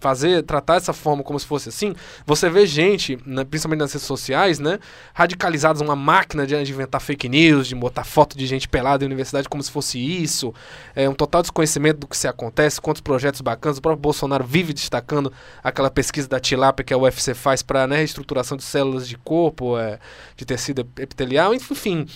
fazer, 0.00 0.42
tratar 0.42 0.74
dessa 0.74 0.92
forma 0.92 1.22
como 1.22 1.38
se 1.38 1.46
fosse 1.46 1.68
assim, 1.68 1.94
você 2.26 2.48
vê 2.48 2.66
gente, 2.66 3.18
né, 3.26 3.44
principalmente 3.44 3.80
nas 3.80 3.92
redes 3.92 4.06
sociais, 4.06 4.58
né? 4.58 4.78
Radicalizados, 5.12 5.82
uma 5.82 5.96
máquina 5.96 6.46
de, 6.46 6.60
de 6.62 6.72
inventar 6.72 7.00
fake 7.00 7.28
news, 7.28 7.68
de 7.68 7.74
botar 7.74 8.04
foto 8.04 8.36
de 8.36 8.46
gente 8.46 8.68
pelada 8.68 9.04
em 9.04 9.06
universidade 9.06 9.48
como 9.48 9.62
se 9.62 9.70
fosse 9.70 9.98
isso. 9.98 10.54
É 10.94 11.08
um 11.08 11.14
total 11.14 11.42
desconhecimento 11.42 11.98
do 11.98 12.06
que 12.06 12.16
se 12.16 12.26
acontece, 12.26 12.80
quantos 12.80 13.00
projetos 13.00 13.40
bacanas. 13.40 13.78
O 13.78 13.82
próprio 13.82 14.00
Bolsonaro 14.00 14.44
vive 14.44 14.72
destacando 14.72 15.32
aquela 15.62 15.90
pesquisa 15.90 16.28
da 16.28 16.40
tilápia 16.40 16.84
que 16.84 16.94
a 16.94 16.98
UFC 16.98 17.34
faz 17.34 17.62
para 17.62 17.86
né, 17.86 17.96
reestruturação 17.96 18.56
de 18.56 18.64
células 18.64 19.08
de 19.08 19.16
corpo, 19.16 19.78
é, 19.78 19.98
de 20.36 20.44
tecido 20.44 20.80
epitelial, 20.98 21.54
enfim. 21.54 22.06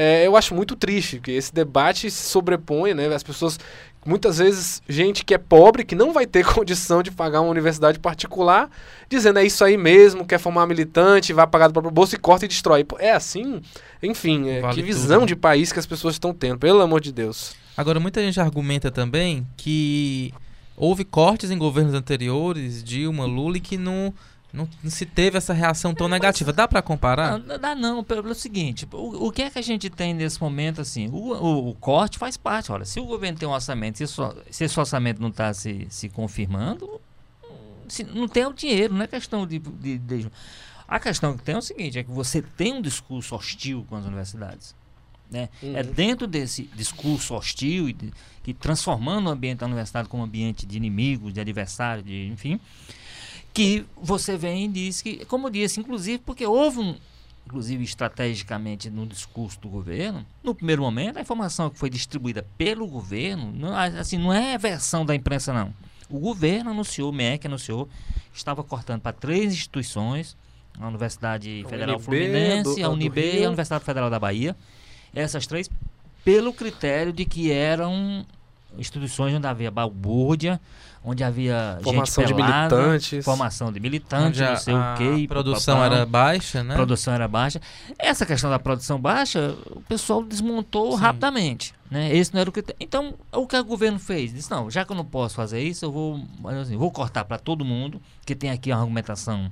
É, 0.00 0.24
eu 0.24 0.36
acho 0.36 0.54
muito 0.54 0.76
triste 0.76 1.18
que 1.18 1.32
esse 1.32 1.52
debate 1.52 2.08
se 2.08 2.28
sobrepõe, 2.28 2.94
né? 2.94 3.12
As 3.12 3.24
pessoas, 3.24 3.58
muitas 4.04 4.38
vezes, 4.38 4.82
gente 4.88 5.24
que 5.24 5.34
é 5.34 5.38
pobre, 5.38 5.84
que 5.84 5.94
não 5.94 6.12
vai 6.12 6.26
ter 6.26 6.44
condição 6.52 7.02
de 7.02 7.10
pagar 7.10 7.40
uma 7.40 7.50
universidade 7.50 7.98
particular, 7.98 8.70
dizendo 9.08 9.38
é 9.38 9.44
isso 9.44 9.64
aí 9.64 9.76
mesmo, 9.76 10.26
quer 10.26 10.38
formar 10.38 10.66
militante, 10.66 11.32
vai 11.32 11.46
pagar 11.46 11.68
do 11.68 11.72
próprio 11.72 11.92
bolso 11.92 12.14
e 12.14 12.18
corta 12.18 12.44
e 12.44 12.48
destrói. 12.48 12.86
É 12.98 13.12
assim? 13.12 13.60
Enfim, 14.02 14.48
é, 14.48 14.60
Vale 14.60 14.74
que 14.74 14.80
tudo, 14.80 14.86
visão 14.86 15.20
né? 15.20 15.26
de 15.26 15.36
país 15.36 15.72
que 15.72 15.78
as 15.78 15.86
pessoas 15.86 16.14
estão 16.14 16.32
tendo, 16.32 16.58
pelo 16.58 16.80
amor 16.80 17.00
de 17.00 17.12
Deus. 17.12 17.54
Agora, 17.76 18.00
muita 18.00 18.20
gente 18.20 18.40
argumenta 18.40 18.90
também 18.90 19.46
que 19.56 20.34
houve 20.76 21.04
cortes 21.04 21.50
em 21.50 21.58
governos 21.58 21.94
anteriores, 21.94 22.82
Dilma, 22.82 23.24
Lula, 23.24 23.58
e 23.58 23.60
que 23.60 23.76
não, 23.76 24.12
não, 24.52 24.68
não 24.82 24.90
se 24.90 25.04
teve 25.04 25.36
essa 25.36 25.52
reação 25.52 25.94
tão 25.94 26.08
negativa. 26.08 26.52
Dá 26.52 26.66
pra 26.66 26.80
comparar? 26.82 27.38
Não, 27.38 27.58
dá 27.58 27.74
não, 27.74 28.02
pelo 28.02 28.34
seguinte, 28.34 28.88
o, 28.92 29.26
o 29.26 29.32
que 29.32 29.42
é 29.42 29.50
que 29.50 29.58
a 29.58 29.62
gente 29.62 29.90
tem 29.90 30.14
nesse 30.14 30.40
momento, 30.40 30.80
assim, 30.80 31.08
o, 31.08 31.14
o, 31.34 31.68
o 31.70 31.74
corte 31.74 32.18
faz 32.18 32.36
parte, 32.36 32.72
olha, 32.72 32.84
se 32.84 32.98
o 32.98 33.04
governo 33.04 33.38
tem 33.38 33.46
um 33.48 33.52
orçamento, 33.52 33.98
se, 33.98 34.04
isso- 34.04 34.34
se 34.50 34.64
esse 34.64 34.78
orçamento 34.80 35.20
não 35.20 35.28
está 35.28 35.52
se, 35.52 35.86
se 35.90 36.08
confirmando, 36.08 37.00
se, 37.88 38.04
não 38.04 38.26
tem 38.28 38.46
o 38.46 38.52
dinheiro, 38.52 38.94
não 38.94 39.02
é 39.02 39.06
questão 39.06 39.46
de, 39.46 39.58
de, 39.58 39.98
de- 39.98 40.26
A 40.86 40.98
questão 40.98 41.36
que 41.36 41.42
tem 41.42 41.54
é 41.54 41.58
o 41.58 41.62
seguinte, 41.62 41.98
é 41.98 42.02
que 42.02 42.10
você 42.10 42.40
tem 42.40 42.72
um 42.72 42.80
discurso 42.82 43.34
hostil 43.34 43.84
com 43.88 43.96
as 43.96 44.04
universidades. 44.06 44.74
Né? 45.30 45.50
É 45.62 45.82
Uhum. 45.82 45.92
dentro 45.92 46.26
desse 46.26 46.62
discurso 46.74 47.34
hostil 47.34 47.86
e 47.90 47.92
de, 47.92 48.10
que 48.42 48.54
transformando 48.54 49.26
o 49.26 49.30
ambiente 49.30 49.58
da 49.58 49.66
universidade 49.66 50.08
como 50.08 50.22
um 50.22 50.26
ambiente 50.26 50.64
de 50.64 50.74
inimigos, 50.78 51.34
de 51.34 51.40
adversário, 51.40 52.02
de, 52.02 52.28
enfim, 52.28 52.58
que 53.52 53.84
você 54.00 54.36
vem 54.36 54.66
e 54.66 54.68
diz 54.68 55.02
que, 55.02 55.24
como 55.26 55.46
eu 55.46 55.50
disse, 55.50 55.80
inclusive 55.80 56.18
porque 56.24 56.46
houve 56.46 56.78
um, 56.78 56.94
inclusive 57.46 57.82
estrategicamente 57.82 58.88
no 58.90 59.06
discurso 59.06 59.58
do 59.60 59.68
governo, 59.68 60.24
no 60.44 60.54
primeiro 60.54 60.82
momento 60.82 61.16
a 61.16 61.20
informação 61.20 61.68
que 61.70 61.78
foi 61.78 61.90
distribuída 61.90 62.46
pelo 62.56 62.86
governo, 62.86 63.52
não, 63.52 63.74
assim, 63.74 64.18
não 64.18 64.32
é 64.32 64.56
versão 64.58 65.04
da 65.04 65.14
imprensa 65.14 65.52
não. 65.52 65.72
O 66.10 66.18
governo 66.18 66.70
anunciou, 66.70 67.10
o 67.10 67.12
MEC 67.12 67.46
anunciou, 67.46 67.88
estava 68.32 68.62
cortando 68.64 69.00
para 69.02 69.12
três 69.12 69.52
instituições, 69.52 70.36
a 70.80 70.86
Universidade 70.88 71.62
A 71.66 71.68
Federal 71.68 71.96
UNB, 71.96 72.04
Fluminense, 72.04 72.62
do- 72.80 72.84
a 72.84 72.88
UNB 72.88 73.40
e 73.40 73.44
a 73.44 73.48
Universidade 73.48 73.84
Federal 73.84 74.08
da 74.08 74.18
Bahia, 74.18 74.54
essas 75.14 75.46
três, 75.46 75.68
pelo 76.24 76.52
critério 76.52 77.12
de 77.12 77.24
que 77.24 77.50
eram 77.50 78.24
instituições 78.78 79.34
onde 79.34 79.46
havia 79.46 79.70
balbúrdia, 79.70 80.60
onde 81.04 81.24
havia 81.24 81.78
Formação 81.82 82.24
gente 82.24 82.34
de 82.34 82.42
pelada, 82.42 82.76
militantes. 82.76 83.24
formação 83.24 83.72
de 83.72 83.80
militantes, 83.80 84.40
não 84.40 84.56
sei 84.56 84.74
a 84.74 84.94
o 84.94 84.96
quê. 84.96 85.26
produção 85.28 85.76
papapá. 85.76 85.94
era 85.96 86.06
baixa, 86.06 86.62
né? 86.64 86.74
produção 86.74 87.14
era 87.14 87.28
baixa. 87.28 87.60
Essa 87.98 88.26
questão 88.26 88.50
da 88.50 88.58
produção 88.58 89.00
baixa, 89.00 89.56
o 89.70 89.80
pessoal 89.82 90.22
desmontou 90.22 90.92
Sim. 90.92 91.02
rapidamente. 91.02 91.74
Né? 91.90 92.14
Esse 92.14 92.34
não 92.34 92.40
era 92.40 92.50
o 92.50 92.52
que. 92.52 92.62
Então, 92.78 93.14
o 93.32 93.46
que 93.46 93.56
o 93.56 93.64
governo 93.64 93.98
fez? 93.98 94.32
Disse: 94.32 94.50
não, 94.50 94.70
já 94.70 94.84
que 94.84 94.92
eu 94.92 94.96
não 94.96 95.04
posso 95.04 95.34
fazer 95.34 95.62
isso, 95.62 95.84
eu 95.84 95.92
vou, 95.92 96.20
assim, 96.60 96.76
vou 96.76 96.90
cortar 96.90 97.24
para 97.24 97.38
todo 97.38 97.64
mundo, 97.64 98.00
que 98.26 98.34
tem 98.34 98.50
aqui 98.50 98.70
uma 98.70 98.80
argumentação 98.80 99.50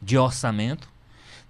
de 0.00 0.16
orçamento. 0.16 0.88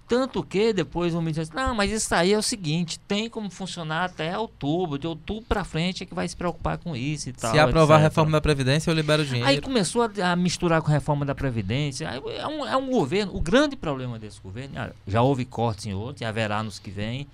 Tanto 0.09 0.41
que 0.41 0.73
depois 0.73 1.13
o 1.13 1.21
ministro 1.21 1.43
disse: 1.43 1.55
não, 1.55 1.75
mas 1.75 1.91
isso 1.91 2.13
aí 2.15 2.33
é 2.33 2.37
o 2.37 2.41
seguinte: 2.41 2.99
tem 3.07 3.29
como 3.29 3.47
funcionar 3.51 4.05
até 4.05 4.35
outubro, 4.35 4.97
de 4.97 5.05
outubro 5.05 5.45
para 5.47 5.63
frente 5.63 6.01
é 6.01 6.05
que 6.07 6.15
vai 6.15 6.27
se 6.27 6.35
preocupar 6.35 6.79
com 6.79 6.95
isso 6.95 7.29
e 7.29 7.31
tal. 7.31 7.51
Se 7.51 7.59
aprovar 7.59 7.97
a 7.97 7.99
etc. 7.99 8.09
reforma 8.09 8.31
da 8.31 8.41
Previdência, 8.41 8.89
eu 8.89 8.95
libero 8.95 9.21
o 9.21 9.25
dinheiro. 9.25 9.47
Aí 9.47 9.61
começou 9.61 10.01
a, 10.01 10.31
a 10.31 10.35
misturar 10.35 10.81
com 10.81 10.89
a 10.89 10.93
reforma 10.93 11.23
da 11.23 11.35
Previdência. 11.35 12.05
É, 12.05 12.47
um, 12.47 12.65
é 12.65 12.75
um 12.75 12.89
governo. 12.89 13.35
O 13.35 13.39
grande 13.39 13.75
problema 13.75 14.17
desse 14.17 14.41
governo, 14.41 14.73
já 15.05 15.21
houve 15.21 15.45
cortes 15.45 15.85
em 15.85 15.93
outros, 15.93 16.21
e 16.21 16.25
haverá 16.25 16.63
nos 16.63 16.79
que 16.79 16.89
vem. 16.89 17.27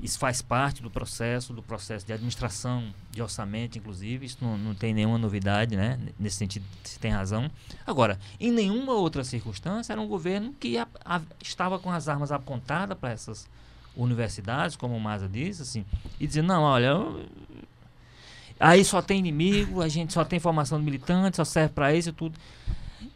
Isso 0.00 0.18
faz 0.18 0.40
parte 0.40 0.80
do 0.80 0.88
processo, 0.90 1.52
do 1.52 1.62
processo 1.62 2.06
de 2.06 2.12
administração 2.12 2.84
de 3.10 3.20
orçamento, 3.20 3.76
inclusive. 3.78 4.26
Isso 4.26 4.38
não, 4.40 4.56
não 4.56 4.74
tem 4.74 4.94
nenhuma 4.94 5.18
novidade, 5.18 5.74
né? 5.76 5.98
Nesse 6.18 6.36
sentido, 6.36 6.64
você 6.84 6.98
tem 7.00 7.10
razão. 7.10 7.50
Agora, 7.86 8.18
em 8.38 8.52
nenhuma 8.52 8.92
outra 8.92 9.24
circunstância, 9.24 9.92
era 9.92 10.00
um 10.00 10.06
governo 10.06 10.54
que 10.60 10.78
a- 10.78 10.86
a- 11.04 11.20
estava 11.42 11.78
com 11.80 11.90
as 11.90 12.08
armas 12.08 12.30
apontadas 12.30 12.96
para 12.96 13.10
essas 13.10 13.48
universidades, 13.96 14.76
como 14.76 14.94
o 14.96 15.00
Maza 15.00 15.28
disse, 15.28 15.62
assim, 15.62 15.84
e 16.20 16.26
dizer, 16.28 16.42
não, 16.42 16.62
olha, 16.62 16.86
eu- 16.86 17.26
Aí 18.60 18.84
só 18.84 19.00
tem 19.00 19.20
inimigo, 19.20 19.80
a 19.82 19.88
gente 19.88 20.12
só 20.12 20.24
tem 20.24 20.40
formação 20.40 20.78
de 20.80 20.84
militante, 20.84 21.36
só 21.36 21.44
serve 21.44 21.74
para 21.74 21.94
isso 21.94 22.08
e 22.08 22.12
tudo. 22.12 22.36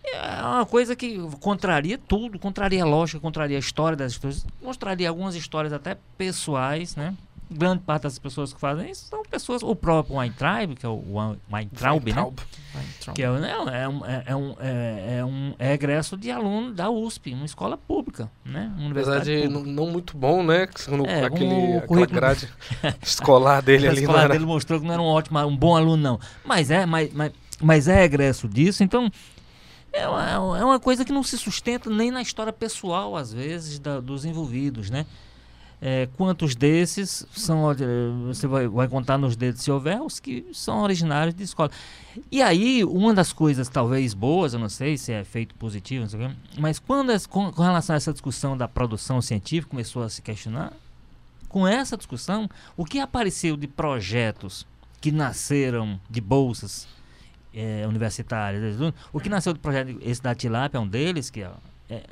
É 0.05 0.43
uma 0.43 0.67
coisa 0.67 0.97
que 0.97 1.17
contraria 1.41 1.97
tudo, 1.97 2.39
contraria 2.39 2.83
a 2.83 2.87
lógica, 2.87 3.21
contraria 3.21 3.57
a 3.57 3.61
história 3.61 3.97
das 3.97 4.13
histórias, 4.13 4.45
mostraria 4.61 5.09
algumas 5.09 5.35
histórias 5.35 5.73
até 5.73 5.97
pessoais, 6.19 6.97
né? 6.97 7.15
Grande 7.49 7.83
parte 7.83 8.05
das 8.05 8.19
pessoas 8.19 8.53
que 8.53 8.59
fazem 8.59 8.91
isso 8.91 9.09
são 9.09 9.23
pessoas, 9.23 9.63
o 9.63 9.77
próprio 9.77 10.17
Weintraub, 10.17 10.75
que 10.75 10.87
é 10.87 10.89
o 10.89 11.03
Wein- 11.13 11.39
Weintraub, 11.53 12.07
né? 12.13 12.23
Weintraub. 12.23 13.15
Que 13.15 13.23
é, 13.23 13.29
não, 13.29 13.69
é, 13.69 13.89
um, 13.89 14.07
é, 14.07 14.23
é 14.27 14.37
um, 14.37 14.55
é, 14.59 15.17
é 15.19 15.25
um 15.25 15.55
é 15.59 15.75
egresso 15.75 16.17
de 16.17 16.31
aluno 16.31 16.73
da 16.73 16.91
USP, 16.91 17.35
uma 17.35 17.45
escola 17.45 17.77
pública, 17.77 18.31
né? 18.45 18.73
Uma 18.77 18.91
Apesar 18.91 19.13
universidade 19.13 19.43
de 19.43 19.49
não, 19.49 19.63
não 19.65 19.87
muito 19.91 20.17
bom, 20.17 20.43
né? 20.43 20.67
Segundo 20.75 21.07
É, 21.07 21.25
aquele, 21.27 21.53
o 21.53 21.79
aquela 21.79 22.07
grade 22.07 22.49
escolar 23.03 23.61
dele 23.63 23.87
a 23.87 23.91
ali. 23.91 24.01
Não 24.01 24.07
escola 24.09 24.25
era... 24.25 24.33
dele 24.33 24.47
mostrou 24.47 24.81
que 24.81 24.87
não 24.87 24.95
era 24.95 25.03
um 25.03 25.07
ótimo, 25.07 25.39
um 25.41 25.57
bom 25.57 25.77
aluno, 25.77 26.03
não. 26.03 26.21
Mas 26.45 26.71
é, 26.71 26.87
mas, 26.87 27.13
mas, 27.13 27.33
mas 27.61 27.87
é 27.87 28.03
egresso 28.03 28.49
disso, 28.49 28.83
então 28.83 29.11
é 29.93 30.39
uma, 30.39 30.59
é 30.59 30.65
uma 30.65 30.81
coisa 30.81 31.05
que 31.05 31.13
não 31.13 31.23
se 31.23 31.37
sustenta 31.39 31.91
nem 31.91 32.11
na 32.11 32.23
história 32.23 32.53
pessoal, 32.53 33.17
às 33.17 33.33
vezes, 33.33 33.79
da- 33.79 34.01
dos 34.01 34.25
envolvidos, 34.25 34.91
né? 34.91 35.05
É, 35.85 36.09
quantos 36.17 36.55
desses 36.55 37.27
são, 37.35 37.65
você 38.29 38.47
vai, 38.47 38.69
vai 38.69 38.87
contar 38.87 39.19
nos 39.19 39.35
dedos 39.35 39.63
se 39.63 39.71
houver, 39.71 40.01
os 40.01 40.21
que 40.21 40.47
são 40.53 40.81
originários 40.81 41.35
de 41.35 41.43
escola. 41.43 41.73
E 42.31 42.41
aí, 42.41 42.85
uma 42.85 43.13
das 43.13 43.33
coisas 43.33 43.69
talvez 43.69 44.15
boas, 44.15 44.55
eu 44.55 44.61
não 44.61 44.69
sei 44.69 44.97
se 44.97 45.13
é 45.13 45.25
feito 45.25 45.57
positivo, 45.57 46.09
sei 46.09 46.31
mas 46.57 46.79
quando, 46.79 47.11
as- 47.11 47.27
com, 47.27 47.51
com 47.51 47.63
relação 47.63 47.95
a 47.95 47.97
essa 47.97 48.13
discussão 48.13 48.57
da 48.57 48.69
produção 48.69 49.21
científica 49.21 49.71
começou 49.71 50.05
a 50.05 50.09
se 50.09 50.23
questionar, 50.23 50.73
com 51.49 51.67
essa 51.67 51.97
discussão, 51.97 52.49
o 52.77 52.85
que 52.85 53.01
apareceu 53.01 53.57
de 53.57 53.67
projetos 53.67 54.65
que 55.01 55.11
nasceram 55.11 56.01
de 56.09 56.21
bolsas 56.21 56.87
eh, 57.55 57.85
universitárias, 57.89 58.77
o 59.13 59.21
que 59.21 59.29
nasceu 59.29 59.53
do 59.53 59.61
projeto, 59.61 59.99
esse 60.01 60.23
da 60.23 60.35
Tilap 60.35 60.75
é 60.75 60.79
um 60.79 60.87
deles, 60.87 61.31
que 61.31 61.43
é, 61.43 61.51
é, 61.91 61.95
é, 61.95 62.05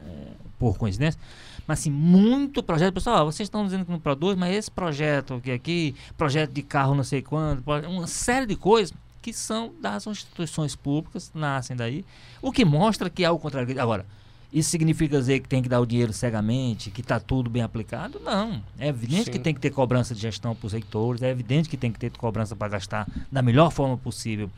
por 0.58 0.76
coincidência, 0.76 1.20
mas 1.66 1.80
assim, 1.80 1.90
muito 1.90 2.62
projeto, 2.62 2.94
pessoal, 2.94 3.24
vocês 3.24 3.46
estão 3.46 3.64
dizendo 3.64 3.84
que 3.84 3.90
não 3.90 4.00
produz, 4.00 4.36
mas 4.36 4.54
esse 4.54 4.70
projeto 4.70 5.40
que 5.42 5.50
aqui, 5.50 5.94
projeto 6.16 6.52
de 6.52 6.62
carro 6.62 6.94
não 6.94 7.04
sei 7.04 7.22
quando, 7.22 7.62
uma 7.88 8.06
série 8.06 8.46
de 8.46 8.56
coisas 8.56 8.92
que 9.22 9.32
são 9.32 9.72
das 9.80 10.06
instituições 10.06 10.74
públicas, 10.74 11.30
nascem 11.34 11.76
daí, 11.76 12.04
o 12.40 12.50
que 12.50 12.64
mostra 12.64 13.10
que 13.10 13.24
há 13.24 13.32
o 13.32 13.38
contrário. 13.38 13.80
Agora, 13.80 14.06
isso 14.52 14.70
significa 14.70 15.18
dizer 15.18 15.40
que 15.40 15.48
tem 15.48 15.62
que 15.62 15.68
dar 15.68 15.80
o 15.80 15.86
dinheiro 15.86 16.12
cegamente, 16.12 16.90
que 16.90 17.02
está 17.02 17.20
tudo 17.20 17.48
bem 17.48 17.62
aplicado? 17.62 18.20
Não. 18.24 18.62
É 18.78 18.88
evidente 18.88 19.26
Sim. 19.26 19.30
que 19.30 19.38
tem 19.38 19.54
que 19.54 19.60
ter 19.60 19.70
cobrança 19.70 20.14
de 20.14 20.20
gestão 20.20 20.54
para 20.56 20.66
os 20.66 20.72
reitores, 20.72 21.22
é 21.22 21.30
evidente 21.30 21.68
que 21.68 21.76
tem 21.76 21.92
que 21.92 21.98
ter 21.98 22.10
cobrança 22.10 22.56
para 22.56 22.68
gastar 22.68 23.06
da 23.30 23.42
melhor 23.42 23.70
forma 23.70 23.96
possível 23.96 24.50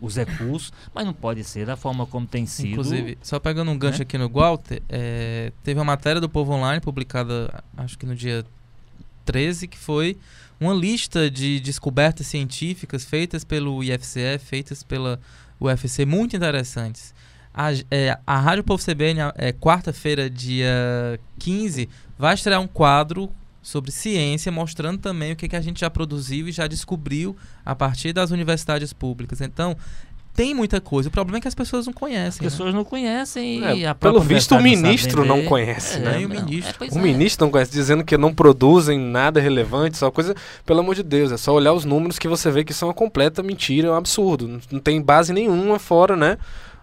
os 0.00 0.16
recursos, 0.16 0.72
mas 0.94 1.04
não 1.04 1.12
pode 1.12 1.44
ser 1.44 1.66
da 1.66 1.76
forma 1.76 2.06
como 2.06 2.26
tem 2.26 2.46
sido. 2.46 2.70
Inclusive, 2.70 3.18
só 3.22 3.38
pegando 3.38 3.70
um 3.70 3.78
gancho 3.78 3.98
né? 3.98 4.02
aqui 4.02 4.16
no 4.16 4.28
Walter, 4.28 4.82
é, 4.88 5.52
teve 5.62 5.78
uma 5.78 5.84
matéria 5.84 6.20
do 6.20 6.28
Povo 6.28 6.52
Online 6.52 6.80
publicada, 6.80 7.62
acho 7.76 7.98
que 7.98 8.06
no 8.06 8.14
dia 8.14 8.44
13, 9.24 9.68
que 9.68 9.78
foi 9.78 10.16
uma 10.58 10.74
lista 10.74 11.30
de 11.30 11.60
descobertas 11.60 12.26
científicas 12.26 13.04
feitas 13.04 13.44
pelo 13.44 13.82
IFCE, 13.82 14.38
feitas 14.38 14.82
pela 14.82 15.20
UFC, 15.60 16.04
muito 16.04 16.36
interessantes. 16.36 17.14
A, 17.52 17.72
é, 17.90 18.18
a 18.26 18.38
Rádio 18.38 18.64
Povo 18.64 18.82
CBN, 18.82 19.20
é, 19.36 19.52
quarta-feira, 19.52 20.30
dia 20.30 21.18
15, 21.38 21.88
vai 22.18 22.34
estrear 22.34 22.60
um 22.60 22.66
quadro 22.66 23.30
sobre 23.62 23.90
ciência, 23.90 24.50
mostrando 24.50 24.98
também 24.98 25.32
o 25.32 25.36
que, 25.36 25.48
que 25.48 25.56
a 25.56 25.60
gente 25.60 25.80
já 25.80 25.90
produziu 25.90 26.48
e 26.48 26.52
já 26.52 26.66
descobriu 26.66 27.36
a 27.64 27.74
partir 27.74 28.12
das 28.12 28.30
universidades 28.30 28.92
públicas. 28.92 29.40
Então, 29.40 29.76
tem 30.32 30.54
muita 30.54 30.80
coisa. 30.80 31.08
O 31.08 31.12
problema 31.12 31.38
é 31.38 31.40
que 31.40 31.48
as 31.48 31.54
pessoas 31.54 31.86
não 31.86 31.92
conhecem. 31.92 32.28
As 32.28 32.38
né? 32.38 32.48
pessoas 32.48 32.72
não 32.74 32.84
conhecem 32.84 33.64
É, 33.66 33.76
e 33.76 33.84
a 33.86 33.94
pelo 33.94 34.20
visto, 34.20 34.54
o 34.54 34.62
ministro 34.62 35.24
não 35.24 35.44
conhece, 35.44 35.96
É, 35.96 35.98
né? 35.98 36.12
Nem 36.16 36.24
o 36.24 36.28
ministro. 36.28 36.70
é, 36.70 36.74
pois 36.78 36.94
O 36.94 36.98
é. 36.98 37.02
ministro 37.02 37.44
não 37.46 37.50
conhece, 37.52 37.72
dizendo 37.72 38.04
que 38.04 38.16
não 38.16 38.32
produzem 38.32 38.98
nada 38.98 39.40
relevante, 39.40 39.98
só 39.98 40.10
coisa. 40.10 40.34
Pelo 40.64 40.80
amor 40.80 40.94
de 40.94 41.02
Deus, 41.02 41.32
é 41.32 41.36
só 41.36 41.52
olhar 41.52 41.72
os 41.72 41.84
números 41.84 42.18
que 42.18 42.28
você 42.28 42.50
vê 42.50 42.64
que 42.64 42.72
são 42.72 42.88
uma 42.88 42.94
completa 42.94 43.42
mentira, 43.42 43.88
é 43.88 43.90
um 43.90 43.94
absurdo. 43.96 44.46
Não- 44.48 44.60
Não 44.72 44.80
tem 44.80 45.02
base 45.02 45.32
nenhuma 45.32 45.78
fora, 45.78 46.16
né? 46.16 46.38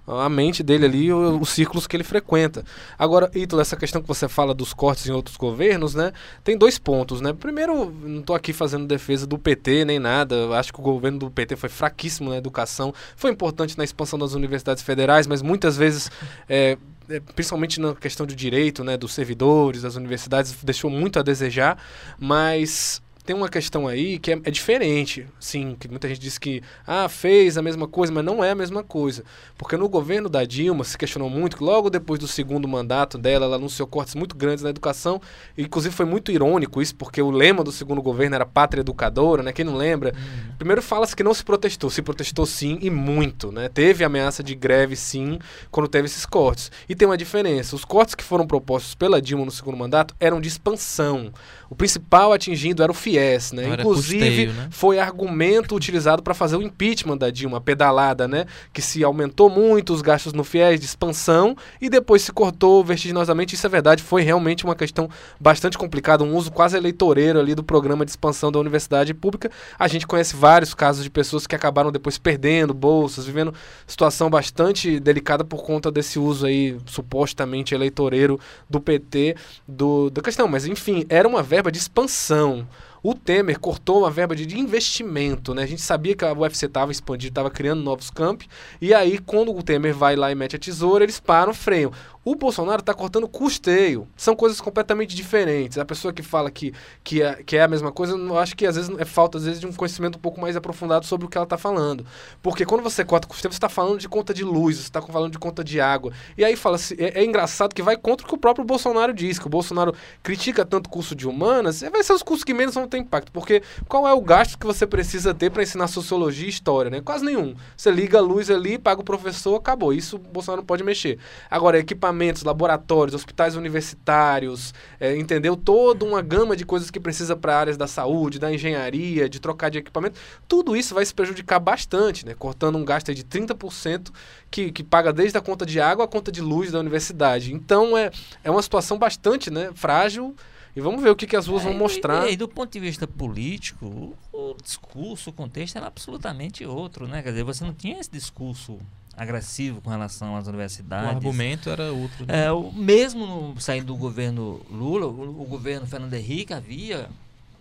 A 0.08 0.30
mente 0.30 0.63
dele 0.63 0.86
ali, 0.86 1.13
os 1.13 1.50
círculos 1.50 1.86
que 1.86 1.96
ele 1.96 2.04
frequenta. 2.04 2.63
Agora, 2.98 3.30
Ítalo, 3.36 3.62
essa 3.62 3.76
questão 3.76 4.02
que 4.02 4.08
você 4.08 4.30
fala 4.30 4.54
dos 4.54 4.74
cortes 4.74 5.06
em 5.08 5.12
outros 5.12 5.36
governos, 5.36 5.93
né? 5.93 6.13
Tem 6.43 6.58
dois 6.58 6.80
pontos, 6.80 7.20
né? 7.20 7.34
Primeiro, 7.34 7.91
não 7.91 8.22
estou 8.22 8.36
aqui 8.36 8.54
fazendo 8.54 8.88
defesa 8.88 9.28
do 9.28 9.38
PT 9.38 9.84
nem 9.84 10.00
nada. 10.00 10.50
Acho 10.58 10.72
que 10.72 10.80
o 10.80 10.84
governo 10.84 11.20
do 11.20 11.30
PT 11.30 11.58
foi 11.58 11.70
fraquíssimo 11.70 12.30
na 12.30 12.38
educação. 12.38 12.93
Foi 13.15 13.32
importante 13.32 13.78
na 13.78 13.84
expansão 13.84 14.17
das 14.17 14.34
universidades 14.34 14.82
federais, 14.82 15.28
mas 15.28 15.41
muitas 15.41 15.76
vezes 15.76 16.10
é, 16.48 16.78
principalmente 17.36 17.80
na 17.80 17.96
questão 17.96 18.26
de 18.26 18.36
direito, 18.36 18.84
né, 18.84 18.98
dos 18.98 19.13
servidores, 19.13 19.82
das 19.82 19.96
universidades, 19.96 20.56
deixou 20.63 20.89
muito 20.89 21.20
a 21.20 21.22
desejar, 21.22 21.78
mas 22.20 23.02
tem 23.28 23.36
uma 23.36 23.50
questão 23.50 23.90
aí 23.90 24.18
que 24.18 24.32
é, 24.32 24.40
é 24.42 24.50
diferente, 24.50 25.28
sim, 25.38 25.76
que 25.78 25.90
muita 25.90 26.08
gente 26.08 26.22
diz 26.22 26.38
que 26.38 26.63
ah, 26.88 27.10
fez 27.10 27.58
a 27.58 27.62
mesma 27.62 27.86
coisa, 27.86 28.13
mas 28.13 28.24
não 28.24 28.42
é 28.42 28.52
a 28.52 28.56
mesma 28.56 28.82
coisa, 28.82 29.26
porque 29.58 29.76
no 29.76 29.90
governo 29.90 30.30
da 30.30 30.46
Dilma 30.46 30.86
se 30.86 30.98
questionou 30.98 31.30
muito 31.30 31.58
que 31.58 31.63
logo 31.63 31.90
depois 31.90 32.22
do 32.22 32.28
segundo 32.28 32.70
mandato 32.70 33.18
dela, 33.18 33.46
ela 33.46 33.58
anunciou 33.58 33.86
cortes 33.86 34.16
muito 34.16 34.34
grandes 34.34 34.63
na 34.63 34.70
educação, 34.70 35.22
e 35.58 35.63
inclusive 35.63 35.94
foi 35.94 36.06
muito 36.06 36.32
irônico 36.32 36.82
isso, 36.82 36.96
porque 36.96 37.22
o 37.22 37.30
lema 37.30 37.66
do 37.66 37.72
segundo 37.72 38.02
governo 38.02 38.36
era 38.36 38.46
pátria 38.46 38.80
educadora, 38.80 39.44
né, 39.44 39.52
quem 39.52 39.66
não 39.66 39.76
lembra, 39.76 40.13
Primeiro 40.58 40.82
fala-se 40.82 41.16
que 41.16 41.24
não 41.24 41.36
se 41.36 41.44
protestou, 41.44 41.88
se 41.88 42.02
protestou 42.02 42.44
sim 42.46 42.80
e 42.82 42.90
muito, 42.90 43.52
né? 43.52 43.70
Teve 43.70 44.04
ameaça 44.04 44.42
de 44.42 44.56
greve 44.56 44.96
sim 44.96 45.38
quando 45.70 45.88
teve 45.88 46.08
esses 46.08 46.26
cortes. 46.26 46.72
E 46.90 46.96
tem 46.96 47.08
uma 47.08 47.18
diferença, 47.18 47.76
os 47.76 47.86
cortes 47.86 48.16
que 48.16 48.24
foram 48.24 48.48
propostos 48.48 48.96
pela 48.96 49.22
Dilma 49.22 49.46
no 49.46 49.52
segundo 49.52 49.78
mandato 49.78 50.16
eram 50.20 50.42
de 50.42 50.48
expansão. 50.48 51.32
O 51.70 51.76
principal 51.76 52.34
atingindo 52.34 52.82
era 52.82 52.92
o 52.92 52.96
FIES, 52.96 53.16
né? 53.53 53.63
Não, 53.63 53.73
era 53.73 53.82
Inclusive 53.82 54.19
custeio, 54.19 54.53
né? 54.53 54.67
foi 54.71 54.99
argumento 54.99 55.75
utilizado 55.75 56.21
para 56.21 56.34
fazer 56.34 56.56
o 56.56 56.62
impeachment 56.62 57.17
da 57.17 57.30
Dilma, 57.30 57.60
pedalada, 57.60 58.27
né? 58.27 58.45
Que 58.73 58.82
se 58.82 59.03
aumentou 59.03 59.49
muito 59.49 59.93
os 59.93 60.01
gastos 60.01 60.34
no 60.34 60.43
FIES 60.43 60.80
de 60.80 60.86
expansão 60.86 61.56
e 61.82 61.89
depois 61.89 62.21
se 62.21 62.32
cortou 62.32 62.84
vertiginosamente. 62.84 63.56
Isso 63.56 63.65
é 63.65 63.69
verdade, 63.69 64.03
foi 64.03 64.21
realmente 64.21 64.63
uma 64.63 64.75
questão 64.75 65.10
bastante 65.39 65.77
complicada, 65.77 66.23
um 66.23 66.36
uso 66.36 66.51
quase 66.51 66.77
eleitoreiro 66.77 67.39
ali 67.39 67.56
do 67.56 67.63
programa 67.63 68.06
de 68.06 68.12
expansão 68.12 68.51
da 68.51 68.60
universidade 68.60 69.13
pública. 69.13 69.49
A 69.77 69.88
gente 69.88 70.06
conhece 70.06 70.36
vários 70.36 70.73
casos 70.73 71.03
de 71.03 71.10
pessoas 71.10 71.47
que 71.47 71.56
acabaram 71.56 71.91
depois 71.91 72.17
perdendo 72.17 72.73
bolsas, 72.73 73.25
vivendo 73.25 73.53
situação 73.86 74.30
bastante 74.30 74.99
delicada 74.99 75.43
por 75.43 75.63
conta 75.63 75.91
desse 75.91 76.19
uso 76.19 76.45
aí 76.45 76.77
supostamente 76.86 77.73
eleitoreiro 77.73 78.39
do 78.69 78.80
PT 78.80 79.36
do, 79.67 80.10
da 80.10 80.21
questão. 80.21 80.47
Mas 80.47 80.65
enfim, 80.65 81.06
era 81.10 81.27
uma 81.27 81.43
verba 81.43 81.71
de 81.71 81.77
expansão. 81.77 82.67
O 83.02 83.14
Temer 83.14 83.60
cortou 83.60 84.00
uma 84.00 84.12
verba 84.12 84.36
de 84.36 84.60
investimento, 84.60 85.54
né? 85.54 85.64
A 85.64 85.68
gente 85.68 85.82
sabia 85.82 86.16
que 86.16 86.26
a 86.26 86.34
UFC 86.34 86.66
estava 86.66 86.92
expandindo, 86.92 87.32
estava 87.32 87.50
criando 87.50 87.82
novos 87.82 88.10
campi, 88.10 88.48
e 88.82 88.94
aí 88.94 89.18
quando 89.20 89.56
o 89.56 89.64
Temer 89.64 89.94
vai 89.94 90.16
lá 90.16 90.32
e 90.32 90.36
mete 90.36 90.56
a 90.56 90.60
tesoura, 90.60 91.04
eles 91.04 91.20
param, 91.20 91.54
freiam. 91.54 91.92
O 92.30 92.36
Bolsonaro 92.36 92.82
está 92.82 92.94
cortando 92.94 93.26
custeio. 93.26 94.06
São 94.18 94.36
coisas 94.36 94.60
completamente 94.60 95.16
diferentes. 95.16 95.78
A 95.78 95.86
pessoa 95.86 96.12
que 96.13 96.22
fala 96.22 96.52
que, 96.52 96.74
que, 97.02 97.22
é, 97.22 97.42
que 97.42 97.56
é 97.56 97.63
a 97.63 97.70
mesma 97.70 97.90
coisa, 97.90 98.18
eu 98.18 98.38
acho 98.38 98.54
que 98.54 98.66
às 98.66 98.76
vezes 98.76 98.94
é 99.00 99.06
falta 99.06 99.38
às 99.38 99.46
vezes, 99.46 99.62
de 99.62 99.66
um 99.66 99.72
conhecimento 99.72 100.18
um 100.18 100.20
pouco 100.20 100.42
mais 100.42 100.58
aprofundado 100.58 101.06
sobre 101.06 101.26
o 101.26 101.30
que 101.30 101.38
ela 101.38 101.46
está 101.46 101.58
falando. 101.58 102.06
Porque 102.42 102.66
quando 102.66 102.84
você 102.84 103.06
corta 103.06 103.30
custeio, 103.30 103.54
você 103.54 103.56
está 103.56 103.70
falando 103.70 103.98
de 103.98 104.10
conta 104.10 104.34
de 104.34 104.44
luz, 104.44 104.76
você 104.76 104.82
está 104.82 105.02
falando 105.02 105.32
de 105.32 105.40
conta 105.40 105.63
de 105.63 105.80
água. 105.80 106.12
E 106.38 106.44
aí 106.44 106.58
fala 106.58 106.76
assim, 106.76 106.96
é, 106.98 107.22
é 107.22 107.24
engraçado 107.24 107.74
que 107.74 107.82
vai 107.82 107.96
contra 107.96 108.26
o 108.26 108.28
que 108.28 108.36
o 108.36 108.38
próprio 108.38 108.66
Bolsonaro 108.66 109.13
diz, 109.13 109.40
que 109.40 109.48
o 109.48 109.50
Bolsonaro 109.50 109.96
critica 110.22 110.66
tanto 110.66 110.88
o 110.88 110.90
curso 110.90 111.16
de 111.16 111.30
humanas, 111.30 111.80
vai 111.80 112.04
ser 112.04 112.12
os 112.12 112.24
cursos 112.24 112.44
que 112.44 112.54
menos 112.54 112.76
vão 112.76 112.90
ter 112.90 112.98
impacto. 112.98 113.32
Porque 113.32 113.63
qual 113.88 114.06
é 114.06 114.12
o 114.12 114.20
gasto 114.20 114.60
que 114.60 114.66
você 114.66 114.86
precisa 114.86 115.34
ter 115.34 115.50
para 115.50 115.63
ensinar 115.63 115.88
sociologia 115.88 116.48
e 116.48 116.50
história, 116.50 116.92
né? 116.92 117.00
Quase 117.00 117.24
nenhum. 117.24 117.56
Você 117.78 117.90
liga 117.90 118.18
a 118.18 118.22
luz 118.22 118.50
ali, 118.50 118.78
paga 118.78 119.00
o 119.00 119.06
professor, 119.06 119.56
acabou. 119.56 119.94
Isso 119.94 120.18
o 120.18 120.20
Bolsonaro 120.20 120.60
não 120.60 120.66
pode 120.66 120.84
mexer. 120.84 121.18
Agora, 121.50 121.78
equipamentos, 122.17 122.43
laboratórios, 122.43 123.13
hospitais 123.13 123.56
universitários, 123.56 124.73
é, 124.99 125.15
entendeu? 125.15 125.56
Toda 125.56 126.03
uma 126.03 126.21
gama 126.21 126.56
de 126.56 126.65
coisas 126.65 126.89
que 126.89 126.99
precisa 126.99 127.36
para 127.36 127.58
áreas 127.58 127.77
da 127.77 127.88
saúde, 127.88 128.39
da 128.39 128.51
engenharia, 128.51 129.30
de 129.30 129.39
trocar 129.39 129.69
de 129.69 129.77
equipamento. 129.77 130.19
Tudo 130.47 130.75
isso 130.75 130.95
vai 130.95 131.06
se 131.06 131.13
prejudicar 131.13 131.60
bastante, 131.60 132.25
né? 132.25 132.34
Cortando 132.34 132.77
um 132.77 132.84
gasto 132.84 133.13
de 133.13 133.23
30% 133.23 134.12
que, 134.49 134.71
que 134.71 134.84
paga 134.84 135.13
desde 135.13 135.38
a 135.38 135.41
conta 135.41 135.65
de 135.65 135.80
água 135.80 136.06
à 136.06 136.08
conta 136.08 136.32
de 136.32 136.41
luz 136.41 136.71
da 136.71 136.80
universidade. 136.80 137.53
Então, 137.53 137.97
é, 137.97 138.12
é 138.43 138.49
uma 138.49 138.62
situação 138.62 138.97
bastante 138.97 139.51
né, 139.51 139.69
frágil. 139.75 140.36
E 140.75 140.82
vamos 140.82 141.01
ver 141.01 141.10
o 141.10 141.15
que, 141.15 141.25
que 141.25 141.36
as 141.36 141.47
ruas 141.47 141.63
vão 141.63 141.71
É, 141.71 141.75
e- 141.75 141.77
mostrar. 141.80 142.30
E, 142.30 142.34
e 142.34 142.38
do 142.38 142.47
ponto 142.47 142.71
de 142.71 142.80
vista 142.80 143.08
político, 143.08 143.86
o, 144.32 144.51
o 144.51 144.56
discurso, 144.62 145.32
o 145.32 145.34
contexto 145.34 145.75
era 145.75 145.88
absolutamente 145.88 146.63
outro, 146.67 147.08
né? 147.08 147.23
Quer 147.23 147.32
dizer, 147.32 147.43
você 147.43 147.63
não 147.63 147.73
tinha 147.73 147.99
esse 147.99 148.12
discurso 148.12 148.77
agressivo 149.17 149.82
com 149.82 149.89
relação 149.89 150.36
às 150.38 150.45
O 150.45 150.49
universidades. 150.49 151.10
argumento 151.15 151.69
era 151.69 151.91
outro. 151.91 152.25
né? 152.25 152.45
É, 152.45 152.51
o, 152.51 152.71
mesmo 152.71 153.25
no, 153.25 153.60
saindo 153.60 153.88
do 153.88 153.95
governo 153.95 154.62
Lula, 154.69 155.08
o, 155.08 155.41
o 155.41 155.45
governo 155.45 155.88
Fernando 155.88 156.13
Henrique 156.13 156.53
havia 156.53 157.10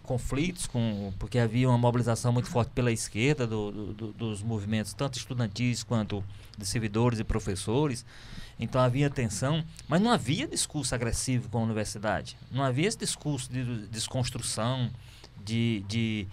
conflitos 0.02 0.66
com 0.68 1.12
porque 1.18 1.36
havia 1.38 1.68
uma 1.68 1.76
mobilização 1.78 2.32
muito 2.32 2.48
forte 2.48 2.70
pela 2.72 2.92
esquerda 2.92 3.44
do- 3.44 3.72
do- 3.72 3.92
do- 3.94 4.12
dos 4.12 4.40
movimentos 4.40 4.94
tanto 4.94 5.18
estudantis 5.18 5.82
quanto 5.82 6.22
de 6.56 6.64
servidores 6.64 7.18
e 7.18 7.24
professores 7.24 8.06
então 8.60 8.80
havia 8.80 9.10
tensão 9.10 9.64
mas 9.88 10.00
não 10.00 10.12
havia 10.12 10.46
discurso 10.46 10.94
agressivo 10.94 11.48
com 11.48 11.58
a 11.58 11.62
universidade 11.62 12.36
não 12.52 12.62
havia 12.62 12.86
esse 12.86 12.98
discurso 12.98 13.50
de 13.50 13.64
desconstrução 13.88 14.88
de, 15.44 15.82
de, 15.88 16.28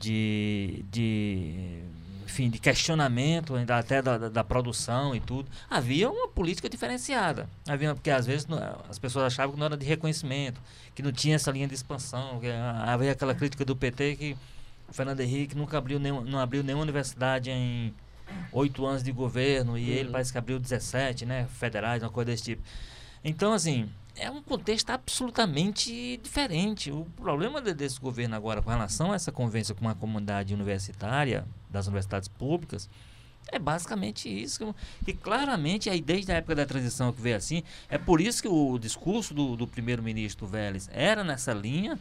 de, 0.00 0.82
de 0.90 1.80
enfim, 2.24 2.48
de 2.50 2.58
questionamento 2.58 3.54
ainda 3.54 3.78
até 3.78 4.00
da, 4.02 4.16
da, 4.18 4.28
da 4.28 4.44
produção 4.44 5.14
e 5.14 5.20
tudo. 5.20 5.48
Havia 5.68 6.10
uma 6.10 6.28
política 6.28 6.68
diferenciada. 6.68 7.48
Havia, 7.68 7.94
porque 7.94 8.10
às 8.10 8.26
vezes 8.26 8.46
não- 8.46 8.58
as 8.88 8.98
pessoas 8.98 9.26
achavam 9.26 9.52
que 9.54 9.58
não 9.58 9.66
era 9.66 9.76
de 9.76 9.84
reconhecimento, 9.86 10.60
que 10.94 11.02
não 11.02 11.12
tinha 11.12 11.36
essa 11.36 11.50
linha 11.50 11.68
de 11.68 11.74
expansão. 11.74 12.40
Que, 12.40 12.48
ah, 12.48 12.84
havia 12.88 13.12
aquela 13.12 13.34
crítica 13.34 13.64
do 13.64 13.76
PT 13.76 14.16
que 14.16 14.36
o 14.88 14.92
Fernando 14.92 15.20
Henrique 15.20 15.54
nunca 15.56 15.78
abriu 15.78 15.98
nenhum, 16.00 16.22
não 16.22 16.38
abriu 16.38 16.62
nenhuma 16.64 16.82
universidade 16.82 17.50
em 17.50 17.94
oito 18.52 18.84
anos 18.86 19.02
de 19.02 19.12
governo 19.12 19.76
e 19.76 19.90
ele 19.90 20.06
Uhum. 20.06 20.12
parece 20.12 20.32
que 20.32 20.38
abriu 20.38 20.58
17, 20.58 21.26
né? 21.26 21.46
Federais, 21.58 22.02
uma 22.02 22.10
coisa 22.10 22.30
desse 22.30 22.42
tipo. 22.44 22.62
Então, 23.22 23.52
assim, 23.52 23.88
é 24.16 24.30
um 24.30 24.42
contexto 24.42 24.90
absolutamente 24.90 26.16
diferente. 26.22 26.90
O 26.90 27.04
problema 27.16 27.60
de- 27.60 27.74
desse 27.74 28.00
governo 28.00 28.34
agora 28.36 28.62
com 28.62 28.70
relação 28.70 29.12
a 29.12 29.14
essa 29.14 29.32
convivência 29.32 29.74
com 29.74 29.88
a 29.88 29.94
comunidade 29.94 30.54
universitária, 30.54 31.46
das 31.70 31.86
universidades 31.86 32.28
públicas, 32.28 32.88
é 33.52 33.58
basicamente 33.58 34.28
isso. 34.28 34.74
que- 35.04 35.12
Que 35.12 35.12
claramente, 35.12 35.88
aí 35.90 36.00
desde 36.00 36.32
a 36.32 36.36
época 36.36 36.54
da 36.54 36.66
transição 36.66 37.12
que 37.12 37.20
veio 37.20 37.36
assim, 37.36 37.62
é 37.88 37.98
por 37.98 38.20
isso 38.20 38.40
que 38.42 38.48
o 38.48 38.78
discurso 38.78 39.32
do, 39.34 39.56
do 39.56 39.66
primeiro-ministro 39.66 40.46
Vélez 40.46 40.88
era 40.92 41.22
nessa 41.22 41.52
linha, 41.52 41.98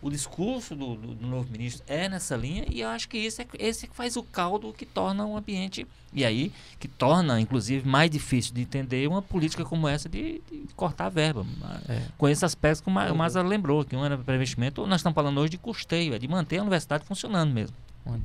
o 0.00 0.10
discurso 0.10 0.74
do, 0.76 0.94
do- 0.94 1.14
do 1.14 1.26
novo 1.26 1.50
ministro 1.50 1.82
é 1.86 2.08
nessa 2.08 2.36
linha, 2.36 2.64
e 2.70 2.80
eu 2.80 2.88
acho 2.88 3.08
que 3.08 3.16
esse 3.18 3.42
é, 3.42 3.46
esse 3.58 3.84
é 3.86 3.88
que 3.88 3.96
faz 3.96 4.16
o 4.16 4.22
caldo 4.22 4.72
que 4.72 4.84
torna 4.86 5.24
um 5.24 5.36
ambiente, 5.36 5.86
e 6.12 6.24
aí, 6.26 6.52
que 6.78 6.86
torna, 6.88 7.40
inclusive, 7.40 7.88
mais 7.88 8.10
difícil 8.10 8.52
de 8.54 8.60
entender 8.60 9.08
uma 9.08 9.22
política 9.22 9.64
como 9.64 9.88
essa 9.88 10.08
de, 10.10 10.42
de 10.50 10.66
cortar 10.76 11.06
a 11.06 11.08
verba. 11.08 11.46
É. 11.88 12.02
Com 12.18 12.28
esses 12.28 12.44
aspectos 12.44 12.80
que 12.82 12.90
o 12.90 12.92
o 12.92 13.16
Maza 13.16 13.40
lembrou, 13.42 13.82
que 13.84 13.96
um 13.96 14.04
era 14.04 14.18
para 14.18 14.34
investimento, 14.34 14.86
nós 14.86 15.00
estamos 15.00 15.14
falando 15.14 15.38
hoje 15.40 15.52
de 15.52 15.58
custeio, 15.58 16.12
é 16.14 16.18
de 16.18 16.28
manter 16.28 16.58
a 16.58 16.62
universidade 16.62 17.04
funcionando 17.04 17.52
mesmo. 17.52 17.74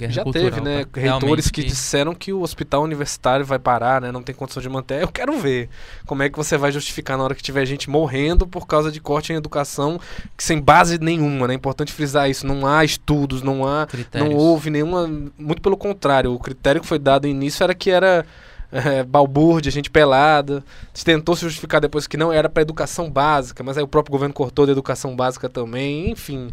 Já 0.10 0.24
cultural. 0.24 0.50
teve, 0.50 0.62
né? 0.62 0.86
pra- 0.86 1.02
Reitores 1.02 1.04
realmente 1.04 1.52
que 1.52 1.64
disseram 1.64 2.16
que 2.16 2.34
o 2.34 2.42
hospital 2.42 2.82
universitário 2.82 3.46
vai 3.46 3.60
parar, 3.60 4.02
né? 4.02 4.12
Não 4.12 4.24
tem 4.24 4.34
condição 4.34 4.62
de 4.62 4.68
manter. 4.68 5.04
Eu 5.04 5.08
quero 5.08 5.38
ver 5.40 5.70
como 6.06 6.24
é 6.24 6.30
que 6.30 6.36
você 6.36 6.58
vai 6.58 6.72
justificar 6.72 7.16
na 7.18 7.24
hora 7.24 7.36
que 7.36 7.44
tiver 7.44 7.64
gente 7.66 7.88
morrendo 7.90 8.48
por 8.48 8.66
causa 8.66 8.92
de 8.92 9.00
corte 9.00 9.32
em 9.32 9.36
educação 9.36 10.00
que 10.36 10.44
sem 10.44 10.60
base 10.60 10.98
nenhuma, 11.00 11.48
né? 11.48 11.54
É 11.54 11.56
importante 11.56 11.94
frisar 11.94 12.28
isso. 12.28 12.46
Não 12.48 12.66
há 12.66 12.84
estudos, 12.84 13.44
não 13.44 13.68
há. 13.68 13.86
critérios. 13.86 14.30
Não 14.32 14.36
houve 14.36 14.70
nenhuma. 14.72 15.08
Muito 15.38 15.62
pelo 15.62 15.78
contrário. 15.78 16.34
O 16.34 16.40
critério 16.40 16.82
que 16.82 16.88
foi 16.88 16.98
dado 16.98 17.26
no 17.26 17.30
início 17.30 17.64
era 17.64 17.76
que 17.76 17.92
era. 17.92 18.26
É, 18.70 19.02
balbúrdia, 19.02 19.72
gente 19.72 19.90
pelada. 19.90 20.62
Se 20.94 21.06
tentou 21.06 21.36
se 21.38 21.42
justificar 21.44 21.80
depois 21.80 22.06
que 22.06 22.18
não 22.18 22.34
era 22.34 22.50
para 22.50 22.62
educação 22.64 23.10
básica, 23.10 23.64
mas 23.64 23.78
aí 23.78 23.84
o 23.84 23.88
próprio 23.88 24.12
governo 24.12 24.34
cortou 24.34 24.66
da 24.66 24.74
educação 24.74 25.16
básica 25.16 25.48
também. 25.48 26.10
Enfim, 26.12 26.50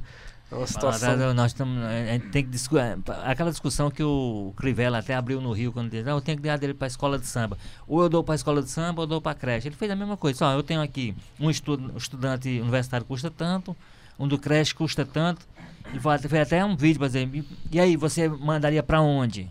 é 0.55 0.59
uma 0.59 0.67
situação. 0.67 1.17
Nós, 1.17 1.35
nós 1.35 1.51
estamos, 1.53 1.83
a 1.85 2.05
gente 2.13 2.29
tem 2.29 2.45
que 2.45 2.51
discu- 2.51 2.79
é, 2.79 2.97
aquela 3.25 3.51
discussão 3.51 3.91
que 3.91 4.03
o 4.03 4.53
Crivella 4.57 4.99
até 4.99 5.15
abriu 5.15 5.41
no 5.41 5.53
Rio 5.53 5.73
quando 5.73 5.91
disse, 5.91 6.09
ah, 6.09 6.13
eu 6.13 6.21
tenho 6.21 6.37
que 6.39 6.45
dar 6.45 6.57
dele 6.59 6.75
para 6.75 6.87
a 6.87 6.89
escola 6.89 7.19
de 7.19 7.27
samba. 7.27 7.59
Ou 7.87 8.03
eu 8.03 8.09
dou 8.09 8.23
para 8.25 8.35
a 8.35 8.37
escola 8.37 8.63
de 8.63 8.71
samba 8.71 9.01
ou 9.01 9.05
eu 9.05 9.09
dou 9.09 9.21
para 9.21 9.33
a 9.33 9.35
creche. 9.35 9.69
Ele 9.69 9.77
fez 9.77 9.91
a 9.91 9.97
mesma 9.97 10.17
coisa. 10.17 10.39
Só, 10.39 10.53
eu 10.53 10.63
tenho 10.63 10.81
aqui 10.81 11.15
um, 11.39 11.51
estu 11.51 11.79
estudante 11.97 12.49
universitário 12.61 13.05
custa 13.07 13.31
tanto, 13.31 13.77
um 14.19 14.27
do 14.29 14.39
creche 14.39 14.75
custa 14.75 15.05
tanto. 15.05 15.47
E 15.93 15.99
foi- 16.01 16.19
fez 16.19 16.43
até 16.43 16.65
um 16.65 16.77
vídeo 16.77 16.99
para 16.99 17.09
dizer, 17.09 17.29
"E- 17.71 17.81
aí, 17.81 17.97
você 17.97 18.29
mandaria 18.29 18.83
para 18.83 19.01
onde? 19.01 19.51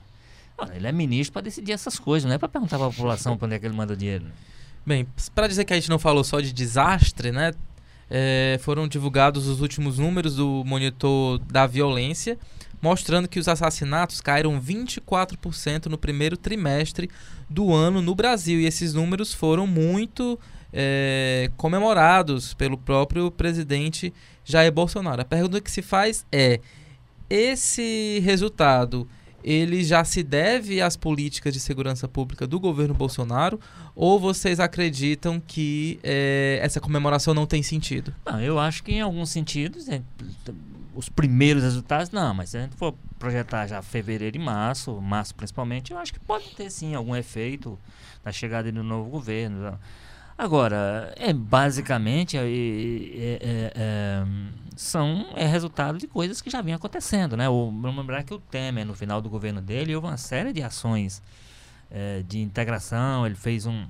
Ora, 0.57 0.75
ele 0.75 0.87
é 0.87 0.91
ministro 0.91 1.33
para 1.33 1.41
decidir 1.43 1.71
essas 1.73 1.97
coisas, 1.99 2.27
não 2.27 2.35
é 2.35 2.37
para 2.37 2.47
perguntar 2.47 2.77
para 2.77 2.87
a 2.87 2.89
população 2.89 3.35
para 3.37 3.45
onde 3.47 3.55
é 3.55 3.59
que 3.59 3.65
ele 3.65 3.75
manda 3.75 3.93
o 3.93 3.97
dinheiro. 3.97 4.25
Bem, 4.85 5.07
para 5.33 5.47
dizer 5.47 5.63
que 5.65 5.73
a 5.73 5.75
gente 5.75 5.89
não 5.89 5.97
falou 5.97 6.23
só 6.23 6.39
de 6.41 6.51
desastre, 6.53 7.31
né? 7.31 7.53
É, 8.09 8.57
foram 8.61 8.87
divulgados 8.87 9.47
os 9.47 9.61
últimos 9.61 9.97
números 9.97 10.35
do 10.35 10.63
monitor 10.65 11.39
da 11.39 11.65
violência, 11.65 12.37
mostrando 12.81 13.27
que 13.27 13.39
os 13.39 13.47
assassinatos 13.47 14.19
caíram 14.21 14.59
24% 14.59 15.85
no 15.85 15.97
primeiro 15.97 16.35
trimestre 16.35 17.09
do 17.49 17.73
ano 17.73 18.01
no 18.01 18.13
Brasil. 18.13 18.59
E 18.59 18.65
esses 18.65 18.93
números 18.93 19.33
foram 19.33 19.65
muito 19.65 20.39
é, 20.71 21.49
comemorados 21.55 22.53
pelo 22.53 22.77
próprio 22.77 23.31
presidente 23.31 24.13
Jair 24.43 24.71
Bolsonaro. 24.71 25.21
A 25.21 25.25
pergunta 25.25 25.61
que 25.61 25.71
se 25.71 25.81
faz 25.81 26.25
é: 26.31 26.59
esse 27.29 28.19
resultado 28.23 29.07
ele 29.43 29.83
já 29.83 30.03
se 30.03 30.23
deve 30.23 30.81
às 30.81 30.95
políticas 30.95 31.53
de 31.53 31.59
segurança 31.59 32.07
pública 32.07 32.47
do 32.47 32.59
governo 32.59 32.93
Bolsonaro 32.93 33.59
ou 33.95 34.19
vocês 34.19 34.59
acreditam 34.59 35.39
que 35.39 35.99
eh, 36.03 36.59
essa 36.61 36.79
comemoração 36.79 37.33
não 37.33 37.45
tem 37.45 37.61
sentido? 37.61 38.13
Não, 38.25 38.39
eu 38.39 38.57
acho 38.57 38.83
que 38.83 38.93
em 38.93 39.01
alguns 39.01 39.29
sentidos, 39.29 39.89
é, 39.89 40.01
os 40.95 41.09
primeiros 41.09 41.63
resultados, 41.63 42.11
não, 42.11 42.33
mas 42.33 42.49
se 42.49 42.57
a 42.57 42.61
gente 42.61 42.75
for 42.75 42.93
projetar 43.19 43.67
já 43.67 43.81
fevereiro 43.81 44.37
e 44.37 44.39
março, 44.39 44.99
março 45.01 45.33
principalmente, 45.35 45.91
eu 45.91 45.97
acho 45.97 46.13
que 46.13 46.19
pode 46.19 46.49
ter 46.55 46.69
sim 46.69 46.93
algum 46.93 47.15
efeito 47.15 47.77
na 48.23 48.31
chegada 48.31 48.71
do 48.71 48.83
novo 48.83 49.09
governo. 49.09 49.77
Agora, 50.37 51.13
é 51.15 51.31
basicamente 51.31 52.37
é, 52.37 52.41
é, 52.41 52.43
é, 52.43 53.73
é, 53.75 54.25
são 54.75 55.27
é 55.35 55.45
resultado 55.45 55.97
de 55.97 56.07
coisas 56.07 56.41
que 56.41 56.49
já 56.49 56.61
vinham 56.61 56.77
acontecendo, 56.77 57.37
né? 57.37 57.47
O, 57.47 57.71
vamos 57.71 57.97
lembrar 57.97 58.23
que 58.23 58.33
o 58.33 58.39
Temer, 58.39 58.85
no 58.85 58.95
final 58.95 59.21
do 59.21 59.29
governo 59.29 59.61
dele, 59.61 59.95
houve 59.95 60.07
uma 60.07 60.17
série 60.17 60.51
de 60.51 60.63
ações 60.63 61.21
é, 61.91 62.23
de 62.27 62.41
integração, 62.41 63.25
ele 63.25 63.35
fez 63.35 63.65
um 63.65 63.85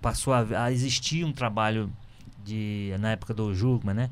passou 0.00 0.32
a, 0.32 0.46
a 0.64 0.72
existir 0.72 1.24
um 1.24 1.32
trabalho 1.32 1.92
de 2.42 2.94
na 2.98 3.12
época 3.12 3.34
do 3.34 3.54
Jugman, 3.54 3.94
né? 3.94 4.10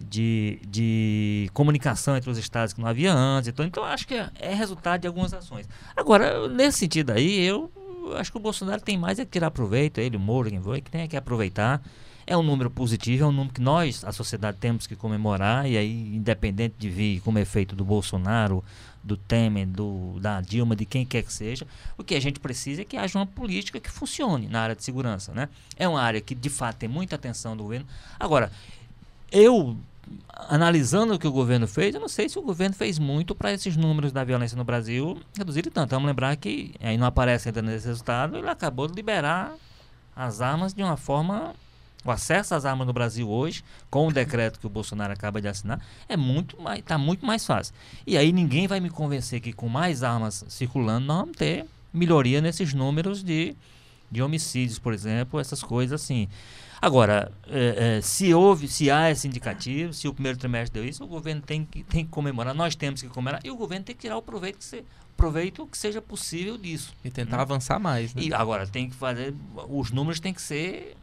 De, 0.00 0.60
de 0.66 1.50
comunicação 1.52 2.16
entre 2.16 2.30
os 2.30 2.38
estados 2.38 2.72
que 2.72 2.80
não 2.80 2.88
havia 2.88 3.12
antes. 3.12 3.48
Então, 3.48 3.66
então 3.66 3.84
acho 3.84 4.06
que 4.06 4.14
é, 4.14 4.30
é 4.38 4.54
resultado 4.54 5.00
de 5.00 5.08
algumas 5.08 5.34
ações. 5.34 5.68
Agora, 5.96 6.48
nesse 6.48 6.78
sentido 6.78 7.10
aí, 7.10 7.40
eu 7.40 7.70
acho 8.16 8.30
que 8.30 8.38
o 8.38 8.40
Bolsonaro 8.40 8.80
tem 8.80 8.96
mais 8.96 9.18
é 9.18 9.24
que 9.24 9.30
tirar 9.30 9.50
proveito, 9.50 9.98
ele, 9.98 10.16
o 10.16 10.20
Moro, 10.20 10.50
quem 10.50 10.60
foi, 10.60 10.80
que 10.80 10.90
tem 10.90 11.02
é 11.02 11.08
que 11.08 11.16
aproveitar. 11.16 11.82
É 12.26 12.36
um 12.36 12.42
número 12.42 12.70
positivo, 12.70 13.24
é 13.24 13.26
um 13.26 13.32
número 13.32 13.54
que 13.54 13.60
nós, 13.60 14.04
a 14.04 14.12
sociedade, 14.12 14.58
temos 14.60 14.86
que 14.86 14.94
comemorar, 14.94 15.68
e 15.68 15.78
aí, 15.78 16.14
independente 16.14 16.74
de 16.78 16.90
vir 16.90 17.20
como 17.20 17.38
efeito 17.38 17.74
do 17.74 17.84
Bolsonaro, 17.84 18.62
do 19.02 19.16
Temer, 19.16 19.66
do, 19.66 20.18
da 20.20 20.40
Dilma, 20.40 20.76
de 20.76 20.84
quem 20.84 21.06
quer 21.06 21.22
que 21.22 21.32
seja, 21.32 21.66
o 21.96 22.04
que 22.04 22.14
a 22.14 22.20
gente 22.20 22.38
precisa 22.38 22.82
é 22.82 22.84
que 22.84 22.96
haja 22.96 23.18
uma 23.18 23.26
política 23.26 23.80
que 23.80 23.90
funcione 23.90 24.46
na 24.46 24.60
área 24.60 24.76
de 24.76 24.84
segurança. 24.84 25.32
Né? 25.32 25.48
É 25.76 25.88
uma 25.88 26.02
área 26.02 26.20
que, 26.20 26.34
de 26.34 26.50
fato, 26.50 26.76
tem 26.76 26.88
muita 26.88 27.16
atenção 27.16 27.56
do 27.56 27.62
governo. 27.62 27.86
Agora, 28.20 28.52
eu, 29.32 29.76
analisando 30.48 31.14
o 31.14 31.18
que 31.18 31.26
o 31.26 31.32
governo 31.32 31.66
fez, 31.66 31.94
eu 31.94 32.00
não 32.00 32.08
sei 32.08 32.28
se 32.28 32.38
o 32.38 32.42
governo 32.42 32.74
fez 32.74 32.98
muito 32.98 33.34
para 33.34 33.52
esses 33.52 33.76
números 33.76 34.12
da 34.12 34.24
violência 34.24 34.56
no 34.56 34.64
Brasil 34.64 35.20
reduzirem 35.36 35.70
tanto. 35.70 35.90
Vamos 35.90 36.06
lembrar 36.06 36.36
que, 36.36 36.74
aí 36.80 36.96
não 36.96 37.06
aparece 37.06 37.48
ainda 37.48 37.62
nesse 37.62 37.86
resultado, 37.86 38.38
ele 38.38 38.48
acabou 38.48 38.86
de 38.86 38.94
liberar 38.94 39.54
as 40.14 40.40
armas 40.40 40.74
de 40.74 40.82
uma 40.82 40.96
forma 40.96 41.54
o 42.04 42.10
acesso 42.10 42.54
às 42.54 42.64
armas 42.64 42.86
no 42.86 42.92
Brasil 42.92 43.28
hoje, 43.28 43.62
com 43.90 44.06
o 44.06 44.12
decreto 44.12 44.58
que 44.58 44.66
o 44.66 44.70
Bolsonaro 44.70 45.12
acaba 45.12 45.40
de 45.40 45.48
assinar, 45.48 45.80
é 46.08 46.16
muito 46.16 46.60
mais, 46.60 46.78
está 46.78 46.96
muito 46.96 47.26
mais 47.26 47.44
fácil. 47.44 47.74
E 48.06 48.16
aí 48.16 48.32
ninguém 48.32 48.66
vai 48.66 48.80
me 48.80 48.88
convencer 48.88 49.40
que 49.40 49.52
com 49.52 49.68
mais 49.68 50.02
armas 50.02 50.44
circulando 50.48 51.06
nós 51.06 51.18
vamos 51.18 51.36
ter 51.36 51.66
melhoria 51.92 52.40
nesses 52.40 52.72
números 52.72 53.22
de, 53.22 53.54
de 54.10 54.22
homicídios, 54.22 54.78
por 54.78 54.92
exemplo, 54.92 55.40
essas 55.40 55.62
coisas 55.62 56.00
assim. 56.00 56.28
Agora, 56.80 57.32
é, 57.48 57.96
é, 57.96 58.00
se 58.00 58.32
houve, 58.32 58.68
se 58.68 58.90
há 58.90 59.10
esse 59.10 59.26
indicativo, 59.26 59.92
se 59.92 60.06
o 60.06 60.14
primeiro 60.14 60.38
trimestre 60.38 60.80
deu 60.80 60.88
isso, 60.88 61.02
o 61.02 61.06
governo 61.06 61.42
tem 61.42 61.64
que, 61.64 61.82
tem 61.82 62.04
que 62.04 62.10
comemorar, 62.10 62.54
nós 62.54 62.76
temos 62.76 63.02
que 63.02 63.08
comemorar, 63.08 63.40
e 63.44 63.50
o 63.50 63.56
governo 63.56 63.84
tem 63.84 63.94
que 63.94 64.02
tirar 64.02 64.16
o 64.16 64.22
proveito 64.22 64.58
que, 64.58 64.64
se, 64.64 64.84
proveito 65.16 65.66
que 65.66 65.76
seja 65.76 66.00
possível 66.00 66.56
disso. 66.56 66.94
E 67.04 67.10
tentar 67.10 67.38
hum. 67.38 67.42
avançar 67.42 67.78
mais. 67.80 68.14
Né? 68.14 68.22
E 68.22 68.34
agora 68.34 68.66
tem 68.66 68.88
que 68.88 68.94
fazer, 68.94 69.34
os 69.68 69.90
números 69.90 70.20
têm 70.20 70.32
que 70.32 70.42
ser 70.42 70.96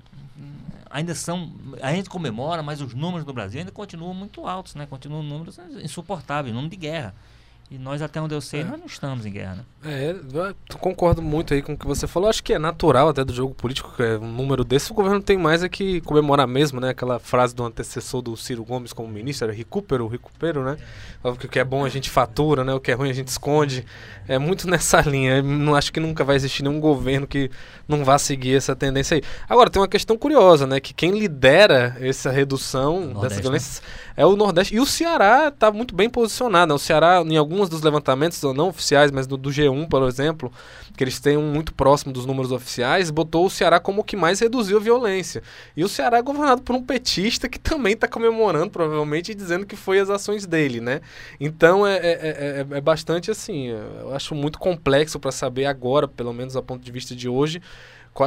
ainda 0.90 1.14
são. 1.14 1.52
A 1.82 1.92
gente 1.94 2.10
comemora, 2.10 2.64
mas 2.64 2.82
os 2.82 2.94
números 2.94 3.26
no 3.26 3.34
Brasil 3.34 3.60
ainda 3.60 3.72
continuam 3.72 4.14
muito 4.14 4.48
altos, 4.48 4.76
né? 4.76 4.86
Continuam 4.86 5.22
números 5.22 5.60
insuportáveis, 5.84 6.56
número 6.56 6.72
de 6.72 6.78
guerra. 6.78 7.14
E 7.70 7.80
nós, 7.80 8.00
até 8.02 8.22
onde 8.22 8.36
eu 8.36 8.42
sei, 8.42 8.62
é. 8.62 8.64
nós 8.64 8.80
não 8.80 8.86
estamos 8.86 9.26
em 9.26 9.32
guerra, 9.32 9.56
né? 9.56 9.64
É, 9.88 10.16
concordo 10.80 11.22
muito 11.22 11.54
aí 11.54 11.62
com 11.62 11.74
o 11.74 11.78
que 11.78 11.86
você 11.86 12.06
falou. 12.08 12.30
Acho 12.30 12.44
que 12.44 12.54
é 12.54 12.60
natural 12.60 13.10
até 13.10 13.24
do 13.24 13.34
jogo 13.34 13.56
político, 13.56 13.92
que 13.96 14.04
é 14.04 14.18
um 14.18 14.32
número 14.32 14.64
desse, 14.64 14.92
o 14.92 14.96
governo 14.96 15.22
tem 15.22 15.38
mais 15.38 15.64
é 15.64 15.70
que 15.70 16.00
comemorar 16.02 16.48
mesmo, 16.48 16.80
né? 16.80 16.90
Aquela 16.90 17.20
frase 17.20 17.56
do 17.56 17.64
antecessor 17.64 18.22
do 18.22 18.38
Ciro 18.38 18.64
Gomes 18.64 18.94
como 18.94 19.10
ministro, 19.10 19.48
era 19.48 19.56
recupero, 19.56 20.08
recupero, 20.08 20.64
né? 20.64 20.78
Óbvio 21.24 21.40
que 21.40 21.46
o 21.48 21.50
que 21.50 21.60
é 21.60 21.64
bom 21.64 21.84
a 21.84 21.90
gente 21.90 22.10
fatura, 22.10 22.64
né? 22.64 22.74
O 22.74 22.80
que 22.80 22.92
é 22.92 22.94
ruim 22.94 23.10
a 23.10 23.14
gente 23.14 23.30
esconde. 23.30 23.84
É 24.28 24.38
muito 24.38 24.68
nessa 24.70 25.02
linha. 25.02 25.38
Eu 25.38 25.44
não 25.44 25.76
acho 25.76 25.92
que 25.92 26.00
nunca 26.00 26.24
vai 26.24 26.36
existir 26.36 26.62
nenhum 26.62 26.80
governo 26.80 27.26
que 27.26 27.50
não 27.88 28.04
vá 28.04 28.18
seguir 28.18 28.56
essa 28.56 28.76
tendência 28.76 29.16
aí. 29.16 29.24
Agora, 29.50 29.70
tem 29.70 29.82
uma 29.82 29.88
questão 29.88 30.18
curiosa, 30.18 30.68
né? 30.68 30.80
Que 30.80 30.94
quem 30.94 31.18
lidera 31.18 31.98
essa 32.00 32.30
redução 32.30 33.14
dessas 33.22 33.40
violências 33.40 33.82
né? 33.82 34.14
é 34.18 34.26
o 34.26 34.36
Nordeste. 34.36 34.76
E 34.76 34.80
o 34.80 34.86
Ceará 34.86 35.48
está 35.48 35.72
muito 35.72 35.96
bem 35.96 36.10
posicionado. 36.10 36.70
Né? 36.70 36.76
O 36.76 36.80
Ceará, 36.80 37.24
em 37.26 37.38
alguns 37.56 37.70
dos 37.70 37.82
levantamentos, 37.82 38.42
não 38.44 38.68
oficiais, 38.68 39.12
mas 39.12 39.26
do, 39.26 39.38
do 39.38 39.50
G1, 39.50 39.88
por 39.88 40.04
exemplo, 40.04 40.52
que 40.96 41.04
eles 41.04 41.20
têm 41.20 41.38
um 41.38 41.54
muito 41.54 41.74
próximo 41.74 42.12
dos 42.12 42.26
números 42.26 42.52
oficiais, 42.52 43.10
botou 43.10 43.46
o 43.46 43.50
Ceará 43.50 43.80
como 43.80 44.02
o 44.02 44.04
que 44.04 44.18
mais 44.18 44.40
reduziu 44.40 44.78
a 44.78 44.80
violência. 44.80 45.42
E 45.76 45.84
o 45.84 45.90
Ceará 45.90 46.18
é 46.18 46.22
governado 46.22 46.62
por 46.62 46.76
um 46.76 46.84
petista 46.84 47.48
que 47.48 47.58
também 47.60 47.94
está 47.94 48.08
comemorando, 48.08 48.70
provavelmente, 48.70 49.32
e 49.32 49.36
dizendo 49.36 49.66
que 49.66 49.76
foi 49.76 50.00
as 50.00 50.10
ações 50.10 50.46
dele, 50.46 50.82
né? 50.82 51.02
Então 51.40 51.88
é, 51.88 51.96
é, 51.96 52.66
é, 52.72 52.78
é 52.78 52.82
bastante 52.82 53.32
assim, 53.32 53.68
eu 53.68 54.14
acho 54.14 54.36
muito 54.36 54.60
complexo 54.60 55.20
para 55.20 55.32
saber 55.32 55.66
agora, 55.66 56.08
pelo 56.08 56.34
menos 56.34 56.56
a 56.58 56.62
ponto 56.62 56.84
de 56.84 56.92
vista 56.92 57.16
de 57.16 57.30
hoje, 57.30 57.62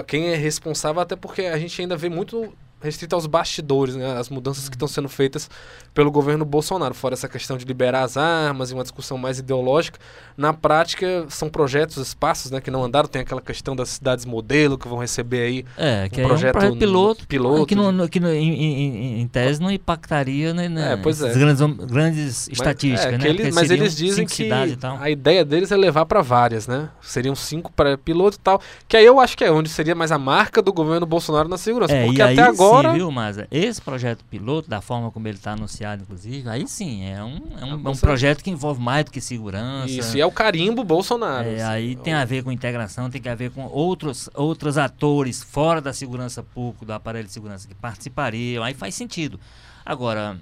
quem 0.06 0.28
é 0.28 0.34
responsável, 0.34 1.00
até 1.00 1.16
porque 1.16 1.42
a 1.42 1.58
gente 1.58 1.80
ainda 1.80 1.96
vê 1.96 2.08
muito 2.08 2.52
restrito 2.80 3.14
aos 3.14 3.26
bastidores, 3.26 3.96
né, 3.96 4.16
as 4.16 4.28
mudanças 4.28 4.68
que 4.68 4.76
estão 4.76 4.86
sendo 4.86 5.08
feitas 5.08 5.50
pelo 5.92 6.10
governo 6.10 6.44
Bolsonaro, 6.44 6.94
fora 6.94 7.14
essa 7.14 7.28
questão 7.28 7.56
de 7.56 7.64
liberar 7.64 8.02
as 8.02 8.16
armas 8.16 8.70
e 8.70 8.74
uma 8.74 8.82
discussão 8.82 9.18
mais 9.18 9.38
ideológica, 9.38 9.98
na 10.36 10.52
prática 10.52 11.26
são 11.28 11.48
projetos, 11.48 11.96
espaços, 11.96 12.50
né, 12.50 12.60
que 12.60 12.70
não 12.70 12.84
andaram, 12.84 13.08
tem 13.08 13.22
aquela 13.22 13.40
questão 13.40 13.74
das 13.74 13.88
cidades 13.88 14.24
modelo 14.24 14.78
que 14.78 14.86
vão 14.86 14.98
receber 14.98 15.42
aí 15.42 15.64
é, 15.76 16.08
que 16.08 16.20
um 16.20 16.28
projeto, 16.28 16.46
é 16.46 16.58
um 16.58 16.60
projeto 16.60 16.78
piloto, 16.78 17.26
piloto 17.26 17.66
que, 17.66 17.74
no, 17.74 18.08
que 18.08 18.20
no, 18.20 18.32
em, 18.32 18.54
em, 18.54 19.20
em, 19.20 19.28
tese 19.28 19.60
não 19.60 19.70
impactaria 19.70 20.54
né, 20.54 20.68
né, 20.68 20.92
é, 20.92 20.96
pois 20.96 21.20
é. 21.20 21.32
grandes, 21.32 21.60
grandes 21.86 22.48
mas, 22.48 22.58
estatísticas, 22.58 23.14
é, 23.14 23.18
né, 23.18 23.28
eles, 23.28 23.54
mas 23.54 23.70
eles 23.70 23.96
dizem 23.96 24.24
que 24.24 24.48
a 24.52 25.10
ideia 25.10 25.44
deles 25.44 25.72
é 25.72 25.76
levar 25.76 26.06
para 26.06 26.22
várias, 26.22 26.68
né, 26.68 26.88
seriam 27.00 27.34
cinco 27.34 27.72
para 27.72 27.98
piloto 27.98 28.36
e 28.36 28.40
tal, 28.40 28.60
que 28.86 28.96
aí 28.96 29.04
eu 29.04 29.18
acho 29.18 29.36
que 29.36 29.44
é 29.44 29.50
onde 29.50 29.68
seria 29.68 29.96
mais 29.96 30.12
a 30.12 30.18
marca 30.18 30.62
do 30.62 30.72
governo 30.72 31.06
Bolsonaro 31.06 31.48
na 31.48 31.58
segurança, 31.58 31.92
é, 31.92 32.04
porque 32.04 32.22
até 32.22 32.42
agora 32.42 32.67
Sim, 32.70 32.92
viu, 32.92 33.10
Maza? 33.10 33.46
Esse 33.50 33.80
projeto 33.80 34.24
piloto, 34.24 34.68
da 34.68 34.80
forma 34.80 35.10
como 35.10 35.26
ele 35.28 35.36
está 35.36 35.52
anunciado, 35.52 36.02
inclusive, 36.02 36.48
aí 36.48 36.66
sim, 36.66 37.04
é 37.04 37.22
um, 37.22 37.40
é 37.60 37.64
um, 37.64 37.86
é 37.86 37.90
um 37.90 37.96
projeto 37.96 38.42
que 38.42 38.50
envolve 38.50 38.80
mais 38.80 39.04
do 39.04 39.10
que 39.10 39.20
segurança. 39.20 39.90
Isso, 39.90 40.16
e 40.16 40.20
é 40.20 40.26
o 40.26 40.32
carimbo 40.32 40.84
Bolsonaro. 40.84 41.48
É, 41.48 41.54
assim, 41.54 41.62
aí 41.62 41.96
tem 41.96 42.14
a 42.14 42.24
ver 42.24 42.42
com 42.42 42.52
integração, 42.52 43.10
tem 43.10 43.20
que 43.20 43.28
a 43.28 43.34
ver 43.34 43.50
com 43.50 43.66
outros, 43.66 44.28
outros 44.34 44.78
atores 44.78 45.42
fora 45.42 45.80
da 45.80 45.92
segurança 45.92 46.42
pública, 46.42 46.86
do 46.86 46.92
aparelho 46.92 47.26
de 47.26 47.32
segurança, 47.32 47.66
que 47.66 47.74
participariam, 47.74 48.62
aí 48.64 48.74
faz 48.74 48.94
sentido. 48.94 49.38
Agora, 49.84 50.38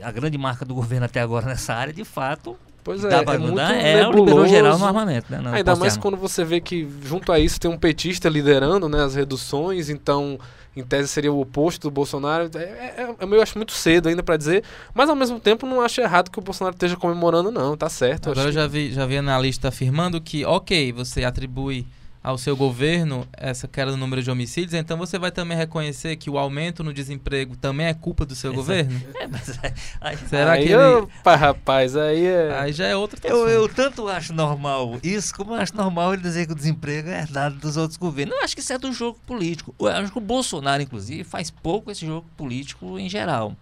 a 0.00 0.10
grande 0.10 0.38
marca 0.38 0.64
do 0.64 0.74
governo 0.74 1.06
até 1.06 1.20
agora 1.20 1.46
nessa 1.48 1.74
área, 1.74 1.92
de 1.92 2.04
fato, 2.04 2.56
Pois 2.84 3.04
é, 3.04 3.14
é 3.14 3.38
muito? 3.38 3.60
É 3.60 4.08
o 4.08 4.12
liberou 4.12 4.46
geral 4.46 4.76
no 4.76 4.84
armamento, 4.84 5.30
né? 5.30 5.40
Não, 5.40 5.52
Ainda 5.52 5.76
mais 5.76 5.96
quando 5.96 6.16
você 6.16 6.44
vê 6.44 6.60
que 6.60 6.88
junto 7.04 7.30
a 7.30 7.38
isso 7.38 7.60
tem 7.60 7.70
um 7.70 7.78
petista 7.78 8.28
liderando 8.28 8.88
né, 8.88 9.04
as 9.04 9.14
reduções, 9.14 9.88
então 9.88 10.38
em 10.76 10.82
tese 10.82 11.08
seria 11.08 11.32
o 11.32 11.40
oposto 11.40 11.82
do 11.82 11.90
Bolsonaro. 11.90 12.50
É, 12.54 12.58
é, 12.58 13.16
é, 13.18 13.24
eu 13.24 13.42
acho 13.42 13.58
muito 13.58 13.72
cedo 13.72 14.08
ainda 14.08 14.22
pra 14.22 14.36
dizer, 14.36 14.64
mas 14.94 15.08
ao 15.08 15.16
mesmo 15.16 15.38
tempo 15.38 15.66
não 15.66 15.80
acho 15.80 16.00
errado 16.00 16.30
que 16.30 16.38
o 16.38 16.42
Bolsonaro 16.42 16.74
esteja 16.74 16.96
comemorando, 16.96 17.50
não, 17.50 17.76
tá 17.76 17.88
certo. 17.88 18.30
Agora 18.30 18.46
eu 18.46 18.48
acho 18.48 18.54
já 18.54 18.66
vi, 18.66 18.92
já 18.92 19.06
vi 19.06 19.16
analista 19.16 19.68
afirmando 19.68 20.20
que, 20.20 20.44
ok, 20.44 20.92
você 20.92 21.24
atribui 21.24 21.86
ao 22.22 22.38
seu 22.38 22.56
governo 22.56 23.26
essa 23.32 23.66
queda 23.66 23.90
no 23.90 23.96
número 23.96 24.22
de 24.22 24.30
homicídios, 24.30 24.74
então 24.74 24.96
você 24.96 25.18
vai 25.18 25.32
também 25.32 25.56
reconhecer 25.56 26.14
que 26.16 26.30
o 26.30 26.38
aumento 26.38 26.84
no 26.84 26.92
desemprego 26.92 27.56
também 27.56 27.86
é 27.86 27.94
culpa 27.94 28.24
do 28.24 28.34
seu 28.36 28.52
Exato. 28.52 28.62
governo? 28.62 29.02
É, 29.18 29.26
mas 29.26 29.48
é- 29.62 29.74
aí- 30.00 30.16
Será 30.28 30.52
aí, 30.52 30.66
que 30.66 30.72
ele... 30.72 30.82
opa, 30.82 31.34
rapaz, 31.34 31.96
aí 31.96 32.24
é. 32.24 32.56
Aí 32.60 32.72
já 32.72 32.86
é 32.86 32.94
outro 32.96 33.18
Eu, 33.24 33.48
eu 33.48 33.68
tanto 33.68 34.06
acho 34.08 34.32
normal 34.32 34.98
isso, 35.02 35.34
como 35.34 35.52
eu 35.54 35.60
acho 35.60 35.76
normal 35.76 36.14
ele 36.14 36.22
dizer 36.22 36.46
que 36.46 36.52
o 36.52 36.56
desemprego 36.56 37.08
é 37.08 37.20
herdado 37.22 37.56
dos 37.56 37.76
outros 37.76 37.96
governos. 37.96 38.34
Eu 38.36 38.42
acho 38.44 38.54
que 38.54 38.60
isso 38.60 38.72
é 38.72 38.78
do 38.78 38.92
jogo 38.92 39.18
político. 39.26 39.74
Eu 39.80 39.88
acho 39.88 40.12
que 40.12 40.18
o 40.18 40.20
Bolsonaro, 40.20 40.82
inclusive, 40.82 41.24
faz 41.24 41.50
pouco 41.50 41.90
esse 41.90 42.06
jogo 42.06 42.26
político 42.36 42.98
em 42.98 43.08
geral. 43.08 43.56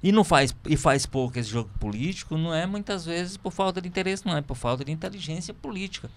E 0.00 0.12
não 0.12 0.22
faz 0.22 0.54
e 0.68 0.76
faz 0.76 1.04
pouco 1.06 1.36
esse 1.38 1.50
jogo 1.50 1.68
político, 1.80 2.38
não 2.38 2.54
é 2.54 2.64
muitas 2.66 3.04
vezes 3.04 3.36
por 3.36 3.52
falta 3.52 3.80
de 3.80 3.88
interesse, 3.88 4.24
não 4.24 4.36
é 4.36 4.40
por 4.40 4.56
falta 4.56 4.84
de 4.84 4.92
inteligência 4.92 5.52
política. 5.52 6.08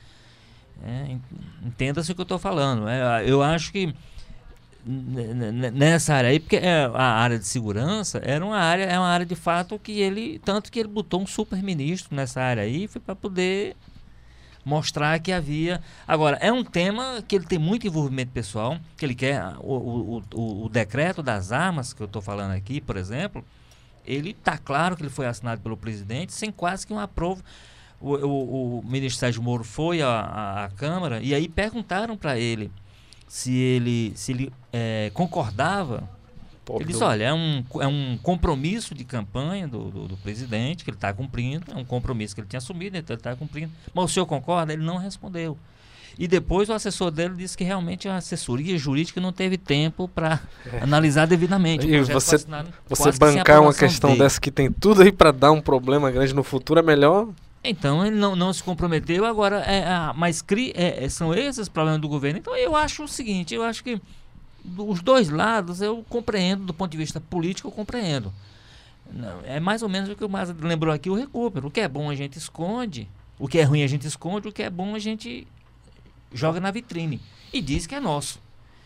É, 0.86 1.12
en- 1.12 1.22
Entenda-se 1.66 2.12
o 2.12 2.16
que 2.16 2.22
eu 2.22 2.24
estou 2.24 2.40
falando. 2.40 2.88
É, 2.88 3.24
eu 3.30 3.42
acho 3.44 3.72
que 3.72 3.94
nessa 4.86 6.16
área 6.16 6.30
aí, 6.32 6.40
porque 6.40 6.56
é, 6.58 6.86
a 6.94 7.04
área 7.04 7.38
de 7.38 7.46
segurança 7.46 8.20
era 8.24 8.44
uma 8.44 8.58
área, 8.58 8.84
é 8.86 8.98
uma 8.98 9.08
área 9.08 9.26
de 9.26 9.36
fato 9.36 9.78
que 9.78 10.00
ele, 10.00 10.40
tanto 10.44 10.72
que 10.72 10.80
ele 10.80 10.90
botou 10.90 11.22
um 11.22 11.28
super 11.28 11.62
ministro 11.62 12.16
nessa 12.16 12.42
área 12.42 12.64
aí, 12.64 12.88
foi 12.88 13.00
para 13.00 13.16
poder 13.16 13.76
mostrar 14.66 15.20
que 15.20 15.32
havia. 15.32 15.82
Agora, 16.08 16.38
é 16.42 16.52
um 16.52 16.64
tema 16.64 17.24
que 17.28 17.36
ele 17.36 17.46
tem 17.46 17.60
muito 17.60 17.86
envolvimento 17.86 18.32
pessoal, 18.32 18.78
que 18.98 19.06
ele 19.06 19.16
quer. 19.16 19.44
O, 19.60 19.76
o, 19.76 20.24
o, 20.34 20.66
o 20.66 20.70
decreto 20.70 21.22
das 21.22 21.52
armas, 21.52 21.94
que 21.94 22.02
eu 22.02 22.06
estou 22.06 22.22
falando 22.22 22.52
aqui, 22.52 22.82
por 22.82 22.98
exemplo, 22.98 23.44
ele 24.06 24.32
está 24.32 24.58
claro 24.58 24.96
que 24.96 25.04
ele 25.04 25.10
foi 25.10 25.28
assinado 25.28 25.62
pelo 25.62 25.78
presidente 25.78 26.34
sem 26.34 26.52
quase 26.52 26.86
que 26.88 26.94
uma 26.94 27.08
prova. 27.08 27.44
O, 28.02 28.16
o, 28.16 28.80
o 28.80 28.84
ministro 28.86 29.20
Sérgio 29.20 29.44
Moro 29.44 29.64
foi 29.64 30.02
à, 30.02 30.66
à, 30.66 30.70
Câmara 30.76 31.22
e 31.22 31.36
aí 31.36 31.48
perguntaram 31.48 32.18
para 32.18 32.40
ele 32.40 32.72
se 33.28 33.56
ele, 33.56 34.12
se 34.16 34.32
ele 34.32 34.52
eh, 34.74 35.12
concordava 35.14 36.10
Pobre 36.66 36.84
ele 36.84 36.92
disse, 36.94 37.04
olha, 37.04 37.26
é 37.26 37.34
um, 37.34 37.64
é 37.80 37.88
um 37.88 38.18
compromisso 38.22 38.94
de 38.94 39.04
campanha 39.04 39.68
do, 39.68 39.90
do, 39.90 40.08
do 40.10 40.18
presidente 40.18 40.84
que 40.84 40.90
ele 40.90 40.98
está 40.98 41.12
cumprindo, 41.14 41.66
é 41.72 41.76
um 41.76 41.84
compromisso 41.84 42.36
que 42.36 42.42
ele 42.42 42.48
tinha 42.48 42.60
assumido, 42.60 42.98
então 42.98 43.14
ele 43.14 43.20
está 43.20 43.36
cumprindo. 43.36 43.72
Mas 43.94 44.06
o 44.06 44.08
senhor 44.08 44.26
concorda? 44.26 44.72
Ele 44.72 44.84
não 44.84 44.98
respondeu. 44.98 45.58
E 46.20 46.28
depois 46.28 46.70
o 46.70 46.74
assessor 46.74 47.10
dele 47.10 47.36
disse 47.36 47.58
que 47.58 47.64
realmente 47.64 48.08
a 48.08 48.18
assessoria 48.18 48.78
jurídica 48.78 49.20
não 49.20 49.32
teve 49.32 49.58
tempo 49.58 50.08
para 50.08 50.40
analisar 50.82 51.26
devidamente. 51.26 51.92
É. 51.92 51.98
E 51.98 52.02
você- 52.04 52.46
Você 52.90 53.12
bancar 53.18 53.62
uma 53.62 53.74
questão 53.74 54.12
dele. 54.12 54.22
dessa 54.22 54.40
que 54.40 54.52
tem 54.52 54.72
tudo 54.72 55.02
aí 55.02 55.12
pra 55.12 55.32
dar 55.32 55.52
um 55.52 55.62
problema 55.62 56.12
grande 56.12 56.34
no 56.34 56.44
futuro 56.44 56.80
é 56.80 56.84
melhor. 56.84 57.28
Então 57.64 58.06
ele 58.06 58.16
não, 58.16 58.36
não 58.36 58.52
se 58.52 58.64
comprometeu, 58.64 59.24
agora, 59.26 59.60
é, 59.60 59.86
a- 59.88 60.14
mas 60.16 60.42
cri, 60.42 60.72
é, 60.76 61.04
é, 61.06 61.10
são 61.10 61.34
esses 61.34 61.70
problemas 61.70 62.02
do 62.02 62.10
governo. 62.10 62.40
Então 62.40 62.56
eu 62.56 62.76
acho 62.76 63.04
o 63.04 63.08
seguinte, 63.08 63.54
eu 63.54 63.64
acho 63.64 63.84
que 63.84 64.02
os 64.78 65.02
dois 65.02 65.30
lados 65.30 65.82
eu 65.82 66.04
compreendo, 66.10 66.66
do 66.66 66.74
ponto 66.74 66.92
de 66.92 66.98
vista 66.98 67.20
político, 67.20 67.68
eu 67.68 67.72
compreendo. 67.72 68.34
É 69.46 69.60
mais 69.60 69.84
ou 69.84 69.90
menos 69.90 70.10
o 70.10 70.16
que 70.16 70.24
o 70.24 70.30
Maza 70.30 70.56
lembrou 70.60 70.94
aqui, 70.94 71.10
o 71.10 71.16
recupero. 71.16 71.68
O 71.68 71.72
que 71.72 71.82
é 71.82 71.88
bom 71.88 72.10
a 72.10 72.16
gente 72.16 72.38
esconde, 72.38 73.08
o 73.38 73.48
que 73.48 73.58
é 73.60 73.64
ruim 73.64 73.84
a 73.84 73.88
gente 73.88 74.08
esconde, 74.08 74.48
o 74.48 74.52
que 74.52 74.64
é 74.64 74.70
bom 74.70 74.96
a 74.96 75.00
gente 75.00 75.46
joga 76.34 76.60
na 76.60 76.72
vitrine. 76.72 77.20
E 77.52 77.62
diz 77.62 77.86
que 77.86 77.94
é 77.94 78.00
nosso. 78.00 78.40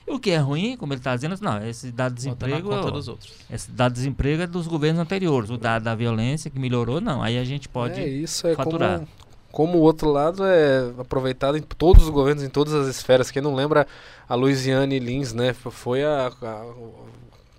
E 0.07 0.11
o 0.11 0.19
que 0.19 0.29
é 0.29 0.37
ruim, 0.37 0.77
como 0.77 0.93
ele 0.93 0.99
está 0.99 1.15
dizendo, 1.15 1.35
não, 1.41 1.65
esse 1.65 1.91
dado 1.91 2.11
na 2.11 2.15
desemprego. 2.15 2.69
conta 2.69 2.87
ó, 2.87 2.91
dos 2.91 3.07
outros. 3.07 3.33
esse 3.49 3.71
dado 3.71 3.93
de 3.93 3.97
desemprego 3.99 4.43
é 4.43 4.47
dos 4.47 4.67
governos 4.67 5.01
anteriores. 5.01 5.49
O 5.49 5.57
dado 5.57 5.83
da 5.83 5.95
violência 5.95 6.51
que 6.51 6.59
melhorou, 6.59 7.01
não. 7.01 7.23
Aí 7.23 7.37
a 7.39 7.43
gente 7.43 7.67
pode. 7.67 7.99
é 7.99 8.07
isso, 8.07 8.45
é 8.47 8.53
faturar. 8.55 8.99
como, 8.99 9.07
como 9.51 9.77
o 9.79 9.81
outro 9.81 10.11
lado 10.11 10.43
é 10.45 10.91
aproveitado 10.99 11.57
em 11.57 11.61
todos 11.61 12.03
os 12.03 12.09
governos, 12.09 12.43
em 12.43 12.49
todas 12.49 12.73
as 12.73 12.87
esferas. 12.87 13.31
Quem 13.31 13.41
não 13.41 13.55
lembra 13.55 13.87
a 14.29 14.35
Luiziane 14.35 14.99
Lins, 14.99 15.33
né? 15.33 15.53
Foi 15.53 16.03
a, 16.03 16.27
a- 16.27 16.65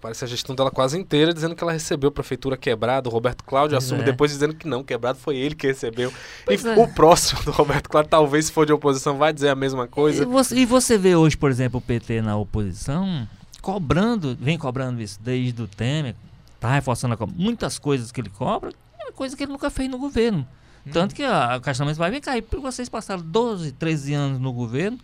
parece 0.07 0.25
a 0.25 0.29
gestão 0.29 0.55
dela 0.55 0.71
quase 0.71 0.97
inteira 0.97 1.35
dizendo 1.35 1.57
que 1.57 1.63
ela 1.63 1.73
recebeu 1.73 2.09
a 2.09 2.13
prefeitura 2.13 2.57
quebrada. 2.57 3.09
O 3.09 3.13
Roberto 3.13 3.43
Cláudio 3.43 3.77
assume 3.77 4.03
é. 4.03 4.05
depois 4.05 4.31
dizendo 4.31 4.55
que 4.55 4.67
não, 4.67 4.85
quebrado 4.85 5.19
foi 5.19 5.37
ele 5.37 5.55
que 5.55 5.67
recebeu. 5.67 6.13
Pois 6.45 6.65
E 6.65 6.69
é. 6.69 6.77
O 6.77 6.89
próximo 6.89 7.43
do 7.43 7.51
Roberto 7.51 7.89
Cláudio, 7.89 8.11
talvez 8.11 8.47
se 8.47 8.53
for 8.53 8.65
de 8.65 8.73
oposição, 8.73 9.19
vai 9.19 9.33
dizer 9.33 9.49
a 9.49 9.55
mesma 9.57 9.85
E 9.85 9.89
coisa. 9.89 10.25
você, 10.25 10.57
e 10.57 10.65
você 10.65 10.97
vê 10.97 11.17
hoje, 11.17 11.37
por 11.37 11.51
exemplo, 11.51 11.79
o 11.79 11.81
PT 11.81 12.23
na 12.23 12.37
oposição 12.37 13.29
cobrando, 13.61 14.37
vem 14.41 14.57
cobrando 14.57 15.03
isso 15.03 15.19
desde 15.21 15.61
o 15.61 15.67
Temer, 15.67 16.15
tá 16.61 16.73
reforçando 16.73 17.17
a 17.21 17.27
muitas 17.27 17.81
coisas 17.81 18.13
que 18.13 18.21
ele 18.21 18.31
cobra, 18.31 18.71
é 19.01 19.11
coisa 19.11 19.37
que 19.37 19.43
ele 19.43 19.51
nunca 19.51 19.71
fez 19.71 19.91
no 19.91 19.99
governo. 19.99 20.47
Tanto 20.93 21.17
que 21.17 21.25
a, 21.25 21.55
a 21.57 21.61
Caixa 21.61 21.85
Mendes 21.85 21.99
vai 21.99 22.13
vir 22.13 22.21
cair, 22.21 22.43
porque 22.43 22.63
vocês 22.63 22.89
passaram 22.89 23.23
12, 23.25 23.73
13 23.73 24.15
anos 24.15 24.39
no 24.39 24.53
governo, 24.53 24.99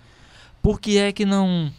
por 0.62 0.80
que 0.80 0.96
é 0.96 1.10
que 1.10 1.24
não. 1.24 1.72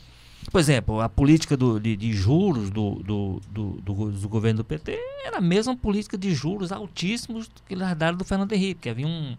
Por 0.51 0.59
exemplo, 0.59 1.01
a 1.01 1.09
política 1.09 1.55
do- 1.57 1.79
de, 1.79 1.95
de 1.95 2.13
juros 2.13 2.69
do, 2.69 2.95
do, 3.03 3.41
do, 3.49 3.63
do 3.81 3.93
go- 3.93 4.11
do 4.11 4.29
governo 4.29 4.57
do 4.57 4.63
PT 4.63 4.97
era 5.25 5.37
a 5.37 5.41
mesma 5.41 5.75
política 5.75 6.17
de 6.17 6.33
juros 6.33 6.71
altíssimos 6.71 7.49
que 7.67 7.73
eles 7.73 7.87
herdaram 7.87 8.17
do 8.17 8.23
Fernando 8.25 8.51
Henrique, 8.53 8.81
que 8.81 8.89
havia 8.89 9.07
um, 9.07 9.35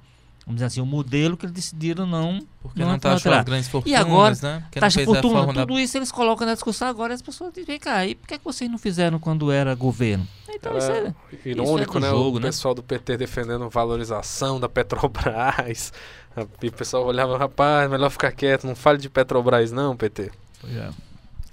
vamos 0.46 0.57
dizer 0.57 0.64
assim, 0.66 0.80
um 0.80 0.86
modelo 0.86 1.36
que 1.36 1.46
eles 1.46 1.55
decidiram 1.55 2.07
não. 2.07 2.40
Porque 2.62 2.80
não 2.80 2.88
não, 2.92 2.98
taxou 2.98 3.14
alterar. 3.30 3.38
as 3.40 3.44
grandes 3.44 3.68
fortunas, 3.68 4.00
agora, 4.00 4.34
né? 4.42 4.61
Porque 4.64 4.80
não 4.80 4.86
Taxa 4.86 5.00
a 5.00 5.05
fortuna, 5.05 5.34
reforma 5.34 5.52
da- 5.52 5.66
tudo 5.66 5.78
isso 5.78 5.96
eles 5.98 6.11
colocam 6.12 6.46
na 6.46 6.55
discussão 6.55 6.88
agora 6.88 7.12
e 7.12 7.16
as 7.16 7.22
pessoas 7.22 7.50
dizem, 7.52 7.64
vem 7.66 7.78
cá, 7.78 8.07
e 8.07 8.14
por 8.14 8.26
que, 8.26 8.34
é 8.34 8.38
que 8.38 8.44
vocês 8.44 8.70
não 8.70 8.78
fizeram 8.78 9.18
quando 9.18 9.50
era 9.52 9.74
governo? 9.74 10.26
Então 10.48 10.76
isso 10.78 10.90
Era 10.90 11.09
é, 11.44 11.48
irônico, 11.48 11.94
do 11.94 12.00
né? 12.00 12.09
jogo, 12.11 12.36
o 12.36 12.40
né? 12.40 12.46
pessoal 12.46 12.74
do 12.74 12.82
PT 12.82 13.16
defendendo 13.16 13.68
valorização 13.68 14.59
da 14.61 14.68
Petrobras. 14.68 15.92
E 16.61 16.66
o 16.66 16.72
pessoal 16.72 17.07
olhava, 17.07 17.38
rapaz, 17.38 17.88
melhor 17.88 18.11
ficar 18.11 18.32
quieto, 18.32 18.66
não 18.66 18.74
fale 18.74 18.98
de 18.98 19.09
Petrobras 19.09 19.70
não, 19.70 19.96
PT. 19.96 20.32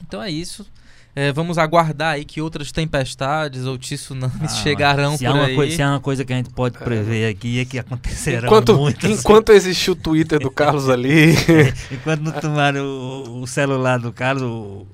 Então 0.06 0.22
é 0.22 0.30
isso. 0.30 0.66
É, 1.14 1.30
vamos 1.34 1.58
aguardar 1.58 2.14
aí 2.14 2.24
que 2.24 2.42
outras 2.42 2.72
tempestades 2.72 3.66
ou 3.66 3.78
tsunamis 3.78 4.34
Ah, 4.44 4.48
chegarão 4.64 5.18
se 5.18 5.26
por 5.26 5.34
uma 5.36 5.46
aí. 5.48 5.56
coi- 5.56 5.72
se 5.72 5.82
há 5.82 5.90
uma 5.90 6.00
coisa 6.00 6.24
que 6.24 6.32
a 6.32 6.38
gente 6.38 6.50
pode 6.52 6.78
prever 6.78 7.28
aqui 7.30 7.60
é 7.60 7.66
que 7.66 7.78
acontecerão 7.78 8.48
Enquanto, 8.48 8.78
muitas. 8.78 9.20
enquanto 9.20 9.52
existiu 9.52 9.92
o 9.92 9.96
Twitter 9.98 10.40
do 10.40 10.50
Carlos 10.50 10.88
ali, 10.90 11.34
Enquanto 11.92 12.22
não 12.22 12.32
tomaram 12.32 12.82
o, 12.86 13.42
o 13.42 13.48
celular 13.48 14.00
do 14.00 14.14
Carlos, 14.14 14.44
o, 14.44 14.88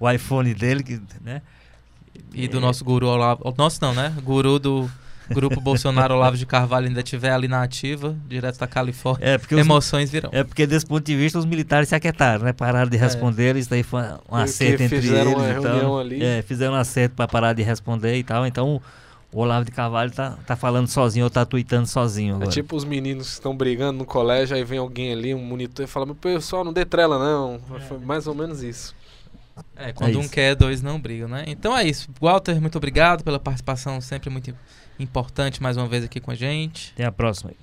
o 0.00 0.10
iPhone 0.10 0.52
dele, 0.52 0.82
que, 0.82 1.00
né? 1.24 1.40
E 2.34 2.48
do 2.48 2.60
nosso 2.60 2.84
guru 2.84 3.06
Olavo. 3.06 3.54
Nosso 3.56 3.78
não, 3.80 3.94
né? 3.94 4.12
Guru 4.24 4.58
do 4.58 4.90
grupo 5.30 5.60
Bolsonaro 5.60 6.14
Olavo 6.14 6.36
de 6.36 6.46
Carvalho 6.46 6.88
ainda 6.88 7.00
estiver 7.00 7.32
ali 7.32 7.48
na 7.48 7.62
ativa, 7.62 8.16
direto 8.28 8.58
da 8.58 8.66
Califórnia. 8.66 9.24
É 9.24 9.38
porque, 9.38 9.54
os, 9.54 9.60
Emoções 9.60 10.10
virão. 10.10 10.30
é 10.32 10.44
porque 10.44 10.66
desse 10.66 10.86
ponto 10.86 11.04
de 11.04 11.16
vista 11.16 11.38
os 11.38 11.44
militares 11.44 11.88
se 11.88 11.94
aquietaram, 11.94 12.44
né? 12.44 12.52
Pararam 12.52 12.90
de 12.90 12.96
responder, 12.96 13.56
isso 13.56 13.70
daí 13.70 13.82
foi 13.82 14.02
um 14.30 14.36
acerto 14.36 14.82
entre 14.82 15.00
fizeram 15.00 15.32
eles 15.32 15.42
uma 15.42 15.50
e 15.50 15.54
tal. 15.54 15.62
reunião 15.62 15.98
ali. 15.98 16.22
É, 16.22 16.42
fizeram 16.42 16.74
um 16.74 16.76
acerto 16.76 17.14
para 17.14 17.28
parar 17.28 17.52
de 17.52 17.62
responder 17.62 18.16
e 18.16 18.22
tal. 18.22 18.46
Então 18.46 18.80
o 19.32 19.40
Olavo 19.40 19.64
de 19.64 19.70
Carvalho 19.70 20.10
tá, 20.10 20.36
tá 20.46 20.54
falando 20.54 20.88
sozinho 20.88 21.24
ou 21.24 21.30
tá 21.30 21.44
tweetando 21.44 21.86
sozinho 21.86 22.34
é 22.34 22.36
agora. 22.36 22.50
tipo 22.50 22.76
os 22.76 22.84
meninos 22.84 23.28
que 23.28 23.32
estão 23.32 23.56
brigando 23.56 23.98
no 23.98 24.04
colégio, 24.04 24.54
aí 24.54 24.62
vem 24.62 24.78
alguém 24.78 25.10
ali, 25.12 25.34
um 25.34 25.42
monitor, 25.42 25.84
e 25.84 25.88
fala, 25.88 26.04
meu 26.04 26.14
pessoal, 26.14 26.62
não 26.62 26.72
dê 26.72 26.84
trela 26.84 27.18
não. 27.18 27.58
Foi 27.88 27.98
mais 27.98 28.26
ou 28.26 28.34
menos 28.34 28.62
isso. 28.62 28.94
É, 29.76 29.92
quando 29.92 30.16
É 30.16 30.18
um 30.18 30.28
quer, 30.28 30.54
dois 30.54 30.82
não 30.82 31.00
brigam, 31.00 31.28
né? 31.28 31.44
Então 31.46 31.76
é 31.76 31.84
isso. 31.84 32.08
Walter, 32.20 32.60
muito 32.60 32.76
obrigado 32.76 33.24
pela 33.24 33.38
participação 33.38 34.00
sempre 34.00 34.30
muito 34.30 34.54
importante 34.98 35.62
mais 35.62 35.76
uma 35.76 35.88
vez 35.88 36.04
aqui 36.04 36.20
com 36.20 36.30
a 36.30 36.34
gente. 36.34 36.92
Até 36.94 37.04
a 37.04 37.12
próxima. 37.12 37.50
aí. 37.50 37.56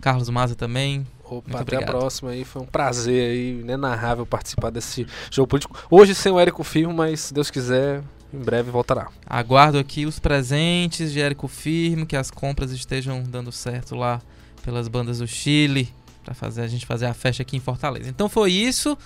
Carlos 0.00 0.28
Maza 0.28 0.54
também. 0.54 1.06
Opa, 1.24 1.34
Muito 1.34 1.54
até 1.56 1.62
obrigado. 1.76 1.82
a 1.88 1.98
próxima 1.98 2.30
aí. 2.30 2.44
Foi 2.44 2.62
um 2.62 2.66
prazer 2.66 3.30
aí, 3.30 3.60
inenarrável 3.60 4.24
participar 4.24 4.70
desse 4.70 5.06
jogo 5.30 5.48
político. 5.48 5.76
Hoje 5.90 6.14
sem 6.14 6.32
o 6.32 6.38
Érico 6.38 6.62
Firmo, 6.64 6.94
mas 6.94 7.20
se 7.20 7.34
Deus 7.34 7.50
quiser, 7.50 8.02
em 8.32 8.38
breve 8.38 8.70
voltará. 8.70 9.08
Aguardo 9.26 9.78
aqui 9.78 10.06
os 10.06 10.18
presentes 10.18 11.12
de 11.12 11.20
Érico 11.20 11.48
Firme, 11.48 12.06
que 12.06 12.16
as 12.16 12.30
compras 12.30 12.70
estejam 12.70 13.22
dando 13.22 13.50
certo 13.52 13.94
lá 13.94 14.22
pelas 14.62 14.88
bandas 14.88 15.18
do 15.18 15.26
Chile, 15.26 15.92
para 16.24 16.34
fazer 16.34 16.62
a 16.62 16.66
gente 16.66 16.86
fazer 16.86 17.06
a 17.06 17.14
festa 17.14 17.42
aqui 17.42 17.56
em 17.56 17.60
Fortaleza. 17.60 18.08
Então 18.08 18.28
foi 18.28 18.52
isso. 18.52 18.96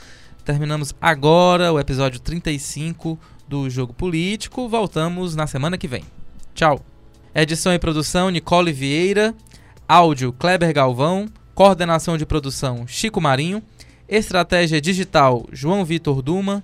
Terminamos 0.45 0.93
agora 1.01 1.73
o 1.73 1.79
episódio 1.79 2.19
35 2.21 3.19
do 3.49 3.71
Jogo 3.71 3.93
Político. 3.93 4.69
Voltamos 4.69 5.37
na 5.37 5.47
semana 5.47 5.79
que 5.79 5.87
vem. 5.87 6.03
Tchau. 6.55 6.81
Edição 7.35 7.73
e 7.73 7.79
produção 7.79 8.29
Nicole 8.29 8.73
Vieira, 8.73 9.35
áudio 9.89 10.33
Kleber 10.33 10.73
Galvão, 10.75 11.27
coordenação 11.55 12.19
de 12.19 12.27
produção 12.27 12.87
Chico 12.87 13.21
Marinho, 13.23 13.63
estratégia 14.09 14.81
digital 14.81 15.47
João 15.51 15.83
Vitor 15.85 16.21
Duma, 16.21 16.63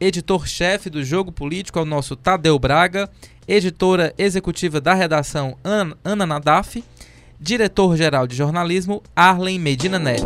editor-chefe 0.00 0.90
do 0.90 1.04
Jogo 1.04 1.30
Político 1.30 1.78
é 1.78 1.82
o 1.82 1.84
nosso 1.84 2.16
Tadeu 2.16 2.58
Braga, 2.58 3.08
editora 3.46 4.12
executiva 4.18 4.80
da 4.80 4.94
redação 4.94 5.56
An- 5.64 5.94
Ana 6.04 6.26
Nadaf 6.26 6.82
Diretor-geral 7.38 8.26
de 8.26 8.34
jornalismo, 8.36 9.02
Arlen 9.14 9.58
Medina 9.58 9.98
Neri. 9.98 10.24